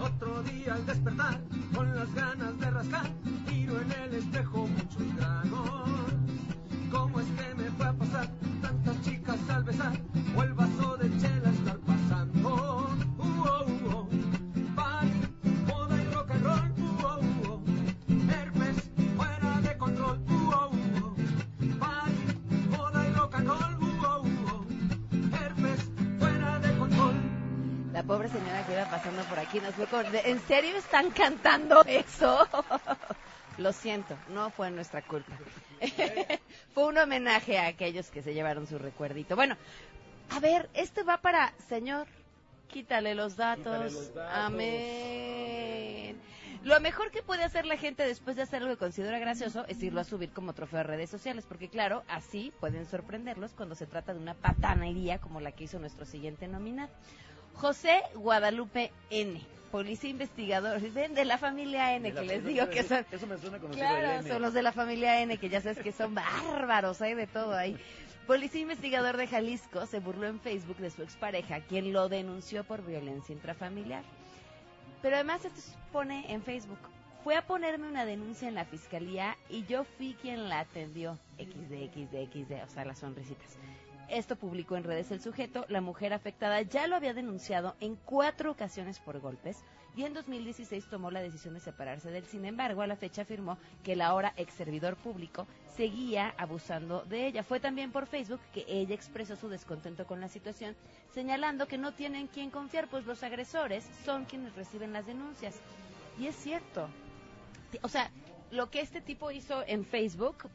Otro 0.00 0.42
día 0.42 0.74
al 0.74 0.84
despertar, 0.84 1.40
con 1.74 1.96
las 1.96 2.12
ganas 2.14 2.58
de 2.60 2.70
rascar, 2.70 3.10
miro 3.50 3.80
en 3.80 3.92
el 3.92 4.14
espejo 4.14 4.66
muchos 4.66 5.16
granos. 5.16 5.90
¿Cómo 6.90 7.20
es 7.20 7.26
que 7.26 7.54
me 7.54 7.70
fue 7.70 7.86
a 7.86 7.92
pasar 7.94 8.28
tantas 8.60 9.02
chicas 9.02 9.38
al 9.48 9.64
besar? 9.64 9.92
Iba 28.04 28.90
pasando 28.90 29.22
por 29.24 29.38
aquí, 29.38 29.60
nos 29.60 29.74
fue 29.74 29.86
con, 29.86 30.04
¿en 30.14 30.40
serio 30.46 30.76
están 30.76 31.10
cantando 31.10 31.82
eso? 31.86 32.46
Lo 33.58 33.72
siento, 33.72 34.16
no 34.30 34.50
fue 34.50 34.70
nuestra 34.70 35.00
culpa. 35.02 35.32
fue 36.74 36.86
un 36.86 36.98
homenaje 36.98 37.58
a 37.58 37.68
aquellos 37.68 38.10
que 38.10 38.22
se 38.22 38.34
llevaron 38.34 38.66
su 38.66 38.78
recuerdito. 38.78 39.36
Bueno, 39.36 39.56
a 40.30 40.40
ver, 40.40 40.68
este 40.74 41.02
va 41.02 41.18
para 41.18 41.52
señor. 41.68 42.06
Quítale 42.68 43.14
los 43.14 43.36
datos. 43.36 43.92
los 43.92 44.14
datos. 44.14 44.32
Amén. 44.34 46.20
Lo 46.64 46.80
mejor 46.80 47.10
que 47.10 47.22
puede 47.22 47.44
hacer 47.44 47.66
la 47.66 47.76
gente 47.76 48.04
después 48.06 48.36
de 48.36 48.42
hacer 48.42 48.62
algo 48.62 48.74
que 48.74 48.78
considera 48.78 49.18
gracioso 49.18 49.64
es 49.68 49.82
irlo 49.82 50.00
a 50.00 50.04
subir 50.04 50.30
como 50.30 50.54
trofeo 50.54 50.80
a 50.80 50.82
redes 50.82 51.10
sociales, 51.10 51.44
porque 51.46 51.68
claro, 51.68 52.02
así 52.08 52.52
pueden 52.58 52.86
sorprenderlos 52.86 53.52
cuando 53.52 53.74
se 53.74 53.86
trata 53.86 54.14
de 54.14 54.20
una 54.20 54.34
patanería 54.34 55.18
como 55.18 55.40
la 55.40 55.52
que 55.52 55.64
hizo 55.64 55.78
nuestro 55.78 56.06
siguiente 56.06 56.48
nominado. 56.48 56.90
José 57.54 58.02
Guadalupe 58.14 58.92
N. 59.10 59.40
Policía 59.70 60.10
investigador, 60.10 60.80
ven 60.92 61.14
de 61.14 61.24
la 61.24 61.36
familia 61.36 61.96
N, 61.96 62.12
la 62.12 62.20
que 62.20 62.26
les 62.26 62.44
digo 62.44 62.68
que 62.68 62.84
son... 62.84 63.04
Eso 63.10 63.26
me 63.26 63.36
suena 63.38 63.58
conocido 63.58 63.86
Claro, 63.86 64.20
N. 64.20 64.28
son 64.28 64.42
los 64.42 64.54
de 64.54 64.62
la 64.62 64.70
familia 64.70 65.20
N, 65.20 65.36
que 65.38 65.48
ya 65.48 65.60
sabes 65.60 65.78
que 65.78 65.90
son 65.90 66.14
bárbaros, 66.14 67.02
hay 67.02 67.14
de 67.14 67.26
todo 67.26 67.54
ahí. 67.56 67.76
Policía 68.26 68.62
investigador 68.62 69.16
de 69.16 69.26
Jalisco 69.26 69.84
se 69.86 69.98
burló 69.98 70.26
en 70.28 70.40
Facebook 70.40 70.76
de 70.78 70.90
su 70.90 71.02
expareja, 71.02 71.60
quien 71.60 71.92
lo 71.92 72.08
denunció 72.08 72.64
por 72.64 72.86
violencia 72.86 73.32
intrafamiliar. 73.32 74.04
Pero 75.02 75.16
además 75.16 75.44
esto 75.44 75.60
se 75.60 75.76
pone 75.92 76.32
en 76.32 76.42
Facebook. 76.42 76.78
Fue 77.24 77.36
a 77.36 77.46
ponerme 77.46 77.88
una 77.88 78.04
denuncia 78.04 78.48
en 78.48 78.54
la 78.54 78.64
fiscalía 78.64 79.36
y 79.50 79.64
yo 79.66 79.84
fui 79.84 80.14
quien 80.22 80.48
la 80.48 80.60
atendió. 80.60 81.18
XD, 81.38 81.90
XD, 81.92 82.32
XD, 82.32 82.64
o 82.64 82.68
sea, 82.68 82.84
las 82.84 82.98
sonrisitas. 83.00 83.58
Esto 84.08 84.36
publicó 84.36 84.76
en 84.76 84.84
redes 84.84 85.10
el 85.10 85.20
sujeto. 85.20 85.64
La 85.68 85.80
mujer 85.80 86.12
afectada 86.12 86.62
ya 86.62 86.86
lo 86.86 86.96
había 86.96 87.14
denunciado 87.14 87.74
en 87.80 87.96
cuatro 87.96 88.50
ocasiones 88.50 88.98
por 89.00 89.20
golpes 89.20 89.64
y 89.96 90.04
en 90.04 90.14
2016 90.14 90.86
tomó 90.90 91.10
la 91.10 91.22
decisión 91.22 91.54
de 91.54 91.60
separarse 91.60 92.10
de 92.10 92.18
él. 92.18 92.26
Sin 92.26 92.44
embargo, 92.44 92.82
a 92.82 92.86
la 92.86 92.96
fecha 92.96 93.22
afirmó 93.22 93.58
que 93.82 93.92
el 93.92 94.00
ahora 94.00 94.34
ex 94.36 94.52
servidor 94.54 94.96
público 94.96 95.46
seguía 95.76 96.34
abusando 96.36 97.02
de 97.04 97.26
ella. 97.26 97.42
Fue 97.44 97.60
también 97.60 97.92
por 97.92 98.06
Facebook 98.06 98.40
que 98.52 98.64
ella 98.66 98.94
expresó 98.94 99.36
su 99.36 99.48
descontento 99.48 100.06
con 100.06 100.20
la 100.20 100.28
situación, 100.28 100.74
señalando 101.12 101.68
que 101.68 101.78
no 101.78 101.92
tienen 101.92 102.26
quien 102.26 102.50
confiar, 102.50 102.88
pues 102.88 103.06
los 103.06 103.22
agresores 103.22 103.88
son 104.04 104.24
quienes 104.24 104.54
reciben 104.54 104.92
las 104.92 105.06
denuncias. 105.06 105.54
Y 106.18 106.26
es 106.26 106.36
cierto. 106.36 106.88
O 107.82 107.88
sea, 107.88 108.10
lo 108.50 108.70
que 108.70 108.80
este 108.80 109.00
tipo 109.00 109.30
hizo 109.30 109.64
en 109.66 109.84
Facebook, 109.84 110.48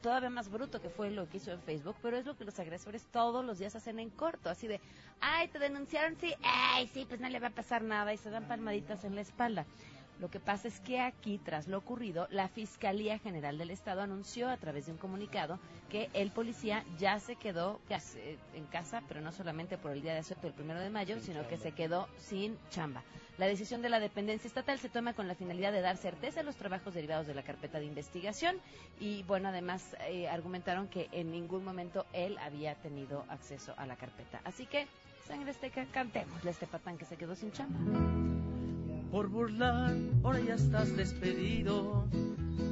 todavía 0.00 0.30
más 0.30 0.50
bruto 0.50 0.80
que 0.80 0.88
fue 0.88 1.10
lo 1.10 1.28
que 1.28 1.38
hizo 1.38 1.52
en 1.52 1.60
Facebook, 1.62 1.96
pero 2.02 2.16
es 2.16 2.26
lo 2.26 2.36
que 2.36 2.44
los 2.44 2.58
agresores 2.58 3.04
todos 3.12 3.44
los 3.44 3.58
días 3.58 3.76
hacen 3.76 3.98
en 3.98 4.10
corto, 4.10 4.48
así 4.50 4.66
de, 4.66 4.80
ay, 5.20 5.48
te 5.48 5.58
denunciaron, 5.58 6.16
sí, 6.20 6.34
ay, 6.42 6.88
sí, 6.88 7.04
pues 7.08 7.20
no 7.20 7.28
le 7.28 7.40
va 7.40 7.48
a 7.48 7.54
pasar 7.54 7.82
nada 7.82 8.12
y 8.12 8.16
se 8.16 8.30
dan 8.30 8.48
palmaditas 8.48 9.04
en 9.04 9.14
la 9.14 9.20
espalda. 9.20 9.66
Lo 10.20 10.28
que 10.30 10.38
pasa 10.38 10.68
es 10.68 10.80
que 10.80 11.00
aquí, 11.00 11.38
tras 11.38 11.66
lo 11.66 11.78
ocurrido, 11.78 12.28
la 12.30 12.48
Fiscalía 12.48 13.18
General 13.18 13.56
del 13.56 13.70
Estado 13.70 14.02
anunció 14.02 14.50
a 14.50 14.56
través 14.58 14.84
de 14.86 14.92
un 14.92 14.98
comunicado 14.98 15.58
que 15.88 16.10
el 16.12 16.30
policía 16.30 16.84
ya 16.98 17.18
se 17.20 17.36
quedó 17.36 17.80
se- 18.00 18.38
en 18.54 18.66
casa, 18.66 19.02
pero 19.08 19.22
no 19.22 19.32
solamente 19.32 19.78
por 19.78 19.92
el 19.92 20.02
día 20.02 20.12
de 20.12 20.18
asueto 20.20 20.46
el 20.46 20.52
primero 20.52 20.78
de 20.78 20.90
mayo, 20.90 21.18
sino 21.20 21.48
que 21.48 21.56
se 21.56 21.72
quedó 21.72 22.06
sin 22.18 22.58
chamba. 22.70 23.02
La 23.38 23.46
decisión 23.46 23.80
de 23.80 23.88
la 23.88 23.98
dependencia 23.98 24.46
estatal 24.46 24.78
se 24.78 24.90
toma 24.90 25.14
con 25.14 25.26
la 25.26 25.34
finalidad 25.34 25.72
de 25.72 25.80
dar 25.80 25.96
certeza 25.96 26.40
a 26.40 26.42
los 26.42 26.56
trabajos 26.56 26.92
derivados 26.92 27.26
de 27.26 27.34
la 27.34 27.42
carpeta 27.42 27.78
de 27.78 27.86
investigación 27.86 28.56
y, 29.00 29.22
bueno, 29.22 29.48
además 29.48 29.96
eh, 30.06 30.28
argumentaron 30.28 30.88
que 30.88 31.08
en 31.12 31.30
ningún 31.30 31.64
momento 31.64 32.04
él 32.12 32.36
había 32.38 32.74
tenido 32.74 33.24
acceso 33.30 33.72
a 33.78 33.86
la 33.86 33.96
carpeta. 33.96 34.42
Así 34.44 34.66
que, 34.66 34.86
sangre 35.26 35.52
azteca, 35.52 35.86
cantémosle 35.86 36.50
este 36.50 36.66
patán 36.66 36.98
que 36.98 37.06
se 37.06 37.16
quedó 37.16 37.34
sin 37.34 37.50
chamba. 37.52 37.78
Por 39.10 39.28
burlar, 39.28 39.94
ahora 40.22 40.40
ya 40.40 40.54
estás 40.54 40.96
despedido. 40.96 42.06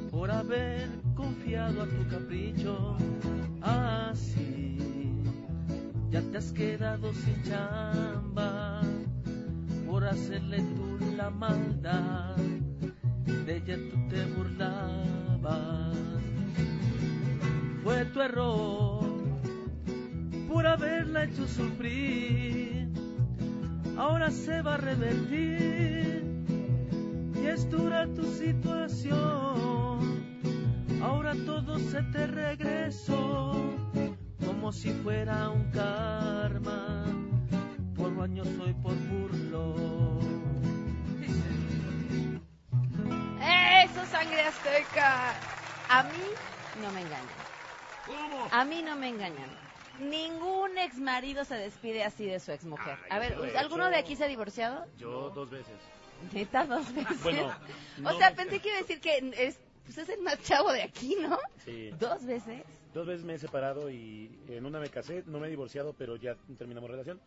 Por 0.09 0.31
haber 0.31 0.87
confiado 1.15 1.83
a 1.83 1.85
tu 1.85 2.07
capricho. 2.07 2.95
Así, 3.61 4.77
ya 6.09 6.21
te 6.21 6.37
has 6.37 6.51
quedado 6.53 7.13
sin 7.13 7.43
chamba. 7.43 8.81
Por 9.85 10.05
hacerle 10.05 10.59
tú 10.59 10.97
la 11.17 11.29
maldad. 11.29 12.37
De 13.45 13.57
ella 13.57 13.77
tú 13.91 13.97
te 14.07 14.25
burlabas. 14.35 15.97
Fue 17.83 18.05
tu 18.05 18.21
error. 18.21 18.99
Por 20.47 20.65
haberla 20.65 21.25
hecho 21.25 21.45
sufrir 21.47 22.79
ahora 23.99 24.31
se 24.31 24.61
va 24.61 24.75
a 24.75 24.77
revertir 24.77 26.18
y 27.41 27.47
es 27.47 27.69
dura 27.69 28.05
tu 28.07 28.23
situación. 28.23 29.19
Ahora 31.01 31.33
todo 31.45 31.77
se 31.79 32.01
te 32.03 32.27
regresó 32.27 33.53
como 34.45 34.71
si 34.71 34.91
fuera 34.91 35.49
un 35.49 35.71
karma. 35.71 37.05
Por 37.95 38.15
baño 38.15 38.43
soy 38.45 38.73
por 38.73 38.95
burlo. 38.95 40.19
¡Eso, 43.83 44.05
sangre 44.11 44.41
azteca! 44.41 45.33
A 45.89 46.03
mí 46.03 46.23
no 46.81 46.91
me 46.91 47.01
engañan. 47.01 47.39
A 48.51 48.65
mí 48.65 48.81
no 48.83 48.95
me 48.95 49.09
engañan. 49.09 49.49
Ningún 49.99 50.77
ex 50.77 50.97
marido 50.99 51.43
se 51.45 51.55
despide 51.55 52.03
así 52.03 52.25
de 52.25 52.39
su 52.39 52.51
ex 52.51 52.63
mujer. 52.65 52.97
Ay, 53.03 53.09
A 53.11 53.19
ver, 53.19 53.33
yo 53.35 53.39
lo 53.39 53.45
he 53.45 53.57
¿alguno 53.57 53.83
hecho. 53.85 53.91
de 53.91 53.97
aquí 53.97 54.15
se 54.15 54.23
ha 54.25 54.27
divorciado? 54.27 54.85
Yo 54.97 55.29
dos 55.31 55.49
veces. 55.49 55.75
Neta, 56.33 56.65
dos 56.65 56.93
veces. 56.93 57.21
Bueno, 57.23 57.47
o 57.47 58.01
no 58.01 58.17
sea, 58.17 58.29
me- 58.31 58.35
pensé 58.35 58.59
que 58.61 58.67
iba 58.69 58.77
a 58.77 58.81
decir 58.81 58.99
que 59.01 59.17
es, 59.37 59.59
pues 59.85 59.97
es 59.97 60.09
el 60.09 60.21
más 60.21 60.41
chavo 60.43 60.71
de 60.71 60.83
aquí, 60.83 61.15
¿no? 61.21 61.37
Sí. 61.65 61.91
Dos 61.99 62.25
veces. 62.25 62.63
Dos 62.93 63.05
veces 63.07 63.23
me 63.23 63.35
he 63.35 63.39
separado 63.39 63.89
y 63.89 64.31
en 64.47 64.65
una 64.65 64.79
me 64.79 64.89
casé, 64.89 65.23
no 65.27 65.39
me 65.39 65.47
he 65.47 65.49
divorciado, 65.49 65.93
pero 65.97 66.15
ya 66.15 66.35
terminamos 66.57 66.89
relación. 66.89 67.19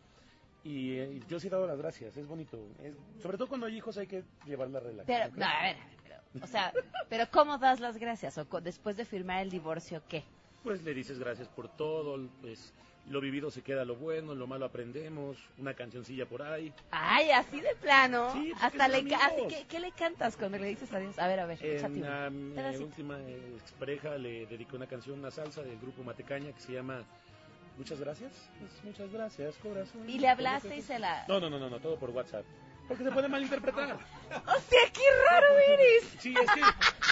Y 0.65 0.97
eh, 0.97 1.21
yo 1.27 1.39
sí 1.39 1.47
he 1.47 1.49
dado 1.49 1.67
las 1.67 1.77
gracias, 1.77 2.15
es 2.17 2.27
bonito. 2.27 2.57
Es- 2.83 2.95
sobre 3.21 3.37
todo 3.37 3.47
cuando 3.47 3.65
hay 3.67 3.75
hijos 3.77 3.97
hay 3.97 4.07
que 4.07 4.23
llevar 4.45 4.69
la 4.69 4.79
relación. 4.79 5.05
Pero, 5.05 5.35
no, 5.37 5.45
a 5.45 5.61
ver, 5.63 5.75
a 5.75 5.85
ver, 5.85 5.97
pero, 6.31 6.45
o 6.45 6.47
sea, 6.47 6.73
pero 7.09 7.25
¿cómo 7.31 7.57
das 7.57 7.79
las 7.79 7.97
gracias? 7.97 8.37
¿O 8.37 8.45
después 8.61 8.95
de 8.97 9.05
firmar 9.05 9.41
el 9.41 9.49
divorcio 9.49 10.01
qué? 10.07 10.23
Pues 10.63 10.81
le 10.83 10.93
dices 10.93 11.19
gracias 11.19 11.49
por 11.49 11.67
todo, 11.75 12.17
pues 12.41 12.73
lo 13.09 13.19
vivido 13.19 13.51
se 13.51 13.61
queda 13.61 13.83
lo 13.85 13.95
bueno, 13.95 14.33
lo 14.33 14.47
malo 14.47 14.65
aprendemos, 14.65 15.37
una 15.57 15.73
cancioncilla 15.73 16.25
por 16.25 16.41
ahí. 16.41 16.73
Ay, 16.91 17.31
así 17.31 17.59
de 17.59 17.75
plano. 17.75 18.31
Sí, 18.33 18.53
Hasta 18.61 18.87
le 18.87 18.99
amigos. 18.99 19.19
¿qué, 19.49 19.65
qué 19.67 19.79
le 19.79 19.91
cantas 19.91 20.37
cuando 20.37 20.57
le 20.57 20.67
dices 20.67 20.91
adiós? 20.93 21.19
A 21.19 21.27
ver, 21.27 21.39
a 21.39 21.45
ver, 21.45 21.59
En 21.65 22.05
a 22.05 22.29
mi 22.29 22.53
Pedacito. 22.55 22.85
última 22.85 23.19
expareja 23.61 24.17
le 24.17 24.45
dediqué 24.45 24.75
una 24.75 24.87
canción, 24.87 25.19
una 25.19 25.31
salsa 25.31 25.61
del 25.61 25.77
grupo 25.79 26.03
Matecaña 26.03 26.51
que 26.53 26.61
se 26.61 26.73
llama 26.73 27.03
Muchas 27.77 27.99
gracias. 27.99 28.31
Pues, 28.59 28.71
muchas 28.83 29.11
gracias, 29.11 29.55
corazón. 29.57 30.07
Y 30.09 30.19
le 30.19 30.29
hablaste 30.29 30.77
y 30.77 30.81
se 30.81 30.99
la... 30.99 31.25
No, 31.27 31.39
no, 31.39 31.49
no, 31.49 31.57
no, 31.59 31.69
no, 31.69 31.79
todo 31.79 31.97
por 31.97 32.11
WhatsApp. 32.11 32.45
Porque 32.87 33.03
se 33.05 33.11
puede 33.11 33.27
malinterpretar. 33.29 33.93
O 33.93 34.59
sea, 34.59 34.91
qué 34.93 35.01
raro 35.29 35.47
eres. 35.69 36.03
Sí, 36.19 36.35
es 36.37 36.51
que 36.51 36.61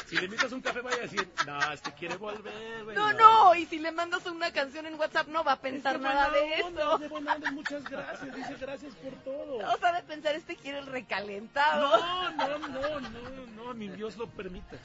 si 0.08 0.18
le 0.18 0.26
invitas 0.26 0.52
un 0.52 0.62
café 0.62 0.82
vaya 0.82 0.98
a 0.98 1.02
decir, 1.02 1.28
no, 1.48 1.72
este 1.72 1.92
quiere 1.94 2.18
volver. 2.18 2.84
güey, 2.84 2.96
No, 2.96 3.14
no, 3.14 3.56
y 3.56 3.66
si 3.66 3.80
le 3.80 3.92
mandas 3.92 4.26
una 4.26 4.52
canción 4.52 4.86
en 4.86 4.96
WhatsApp 4.96 5.28
no 5.28 5.44
va 5.44 5.54
a 5.54 5.62
pensar 5.62 5.96
Es 5.96 6.02
nada 6.02 6.30
de 6.30 6.54
eso. 6.56 6.96
es 6.96 7.00
de 7.00 7.08
buena 7.08 7.36
onda, 7.36 7.52
muchas 7.52 7.84
gracias, 7.86 8.36
dice 8.36 8.56
gracias 8.60 8.94
por 8.96 9.14
todo. 9.24 9.58
O 9.74 9.78
sea, 9.78 9.94
de 9.94 10.04
pensar 10.04 10.36
este 10.36 10.56
quiere 10.58 10.80
el 10.80 10.88
recalentado. 10.88 11.98
No, 12.00 12.32
no, 12.32 12.58
no, 12.68 13.00
no, 13.00 13.46
no, 13.56 13.74
ni 13.74 13.88
Dios 13.90 14.18
lo 14.18 14.28
permita. 14.28 14.76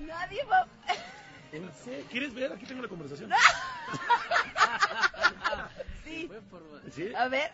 Nadie 0.00 0.42
va... 0.44 0.66
¿En 1.52 1.70
serio? 1.84 2.04
¿Quieres 2.10 2.34
ver? 2.34 2.52
Aquí 2.52 2.64
tengo 2.66 2.82
la 2.82 2.88
conversación. 2.88 3.30
Sí. 6.04 6.28
¿Sí? 6.92 7.14
A 7.14 7.28
ver. 7.28 7.50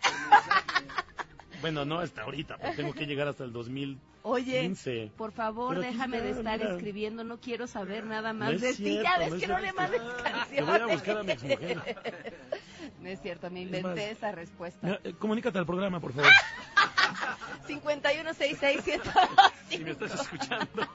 Bueno, 1.61 1.85
no 1.85 1.99
hasta 1.99 2.23
ahorita, 2.23 2.57
porque 2.57 2.77
tengo 2.77 2.93
que 2.95 3.07
llegar 3.07 3.29
hasta 3.29 3.45
el 3.45 3.53
2015. 3.53 4.01
Oye, 4.23 5.13
por 5.17 5.33
favor, 5.33 5.75
Pero 5.77 5.83
déjame 5.87 6.21
de 6.23 6.31
estar 6.31 6.59
mira. 6.59 6.75
escribiendo, 6.75 7.23
no 7.25 7.39
quiero 7.39 7.67
saber 7.67 8.05
nada 8.07 8.33
más 8.33 8.53
No 8.55 8.59
de 8.59 8.75
ti. 8.75 9.01
Ya 9.03 9.19
ves 9.19 9.33
no 9.33 9.39
que 9.39 9.47
no 9.47 9.59
le 9.59 9.73
mandes 9.75 10.01
Te 10.01 10.23
canciones. 10.23 10.67
voy 10.67 10.81
a 10.81 10.87
buscar 10.87 11.19
a 11.19 11.23
mi 11.23 11.33
exmujer. 11.33 11.79
No 13.01 13.09
es 13.11 13.21
cierto, 13.21 13.51
me 13.51 13.61
Es 13.61 13.67
inventé 13.67 13.89
más, 13.89 13.99
esa 13.99 14.33
respuesta. 14.33 14.79
Mira, 14.87 15.01
eh, 15.05 15.13
comunícate 15.19 15.59
al 15.59 15.67
programa, 15.67 16.01
por 16.01 16.13
favor. 16.13 16.31
5166 17.67 18.81
Si 19.69 19.79
me 19.79 19.91
estás 19.91 20.21
escuchando. 20.21 20.89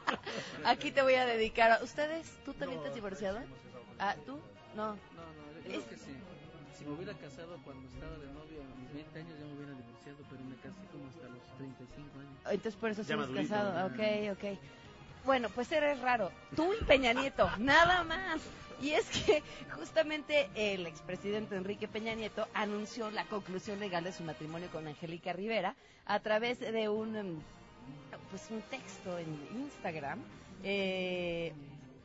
Aquí 0.66 0.92
te 0.92 1.02
voy 1.02 1.16
a 1.16 1.26
dedicar. 1.26 1.72
a- 1.72 1.84
¿Ustedes? 1.84 2.32
¿Tú 2.46 2.54
también 2.54 2.82
te 2.82 2.90
has 2.90 2.96
divorciado? 2.96 3.40
Ah, 4.00 4.16
¿tú? 4.26 4.40
No. 4.76 4.94
No, 4.94 4.94
no, 4.96 4.98
yo 5.58 5.62
creo 5.64 5.90
que 5.90 5.98
sí. 5.98 6.16
Si 6.78 6.86
me 6.86 6.94
hubiera 6.94 7.14
casado 7.14 7.60
cuando 7.64 7.88
estaba 7.90 8.18
de 8.18 8.28
novio 8.28 8.62
a 8.64 8.76
mis 8.80 8.94
20 8.94 9.20
años, 9.20 9.34
ya 9.40 9.46
me 9.46 9.54
hubiera 9.54 9.74
divorciado, 9.74 10.18
pero 10.30 10.42
me 10.44 10.56
casé 10.56 10.82
como 10.92 11.08
hasta 11.10 11.28
los 11.30 11.44
35 11.58 12.20
años. 12.20 12.34
Entonces 12.50 12.76
por 12.80 12.90
eso 12.90 13.04
sigues 13.04 13.18
madurito, 13.20 13.50
casado. 13.54 13.88
Ok, 13.88 14.00
ok. 14.34 14.46
Bueno, 15.26 15.50
pues 15.50 15.72
eres 15.72 16.00
raro. 16.02 16.32
Tú 16.56 16.74
y 16.80 16.84
Peña 16.84 17.14
Nieto, 17.14 17.50
nada 17.58 18.04
más. 18.04 18.42
Y 18.82 18.92
es 18.92 19.06
que 19.10 19.44
justamente 19.76 20.50
el 20.56 20.88
expresidente 20.88 21.56
Enrique 21.56 21.88
Peña 21.88 22.16
Nieto 22.16 22.48
anunció 22.54 23.12
la 23.12 23.26
conclusión 23.26 23.80
legal 23.80 24.04
de 24.04 24.12
su 24.12 24.24
matrimonio 24.24 24.70
con 24.72 24.88
Angélica 24.88 25.34
Rivera 25.34 25.76
a 26.06 26.20
través 26.20 26.60
de 26.60 26.90
un 26.90 27.16
em, 27.16 27.36
pues 28.32 28.50
un 28.50 28.62
texto 28.62 29.20
en 29.20 29.28
Instagram. 29.56 30.20
Eh, 30.64 31.54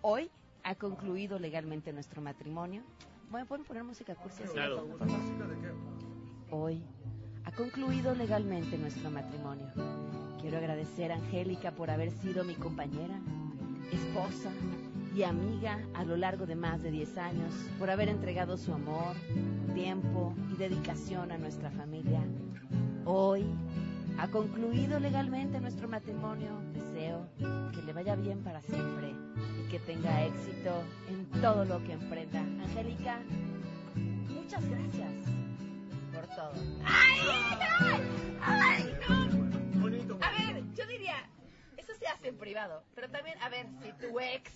hoy 0.02 0.30
ha 0.64 0.74
concluido 0.74 1.38
legalmente 1.38 1.92
nuestro 1.92 2.20
matrimonio. 2.20 2.82
Bueno, 3.30 3.46
¿pueden 3.46 3.64
poner 3.64 3.84
música 3.84 4.14
cursi 4.14 4.42
Claro. 4.42 4.86
Hoy 6.50 6.82
ha 7.44 7.52
concluido 7.52 8.14
legalmente 8.14 8.76
nuestro 8.76 9.10
matrimonio. 9.10 9.66
Quiero 10.47 10.59
agradecer 10.59 11.11
a 11.11 11.16
Angélica 11.16 11.72
por 11.72 11.90
haber 11.90 12.12
sido 12.12 12.44
mi 12.44 12.55
compañera, 12.55 13.18
esposa 13.90 14.49
y 15.12 15.24
amiga 15.24 15.80
a 15.92 16.05
lo 16.05 16.16
largo 16.16 16.47
de 16.47 16.55
más 16.55 16.84
de 16.84 16.92
10 16.92 17.18
años, 17.18 17.53
por 17.80 17.90
haber 17.90 18.09
entregado 18.09 18.57
su 18.57 18.72
amor, 18.72 19.16
tiempo 19.74 20.32
y 20.53 20.57
dedicación 20.57 21.32
a 21.32 21.38
nuestra 21.38 21.72
familia. 21.72 22.22
Hoy 23.05 23.44
ha 24.18 24.28
concluido 24.28 25.01
legalmente 25.01 25.59
nuestro 25.59 25.88
matrimonio. 25.88 26.53
Deseo 26.72 27.26
que 27.74 27.82
le 27.82 27.92
vaya 27.92 28.14
bien 28.14 28.38
para 28.44 28.62
siempre 28.62 29.16
y 29.61 29.68
que 29.68 29.80
tenga 29.80 30.26
éxito 30.26 30.84
en 31.09 31.40
todo 31.40 31.64
lo 31.64 31.82
que 31.82 31.94
emprenda. 31.94 32.38
Angélica, 32.38 33.18
muchas 34.28 34.64
gracias 34.70 35.12
por 36.14 36.24
todo. 36.36 36.53
¡Ay! 36.84 38.01
¡Ay! 38.40 38.84
no! 38.92 38.95
Se 42.07 42.12
hace 42.12 42.28
en 42.28 42.38
privado, 42.38 42.84
pero 42.94 43.11
también, 43.11 43.36
a 43.42 43.48
ver, 43.48 43.66
si 43.82 43.92
tu 43.94 44.20
ex 44.20 44.52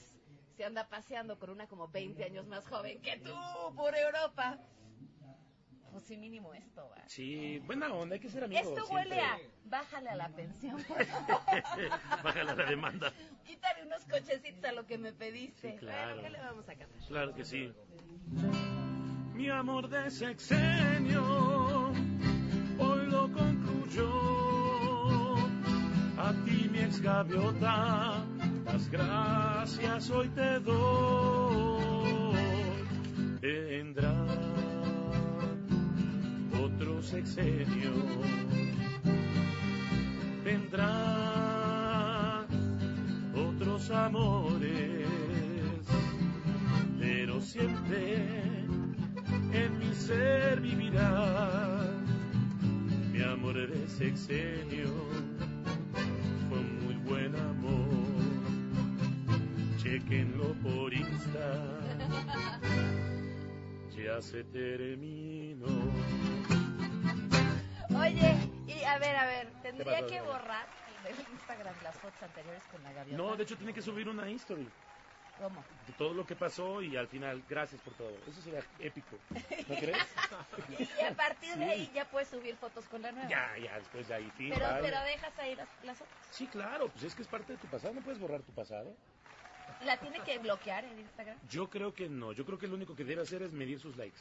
se 0.57 0.65
anda 0.65 0.89
paseando 0.89 1.37
con 1.39 1.51
una 1.51 1.67
como 1.67 1.89
20 1.89 2.23
años 2.25 2.47
más 2.47 2.65
joven 2.69 3.01
que 3.03 3.17
tú 3.19 3.35
por 3.75 3.95
Europa, 3.97 4.59
pues 5.91 6.05
sí 6.05 6.17
mínimo 6.17 6.55
esto, 6.55 6.89
va. 6.89 7.03
Sí, 7.09 7.59
buena 7.67 7.93
onda, 7.93 8.15
hay 8.15 8.21
que 8.21 8.29
ser 8.31 8.45
amigos. 8.45 8.67
Esto 8.79 8.87
huele 8.95 9.21
a 9.21 9.37
siempre. 9.37 9.57
bájale 9.65 10.11
a 10.11 10.15
la 10.17 10.29
pensión, 10.29 10.81
por 10.85 11.05
favor. 11.07 11.41
Bájale 12.23 12.55
la 12.55 12.65
demanda. 12.67 13.13
Quítale 13.45 13.83
unos 13.85 14.05
cochecitos 14.05 14.65
a 14.65 14.73
lo 14.73 14.87
que 14.87 14.97
me 14.99 15.13
pediste. 15.13 15.73
Sí, 15.73 15.77
claro. 15.79 16.15
Bueno, 16.15 16.23
¿qué 16.23 16.31
le 16.31 16.39
vamos 16.41 16.69
a 16.69 16.75
cantar? 16.77 17.09
Claro 17.09 17.35
que 17.35 17.45
sí. 17.45 17.73
Mi 19.35 19.49
amor 19.51 19.89
de 19.89 20.09
sexenio 20.11 21.93
hoy 22.79 23.07
lo 23.07 23.33
concluyó. 23.33 24.30
Gaviota, 26.99 28.25
las 28.65 28.91
gracias 28.91 30.11
hoy 30.11 30.29
te 30.31 30.59
doy. 30.61 32.35
Vendrá 33.41 34.13
otro 36.63 37.03
sexenio. 37.03 37.93
Vendrá 40.45 40.91
otros 43.35 43.91
amores 43.93 45.11
pero 47.01 47.41
siempre 47.41 48.17
en 49.53 49.79
mi 49.79 49.95
ser 49.95 50.61
vivirá 50.61 51.89
mi 53.13 53.23
amor 53.23 53.55
de 53.55 53.89
sexenio 53.89 55.30
buen 57.31 57.43
amor. 57.43 57.89
Chequenlo 59.79 60.55
por 60.63 60.93
Insta. 60.93 61.81
Ya 63.97 64.23
se 64.23 64.43
terminó. 64.45 65.67
Oye, 67.95 68.35
y 68.67 68.83
a 68.83 68.99
ver, 68.99 69.15
a 69.15 69.27
ver, 69.27 69.53
tendría 69.63 70.07
que 70.07 70.23
borrar 70.23 70.67
del 71.05 71.17
Instagram 71.31 71.75
las 71.83 71.97
fotos 71.97 72.23
anteriores 72.23 72.63
con 72.73 72.83
la 72.83 72.93
gaviota. 72.95 73.23
no 73.23 73.37
de 73.37 73.43
hecho 73.43 73.57
tiene 73.59 73.75
que 73.75 73.83
subir 73.83 74.09
una 74.09 74.31
history 74.31 74.67
¿Cómo? 75.41 75.65
de 75.87 75.93
todo 75.95 76.13
lo 76.15 76.27
que 76.27 76.37
pasó 76.37 76.83
y 76.83 76.97
al 76.97 77.09
final 77.09 77.43
gracias 77.49 77.81
por 77.81 77.95
todo 77.95 78.11
eso 78.29 78.41
sería 78.43 78.63
épico 78.79 79.17
¿no 79.69 79.75
crees? 79.77 79.97
Y 81.01 81.05
a 81.05 81.15
partir 81.15 81.57
de 81.57 81.65
Sí. 81.65 81.71
ahí 81.71 81.91
ya 81.95 82.05
puedes 82.05 82.29
subir 82.29 82.57
fotos 82.57 82.85
con 82.87 83.03
la 83.03 83.11
nueva. 83.13 83.29
ya 83.29 83.57
ya 83.59 83.77
después 83.79 84.07
de 84.09 84.15
ahí 84.15 84.31
fin 84.37 84.51
Pero, 84.53 84.67
vale. 84.67 84.83
pero 84.83 85.01
dejas 85.05 85.39
ahí 85.39 85.55
las, 85.57 85.69
las 85.83 85.97
otras. 86.01 86.19
Sí, 86.31 86.47
claro, 86.47 86.89
pues 86.89 87.05
es 87.05 87.15
que 87.15 87.23
es 87.23 87.29
parte 87.29 87.53
de 87.55 87.59
tu 87.59 87.67
pasado, 87.69 87.95
no 87.95 88.01
puedes 88.03 88.21
borrar 88.21 88.43
tu 88.43 88.53
pasado. 88.53 88.95
¿La 89.85 89.97
tiene 89.97 90.21
que 90.21 90.39
bloquear 90.39 90.85
en 90.85 90.99
Instagram? 90.99 91.39
Yo 91.49 91.71
creo 91.71 91.95
que 91.95 92.09
no, 92.09 92.33
yo 92.33 92.45
creo 92.45 92.59
que 92.59 92.67
lo 92.69 92.75
único 92.75 92.95
que 92.95 93.05
debe 93.05 93.23
hacer 93.23 93.43
es 93.43 93.53
medir 93.53 93.81
sus 93.81 93.97
likes. 93.97 94.21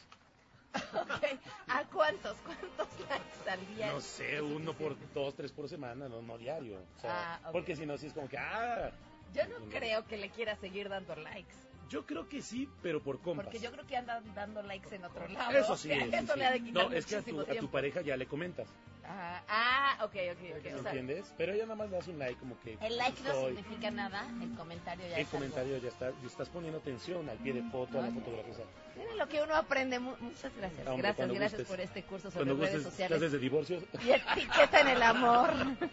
Ok. 0.94 1.26
¿A 1.68 1.84
cuántos? 1.86 2.38
¿Cuántos 2.46 2.88
likes 3.10 3.50
al 3.50 3.76
día? 3.76 3.92
No 3.92 4.00
sé, 4.00 4.42
uno 4.42 4.74
por 4.74 4.96
dos, 5.14 5.36
tres 5.36 5.52
por 5.52 5.68
semana, 5.68 6.08
no, 6.08 6.22
no 6.22 6.38
diario. 6.38 6.78
O 6.98 7.02
sea, 7.02 7.36
Ah, 7.36 7.40
ok. 7.48 7.52
Porque 7.52 7.76
si 7.76 7.86
no, 7.86 7.98
sí 7.98 8.08
es 8.08 8.14
como 8.14 8.30
que, 8.30 8.38
ah, 8.38 8.92
Yo 9.34 9.48
no 9.48 9.66
creo 9.70 10.06
que 10.08 10.18
le 10.18 10.30
quiera 10.30 10.56
seguir 10.58 10.90
dando 10.90 11.16
likes. 11.16 11.54
yo 11.90 12.06
creo 12.06 12.28
que 12.30 12.42
sí, 12.42 12.68
pero 12.84 13.02
por 13.02 13.20
compas. 13.22 13.46
Porque 13.46 13.60
yo 13.60 13.72
creo 13.72 13.86
que 13.88 13.98
andan 13.98 14.24
dando 14.36 14.62
likes 14.64 14.94
en 14.96 15.04
otro 15.06 15.28
lado. 15.28 15.52
Eso 15.58 15.76
sí, 15.78 15.92
Eso 16.12 16.12
sí, 16.12 16.28
sí. 16.34 16.40
le 16.40 16.46
ha 16.46 16.52
de 16.52 16.62
quitar 16.64 16.90
No, 16.90 16.92
es 16.96 17.06
que 17.06 17.16
a 17.16 17.22
tu, 17.22 17.40
a 17.42 17.46
tu 17.46 17.70
pareja 17.70 18.02
ya 18.02 18.16
le 18.18 18.26
comentas, 18.28 18.68
Ah, 19.12 19.42
ah, 19.48 20.06
ok, 20.06 20.14
ok, 20.34 20.58
ok. 20.60 20.66
O 20.78 20.82
sea, 20.84 20.92
¿entiendes? 20.92 21.34
Pero 21.36 21.52
ella 21.54 21.64
nada 21.64 21.74
más 21.78 21.90
le 21.90 21.96
das 21.98 22.08
un 22.08 22.20
like 22.20 22.40
como 22.40 22.60
que... 22.60 22.78
el 22.80 22.96
like 22.96 23.20
no 23.24 23.48
significa 23.48 23.90
nada, 23.90 24.28
el 24.40 24.54
comentario 24.56 25.08
ya 25.08 25.16
El 25.16 25.22
es 25.24 25.28
algo. 25.30 25.32
comentario 25.40 25.78
ya 25.80 25.88
está, 25.90 26.12
ya 26.12 26.28
estás 26.28 26.48
poniendo 26.50 26.78
atención 26.78 27.28
al 27.28 27.38
pie 27.40 27.54
de 27.54 27.64
foto, 27.72 27.98
a 27.98 28.04
la 28.04 28.12
fotografía. 28.12 28.54
Miren 28.96 29.18
lo 29.18 29.28
que 29.28 29.42
uno 29.42 29.56
aprende. 29.56 29.98
Mu- 29.98 30.16
Muchas 30.20 30.56
gracias. 30.56 30.86
Hombre, 30.86 31.02
gracias, 31.02 31.28
gracias 31.28 31.52
gustes. 31.54 31.68
por 31.68 31.80
este 31.80 32.04
curso 32.04 32.30
sobre 32.30 32.46
Cuando 32.46 32.64
redes 32.64 32.76
gustes 32.76 32.92
sociales. 32.92 33.18
clases 33.18 33.32
de 33.32 33.40
divorcios. 33.40 33.84
Y 34.06 34.12
etiqueta 34.12 34.82
en 34.82 34.88
el 34.90 35.02
amor. 35.02 35.50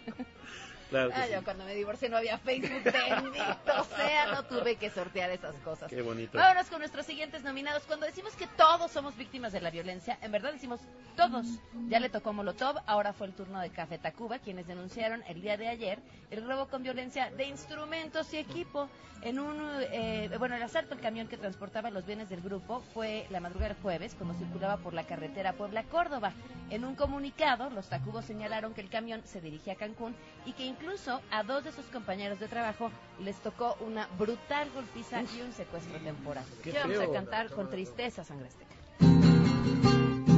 Claro 0.89 1.11
Ah, 1.13 1.25
sí. 1.25 1.33
yo 1.33 1.43
cuando 1.43 1.65
me 1.65 1.75
divorcié 1.75 2.09
no 2.09 2.17
había 2.17 2.37
Facebook, 2.37 2.83
bendito 2.83 3.83
sea, 3.95 4.27
no 4.33 4.43
tuve 4.43 4.75
que 4.77 4.89
sortear 4.89 5.29
esas 5.31 5.55
cosas. 5.57 5.89
Qué 5.89 6.01
bonito. 6.01 6.37
Vámonos 6.37 6.67
con 6.67 6.79
nuestros 6.79 7.05
siguientes 7.05 7.43
nominados. 7.43 7.83
Cuando 7.83 8.05
decimos 8.05 8.35
que 8.35 8.47
todos 8.47 8.91
somos 8.91 9.15
víctimas 9.17 9.51
de 9.53 9.61
la 9.61 9.69
violencia, 9.69 10.17
en 10.21 10.31
verdad 10.31 10.53
decimos 10.53 10.79
todos. 11.15 11.45
Ya 11.89 11.99
le 11.99 12.09
tocó 12.09 12.33
Molotov, 12.33 12.77
ahora 12.85 13.13
fue 13.13 13.27
el 13.27 13.33
turno 13.33 13.59
de 13.59 13.69
Café 13.69 13.97
Tacuba, 13.97 14.39
quienes 14.39 14.67
denunciaron 14.67 15.23
el 15.27 15.41
día 15.41 15.57
de 15.57 15.67
ayer 15.67 15.99
el 16.31 16.45
robo 16.47 16.67
con 16.67 16.83
violencia 16.83 17.31
de 17.31 17.45
instrumentos 17.45 18.33
y 18.33 18.37
equipo. 18.37 18.89
En 19.23 19.39
un, 19.39 19.57
eh, 19.91 20.29
bueno, 20.37 20.55
el 20.55 20.61
asalto 20.61 20.93
al 20.93 21.01
camión 21.01 21.27
que 21.27 21.37
transportaba 21.37 21.89
los 21.89 22.05
bienes 22.05 22.29
del 22.29 22.39
grupo 22.41 22.81
fue 22.93 23.25
la 23.31 23.39
madrugada 23.39 23.73
del 23.73 23.81
jueves, 23.81 24.13
cuando 24.13 24.37
circulaba 24.37 24.77
por 24.77 24.93
la 24.93 25.05
carretera 25.07 25.53
Puebla-Córdoba. 25.53 26.33
En 26.69 26.85
un 26.85 26.93
comunicado, 26.95 27.71
los 27.71 27.87
Tacubos 27.89 28.25
señalaron 28.25 28.75
que 28.75 28.81
el 28.81 28.89
camión 28.89 29.23
se 29.25 29.41
dirigía 29.41 29.73
a 29.73 29.75
Cancún 29.75 30.15
y 30.45 30.53
que 30.53 30.65
incluso 30.79 31.21
a 31.31 31.43
dos 31.43 31.63
de 31.63 31.71
sus 31.71 31.85
compañeros 31.85 32.39
de 32.39 32.47
trabajo 32.47 32.91
les 33.23 33.35
tocó 33.37 33.77
una 33.81 34.07
brutal 34.17 34.69
golpiza 34.73 35.21
y 35.23 35.41
un 35.41 35.51
secuestro 35.53 35.97
temporal. 35.99 36.43
qué 36.63 36.71
¿Qué 36.71 36.79
vamos 36.79 36.99
a 36.99 37.11
cantar 37.11 37.49
con 37.49 37.69
tristeza, 37.69 38.23
sangre 38.23 38.47
azteca? 38.47 38.75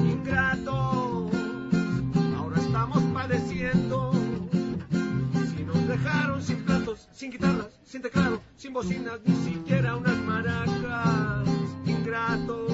ingratos, 0.10 1.32
ahora 2.38 2.60
estamos 2.60 3.04
padeciendo. 3.14 4.12
Si 5.56 5.64
nos 5.64 5.88
dejaron 5.88 6.42
sin 6.42 6.64
platos, 6.66 7.08
sin 7.12 7.32
guitarras, 7.32 7.68
sin 7.84 8.02
teclado, 8.02 8.40
sin 8.56 8.74
bocinas, 8.74 9.20
ni 9.26 9.36
siquiera 9.52 9.96
unas 9.96 10.18
maracas. 10.18 11.48
Ingratos, 11.86 12.72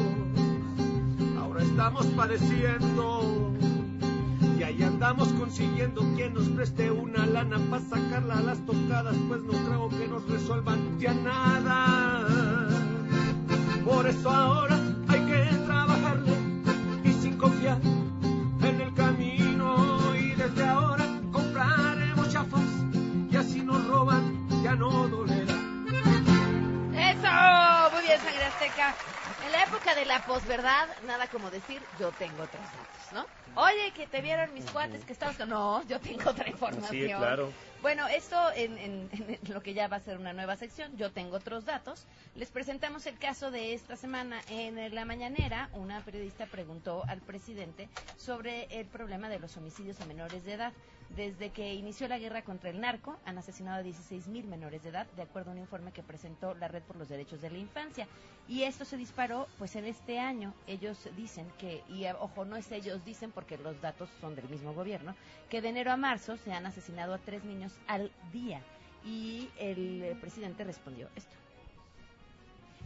ahora 1.39 1.63
estamos 1.63 2.05
padeciendo. 2.07 3.54
Andamos 5.05 5.33
consiguiendo 5.33 6.01
quien 6.15 6.33
nos 6.33 6.49
preste 6.49 6.89
una 6.89 7.27
lana 7.27 7.59
para 7.69 7.83
sacarla 7.83 8.39
a 8.39 8.41
las 8.41 8.57
tocadas, 8.65 9.15
pues 9.27 9.39
no 9.43 9.51
creo 9.51 9.89
que 9.89 10.07
nos 10.07 10.27
resuelvan 10.27 10.99
ya 10.99 11.13
nada. 11.13 12.67
Por 13.85 14.07
eso 14.07 14.31
ahora 14.31 14.79
hay 15.07 15.19
que 15.27 15.43
trabajarle 15.67 16.33
y 17.03 17.13
sin 17.21 17.37
confiar 17.37 17.77
en 17.83 18.81
el 18.81 18.91
camino. 18.95 20.15
Y 20.15 20.33
desde 20.33 20.67
ahora 20.67 21.05
compraremos 21.31 22.33
chafas 22.33 22.63
y 23.29 23.35
así 23.35 23.61
nos 23.61 23.85
roban, 23.85 24.63
ya 24.63 24.73
no 24.73 25.07
dolerá. 25.07 25.53
¡Eso! 26.95 27.93
Muy 27.93 28.01
bien, 28.07 28.19
sangre 28.21 28.45
azteca. 28.45 28.95
En 29.45 29.51
la 29.51 29.63
época 29.65 29.93
de 29.93 30.05
la 30.05 30.25
posverdad, 30.25 30.87
nada 31.05 31.27
como 31.27 31.51
decir, 31.51 31.79
yo 31.99 32.09
tengo 32.13 32.41
otros 32.41 32.63
datos, 32.63 33.13
¿no? 33.13 33.44
Oye, 33.55 33.91
que 33.95 34.05
te 34.07 34.21
vieron 34.21 34.53
mis 34.53 34.69
cuates 34.69 35.03
que 35.05 35.13
estabas 35.13 35.37
con... 35.37 35.49
No, 35.49 35.81
yo 35.87 35.99
tengo 35.99 36.29
otra 36.29 36.49
información. 36.49 36.91
Sí, 36.91 37.05
claro. 37.07 37.51
Bueno, 37.81 38.07
esto 38.07 38.35
en, 38.55 38.77
en- 38.77 39.09
en 39.11 39.53
lo 39.53 39.61
que 39.61 39.73
ya 39.73 39.87
va 39.87 39.97
a 39.97 39.99
ser 39.99 40.17
una 40.17 40.33
nueva 40.33 40.55
sección, 40.57 40.95
yo 40.97 41.11
tengo 41.11 41.37
otros 41.37 41.65
datos. 41.65 42.05
Les 42.35 42.49
presentamos 42.49 43.05
el 43.05 43.17
caso 43.17 43.51
de 43.51 43.73
esta 43.73 43.95
semana. 43.95 44.41
En 44.49 44.93
la 44.93 45.05
mañanera, 45.05 45.69
una 45.73 46.01
periodista 46.01 46.47
preguntó 46.47 47.03
al 47.07 47.21
presidente 47.21 47.87
sobre 48.17 48.63
el 48.77 48.87
problema 48.87 49.29
de 49.29 49.39
los 49.39 49.55
homicidios 49.57 50.01
a 50.01 50.05
menores 50.05 50.43
de 50.43 50.53
edad. 50.53 50.73
Desde 51.09 51.51
que 51.51 51.73
inició 51.73 52.07
la 52.07 52.17
guerra 52.17 52.43
contra 52.43 52.69
el 52.69 52.81
narco, 52.81 53.17
han 53.25 53.37
asesinado 53.37 53.79
a 53.79 53.83
16 53.83 54.27
mil 54.27 54.45
menores 54.47 54.83
de 54.83 54.89
edad, 54.89 55.07
de 55.15 55.21
acuerdo 55.21 55.51
a 55.51 55.53
un 55.53 55.59
informe 55.59 55.91
que 55.91 56.03
presentó 56.03 56.55
la 56.55 56.67
Red 56.67 56.83
por 56.83 56.95
los 56.95 57.07
Derechos 57.07 57.41
de 57.41 57.51
la 57.51 57.57
Infancia. 57.57 58.07
Y 58.47 58.63
esto 58.63 58.85
se 58.85 58.97
disparó, 58.97 59.47
pues 59.57 59.75
en 59.75 59.85
este 59.85 60.19
año, 60.19 60.53
ellos 60.67 60.97
dicen 61.15 61.47
que, 61.57 61.83
y 61.87 62.05
eh, 62.05 62.13
ojo, 62.19 62.43
no 62.45 62.55
es 62.55 62.71
ellos 62.71 63.05
dicen 63.05 63.31
porque 63.31 63.57
los 63.57 63.79
datos 63.81 64.09
son 64.19 64.35
del 64.35 64.49
mismo 64.49 64.73
gobierno, 64.73 65.15
que 65.49 65.61
de 65.61 65.69
enero 65.69 65.91
a 65.91 65.97
marzo 65.97 66.37
se 66.37 66.51
han 66.51 66.65
asesinado 66.65 67.13
a 67.13 67.19
tres 67.19 67.43
niños 67.43 67.73
al 67.87 68.11
día. 68.33 68.61
Y 69.05 69.49
el 69.57 70.03
eh, 70.03 70.17
presidente 70.19 70.63
respondió 70.63 71.09
esto. 71.15 71.44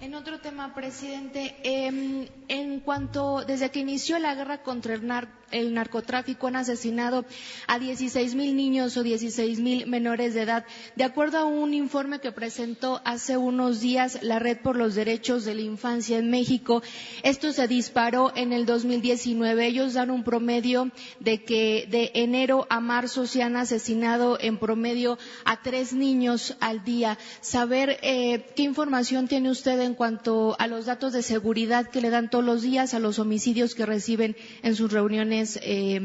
En 0.02 0.16
otro 0.16 0.40
tema, 0.40 0.74
presidente, 0.74 1.56
eh, 1.64 2.30
en 2.48 2.80
cuanto 2.80 3.44
desde 3.46 3.70
que 3.70 3.80
inició 3.80 4.18
la 4.18 4.34
guerra 4.34 4.64
contra 4.64 4.94
el, 4.94 5.02
nar- 5.06 5.28
el 5.52 5.74
narcotráfico 5.74 6.48
han 6.48 6.56
asesinado 6.56 7.26
a 7.68 7.80
16 7.80 8.34
mil 8.36 8.56
niños 8.56 8.96
o 8.96 9.04
16 9.04 9.60
mil 9.60 9.88
menores 9.88 10.34
de 10.34 10.44
edad. 10.44 10.66
De 10.96 11.04
acuerdo 11.04 11.38
a 11.40 11.46
un 11.46 11.74
informe 11.74 12.20
que 12.20 12.32
presentó 12.32 13.02
hace 13.04 13.36
unos 13.36 13.82
días 13.82 14.20
la 14.22 14.40
Red 14.40 14.60
por 14.62 14.78
los 14.78 14.96
Derechos 14.96 15.44
de 15.44 15.56
la 15.56 15.62
Infancia 15.62 16.18
en 16.18 16.30
México, 16.30 16.82
esto 17.24 17.52
se 17.52 17.68
disparó 17.68 18.32
en 18.36 18.54
el 18.54 18.66
2019. 18.66 19.66
Ellos 19.68 19.96
dan 19.96 20.12
un 20.12 20.24
promedio 20.24 20.92
de 21.20 21.44
que 21.44 21.88
de 21.90 22.12
enero 22.14 22.68
a 22.70 22.80
marzo 22.80 23.28
se 23.28 23.44
han 23.44 23.58
asesinado 23.58 24.38
en 24.40 24.58
promedio 24.60 25.18
a 25.44 25.62
tres 25.62 25.92
niños 25.92 26.56
al 26.62 26.86
día. 26.86 27.18
Saber 27.42 28.00
eh, 28.02 28.46
qué 28.56 28.64
información 28.64 29.28
tiene 29.28 29.50
usted 29.52 29.89
cuanto 29.94 30.56
a 30.60 30.68
los 30.68 30.86
datos 30.86 31.14
de 31.14 31.24
seguridad 31.24 31.90
que 31.90 32.02
le 32.02 32.10
dan 32.10 32.30
todos 32.30 32.46
los 32.46 32.62
días, 32.62 32.94
a 32.94 33.00
los 33.00 33.20
homicidios 33.20 33.76
que 33.76 33.86
reciben 33.86 34.36
en 34.64 34.76
sus 34.76 34.92
reuniones 34.92 35.60
eh, 35.62 36.00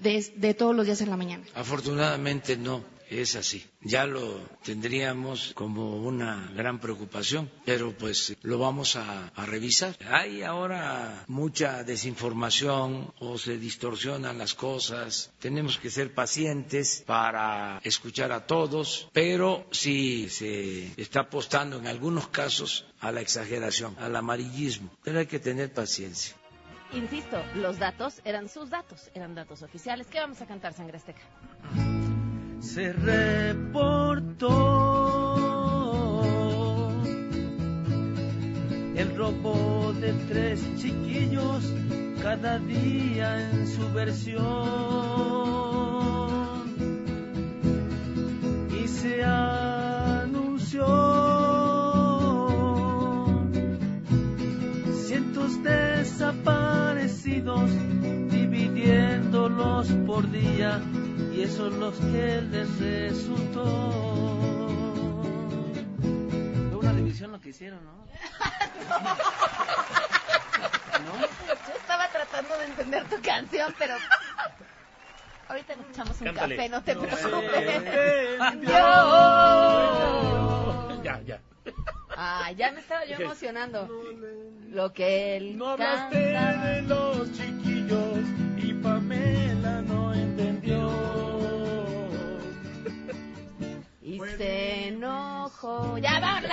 de, 0.00 0.32
de 0.36 0.54
todos 0.54 0.74
los 0.74 0.86
días 0.86 1.00
en 1.00 1.10
la 1.10 1.16
mañana. 1.16 1.44
Afortunadamente 1.54 2.56
no 2.56 2.84
es 3.20 3.36
así. 3.36 3.64
Ya 3.82 4.06
lo 4.06 4.40
tendríamos 4.62 5.52
como 5.54 5.96
una 5.96 6.50
gran 6.54 6.78
preocupación, 6.80 7.50
pero 7.64 7.92
pues 7.96 8.36
lo 8.42 8.58
vamos 8.58 8.96
a, 8.96 9.28
a 9.28 9.46
revisar. 9.46 9.96
Hay 10.08 10.42
ahora 10.42 11.24
mucha 11.26 11.82
desinformación 11.84 13.12
o 13.18 13.38
se 13.38 13.58
distorsionan 13.58 14.38
las 14.38 14.54
cosas. 14.54 15.32
Tenemos 15.40 15.78
que 15.78 15.90
ser 15.90 16.14
pacientes 16.14 17.02
para 17.06 17.80
escuchar 17.82 18.32
a 18.32 18.46
todos, 18.46 19.08
pero 19.12 19.66
sí 19.72 20.28
se 20.28 20.92
está 21.00 21.20
apostando 21.20 21.78
en 21.78 21.86
algunos 21.86 22.28
casos 22.28 22.86
a 23.02 23.12
la 23.12 23.20
exageración, 23.20 23.94
al 23.98 24.16
amarillismo. 24.16 24.88
Pero 25.04 25.18
hay 25.18 25.26
que 25.26 25.38
tener 25.38 25.70
paciencia. 25.72 26.34
Insisto, 26.92 27.42
los 27.56 27.78
datos 27.78 28.20
eran 28.24 28.48
sus 28.48 28.70
datos, 28.70 29.10
eran 29.14 29.34
datos 29.34 29.62
oficiales. 29.62 30.06
¿Qué 30.06 30.18
vamos 30.18 30.40
a 30.40 30.46
cantar, 30.46 30.72
Sangre 30.72 30.96
Azteca? 30.96 31.22
se 32.62 32.92
reportó 32.92 34.48
el 38.94 39.16
robo 39.16 39.92
de 39.94 40.12
tres 40.28 40.60
chiquillos 40.78 41.64
cada 42.22 42.58
día 42.60 43.50
en 43.50 43.66
su 43.66 43.92
versión 43.92 45.41
dividiéndolos 58.30 59.88
por 60.06 60.30
día 60.30 60.80
y 61.32 61.42
esos 61.42 61.72
los 61.74 61.94
que 61.96 62.40
les 62.42 62.78
resultó. 62.78 63.64
Fue 66.70 66.76
una 66.78 66.92
división 66.92 67.32
lo 67.32 67.40
que 67.40 67.48
hicieron, 67.50 67.80
¿no? 67.84 67.92
Yo 71.66 71.74
estaba 71.76 72.08
tratando 72.08 72.56
de 72.58 72.64
entender 72.66 73.04
tu 73.08 73.20
canción, 73.20 73.74
pero 73.78 73.94
ahorita 75.48 75.74
nos 75.76 75.88
echamos 75.90 76.20
un 76.20 76.26
Cántale. 76.28 76.56
café, 76.56 76.68
no 76.68 76.82
te 76.82 76.94
No 76.94 77.00
preocupes. 77.02 77.82
Dios. 78.60 78.72
Ya, 81.02 81.20
ya. 81.26 81.40
Ah, 82.24 82.52
ya 82.52 82.70
me 82.70 82.78
estaba 82.80 83.04
yo 83.04 83.16
emocionando. 83.16 83.88
Lo 84.68 84.92
que 84.92 85.36
él 85.36 85.58
No 85.58 85.70
hablaste 85.70 86.32
canta. 86.32 86.66
de 86.68 86.82
los 86.82 87.32
chiquillos 87.32 88.18
y 88.58 88.74
Pamela 88.74 89.82
no 89.82 90.14
entendió. 90.14 90.88
Y 94.02 94.20
se 94.36 94.88
enojó. 94.88 95.96
Ya. 95.98 96.48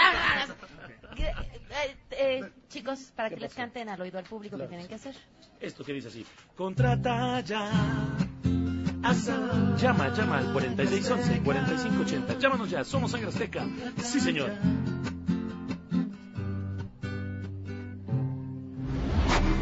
Eh, 1.17 1.34
eh, 1.72 1.95
eh, 2.11 2.51
chicos, 2.70 3.11
para 3.15 3.30
que 3.30 3.36
les 3.38 3.53
canten 3.53 3.89
al 3.89 3.99
oído 4.01 4.17
al 4.17 4.24
público, 4.26 4.55
¿qué 4.55 4.63
Claro. 4.65 4.70
tienen 4.70 4.88
que 4.88 4.95
hacer? 4.95 5.15
Esto 5.59 5.84
que 5.84 5.93
dice 5.93 6.07
así. 6.07 6.26
Contrata 6.55 7.41
ya. 7.41 7.70
Asa. 9.03 9.76
Llama, 9.78 10.09
llama 10.13 10.38
al 10.39 10.51
4611-4580. 10.53 12.38
Llámanos 12.39 12.70
ya, 12.72 12.84
somos 12.84 13.11
Sangre 13.11 13.30
Azteca. 13.30 13.67
Sí, 14.01 14.20
señor. 14.20 14.51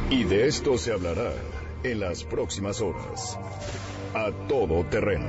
Y 0.10 0.24
de 0.24 0.47
esto 0.47 0.78
se 0.78 0.93
hablará 0.93 1.34
en 1.84 1.99
las 1.99 2.24
próximas 2.24 2.80
horas. 2.80 3.38
A 4.14 4.32
todo 4.47 4.86
terreno. 4.86 5.28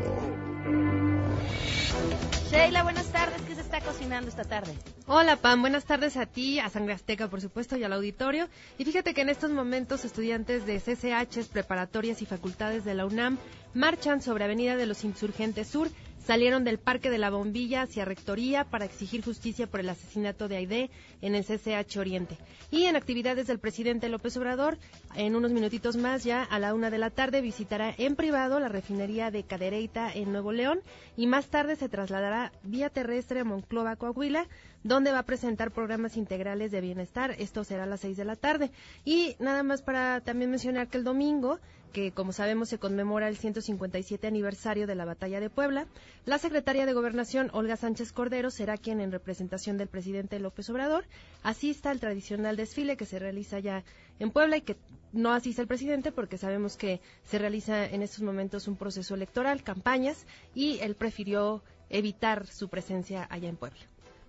Sheila, 2.49 2.85
buenas 2.85 3.11
tardes. 3.11 3.43
¿Qué 3.43 3.57
se 3.57 3.61
está 3.61 3.81
cocinando 3.81 4.29
esta 4.31 4.45
tarde? 4.45 4.73
Hola 5.07 5.35
Pam, 5.35 5.63
buenas 5.63 5.85
tardes 5.85 6.17
a 6.17 6.27
ti, 6.27 6.61
a 6.61 6.69
Sangre 6.69 6.95
Azteca 6.95 7.29
por 7.29 7.41
supuesto 7.41 7.77
y 7.77 7.83
al 7.83 7.93
auditorio. 7.93 8.49
Y 8.79 8.85
fíjate 8.85 9.15
que 9.15 9.23
en 9.23 9.31
estos 9.31 9.51
momentos 9.51 10.05
estudiantes 10.05 10.65
de 10.65 10.79
CCHs, 10.79 11.49
preparatorias 11.49 12.23
y 12.23 12.27
facultades 12.27 12.85
de 12.85 12.95
la 12.95 13.05
UNAM 13.05 13.37
marchan 13.75 14.23
sobre 14.23 14.45
Avenida 14.45 14.77
de 14.77 14.87
los 14.87 15.03
Insurgentes 15.03 15.67
Sur, 15.67 15.91
salieron 16.25 16.65
del 16.65 16.79
Parque 16.79 17.11
de 17.11 17.19
la 17.19 17.31
Bombilla 17.31 17.83
hacia 17.83 18.05
Rectoría 18.05 18.65
para 18.65 18.85
exigir 18.85 19.25
justicia 19.25 19.67
por 19.67 19.81
el 19.81 19.89
asesinato 19.89 20.49
de 20.49 20.57
Aide 20.57 20.91
en 21.23 21.35
el 21.35 21.45
CCH 21.45 21.97
Oriente. 21.99 22.39
Y 22.71 22.85
en 22.85 22.97
actividades 22.97 23.47
del 23.47 23.59
presidente 23.59 24.09
López 24.09 24.37
Obrador, 24.37 24.79
en 25.15 25.37
unos 25.37 25.53
minutitos 25.53 25.97
más 25.97 26.25
ya 26.25 26.43
a 26.43 26.59
la 26.59 26.75
una 26.75 26.91
de 26.91 26.99
la 26.99 27.11
tarde 27.11 27.41
visitará 27.41 27.95
en 27.97 28.17
privado 28.17 28.61
la 28.61 28.69
refinería 28.69 29.31
de 29.31 29.45
Cadereyta 29.45 30.13
en 30.13 30.33
Nuevo 30.33 30.53
León 30.53 30.81
y 31.17 31.27
más 31.27 31.47
tarde 31.47 31.77
se 31.77 31.89
trasladará 31.89 32.53
vía 32.63 32.91
terrestre 32.91 33.41
a 33.41 33.45
Monclova, 33.45 33.97
Coahuila, 33.97 34.47
donde 34.85 35.13
va 35.13 35.21
a 35.21 35.27
presentar 35.27 35.71
programas 35.71 36.17
integrales 36.17 36.71
de 36.71 36.81
bienestar. 36.81 37.35
Esto 37.39 37.65
será 37.65 37.85
a 37.85 37.87
las 37.87 38.01
seis 38.01 38.17
de 38.17 38.25
la 38.25 38.37
tarde. 38.37 38.71
Y 39.05 39.37
nada 39.39 39.63
más 39.63 39.83
para 39.83 40.21
también 40.21 40.51
mencionar 40.51 40.89
que 40.89 40.99
el 40.99 41.05
domingo, 41.05 41.59
que 41.93 42.13
como 42.13 42.33
sabemos 42.33 42.69
se 42.69 42.79
conmemora 42.79 43.29
el 43.29 43.37
157 43.37 44.27
aniversario 44.27 44.87
de 44.87 44.95
la 44.95 45.05
Batalla 45.05 45.41
de 45.41 45.51
Puebla, 45.51 45.87
la 46.27 46.39
secretaria 46.39 46.87
de 46.87 46.93
Gobernación, 46.93 47.51
Olga 47.53 47.77
Sánchez 47.77 48.13
Cordero, 48.13 48.51
será 48.51 48.77
quien 48.77 49.01
en 49.01 49.13
representación 49.13 49.79
del 49.79 49.89
presidente 49.89 50.39
López 50.39 50.69
Obrador 50.71 51.05
asista 51.43 51.91
al 51.91 52.01
tradicional 52.01 52.57
desfile 52.57 52.97
que 52.97 53.07
se 53.07 53.19
realiza 53.19 53.59
ya 53.59 53.85
en 54.19 54.31
Puebla 54.31 54.59
y 54.59 54.61
que 54.63 54.77
no 55.13 55.33
asiste 55.33 55.63
el 55.63 55.69
presidente 55.69 56.13
porque 56.13 56.39
sabemos 56.39 56.77
que 56.77 57.01
se 57.25 57.39
realiza 57.39 57.87
en 57.87 58.03
estos 58.03 58.23
momentos 58.23 58.69
un 58.69 58.77
proceso 58.77 59.15
electoral, 59.15 59.63
campañas, 59.63 60.27
y 60.55 60.79
él 60.81 60.95
prefirió 60.95 61.63
evitar 61.89 62.47
su 62.47 62.69
presencia 62.69 63.27
allá 63.31 63.49
en 63.49 63.57
Puebla. 63.57 63.81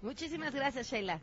Muchísimas 0.01 0.53
gracias, 0.53 0.87
Sheila. 0.91 1.19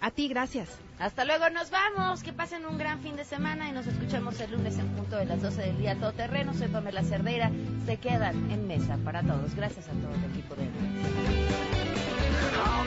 A 0.00 0.10
ti, 0.10 0.28
gracias. 0.28 0.68
Hasta 0.98 1.24
luego, 1.24 1.48
nos 1.50 1.70
vamos. 1.70 2.22
Que 2.22 2.32
pasen 2.32 2.66
un 2.66 2.78
gran 2.78 3.00
fin 3.00 3.16
de 3.16 3.24
semana 3.24 3.68
y 3.68 3.72
nos 3.72 3.86
escuchamos 3.86 4.38
el 4.40 4.52
lunes 4.52 4.78
en 4.78 4.88
punto 4.88 5.16
de 5.16 5.24
las 5.24 5.40
12 5.42 5.62
del 5.62 5.78
día 5.78 5.94
todo 5.98 6.12
terreno. 6.12 6.52
Soy 6.54 6.68
Pamela 6.68 7.02
Cerdeira. 7.02 7.50
Se 7.86 7.96
quedan 7.98 8.50
en 8.50 8.66
mesa 8.66 8.98
para 9.04 9.22
todos. 9.22 9.54
Gracias 9.54 9.88
a 9.88 9.92
todo 9.92 10.14
el 10.14 10.24
equipo 10.30 10.54
de 10.54 10.66
All 12.58 12.86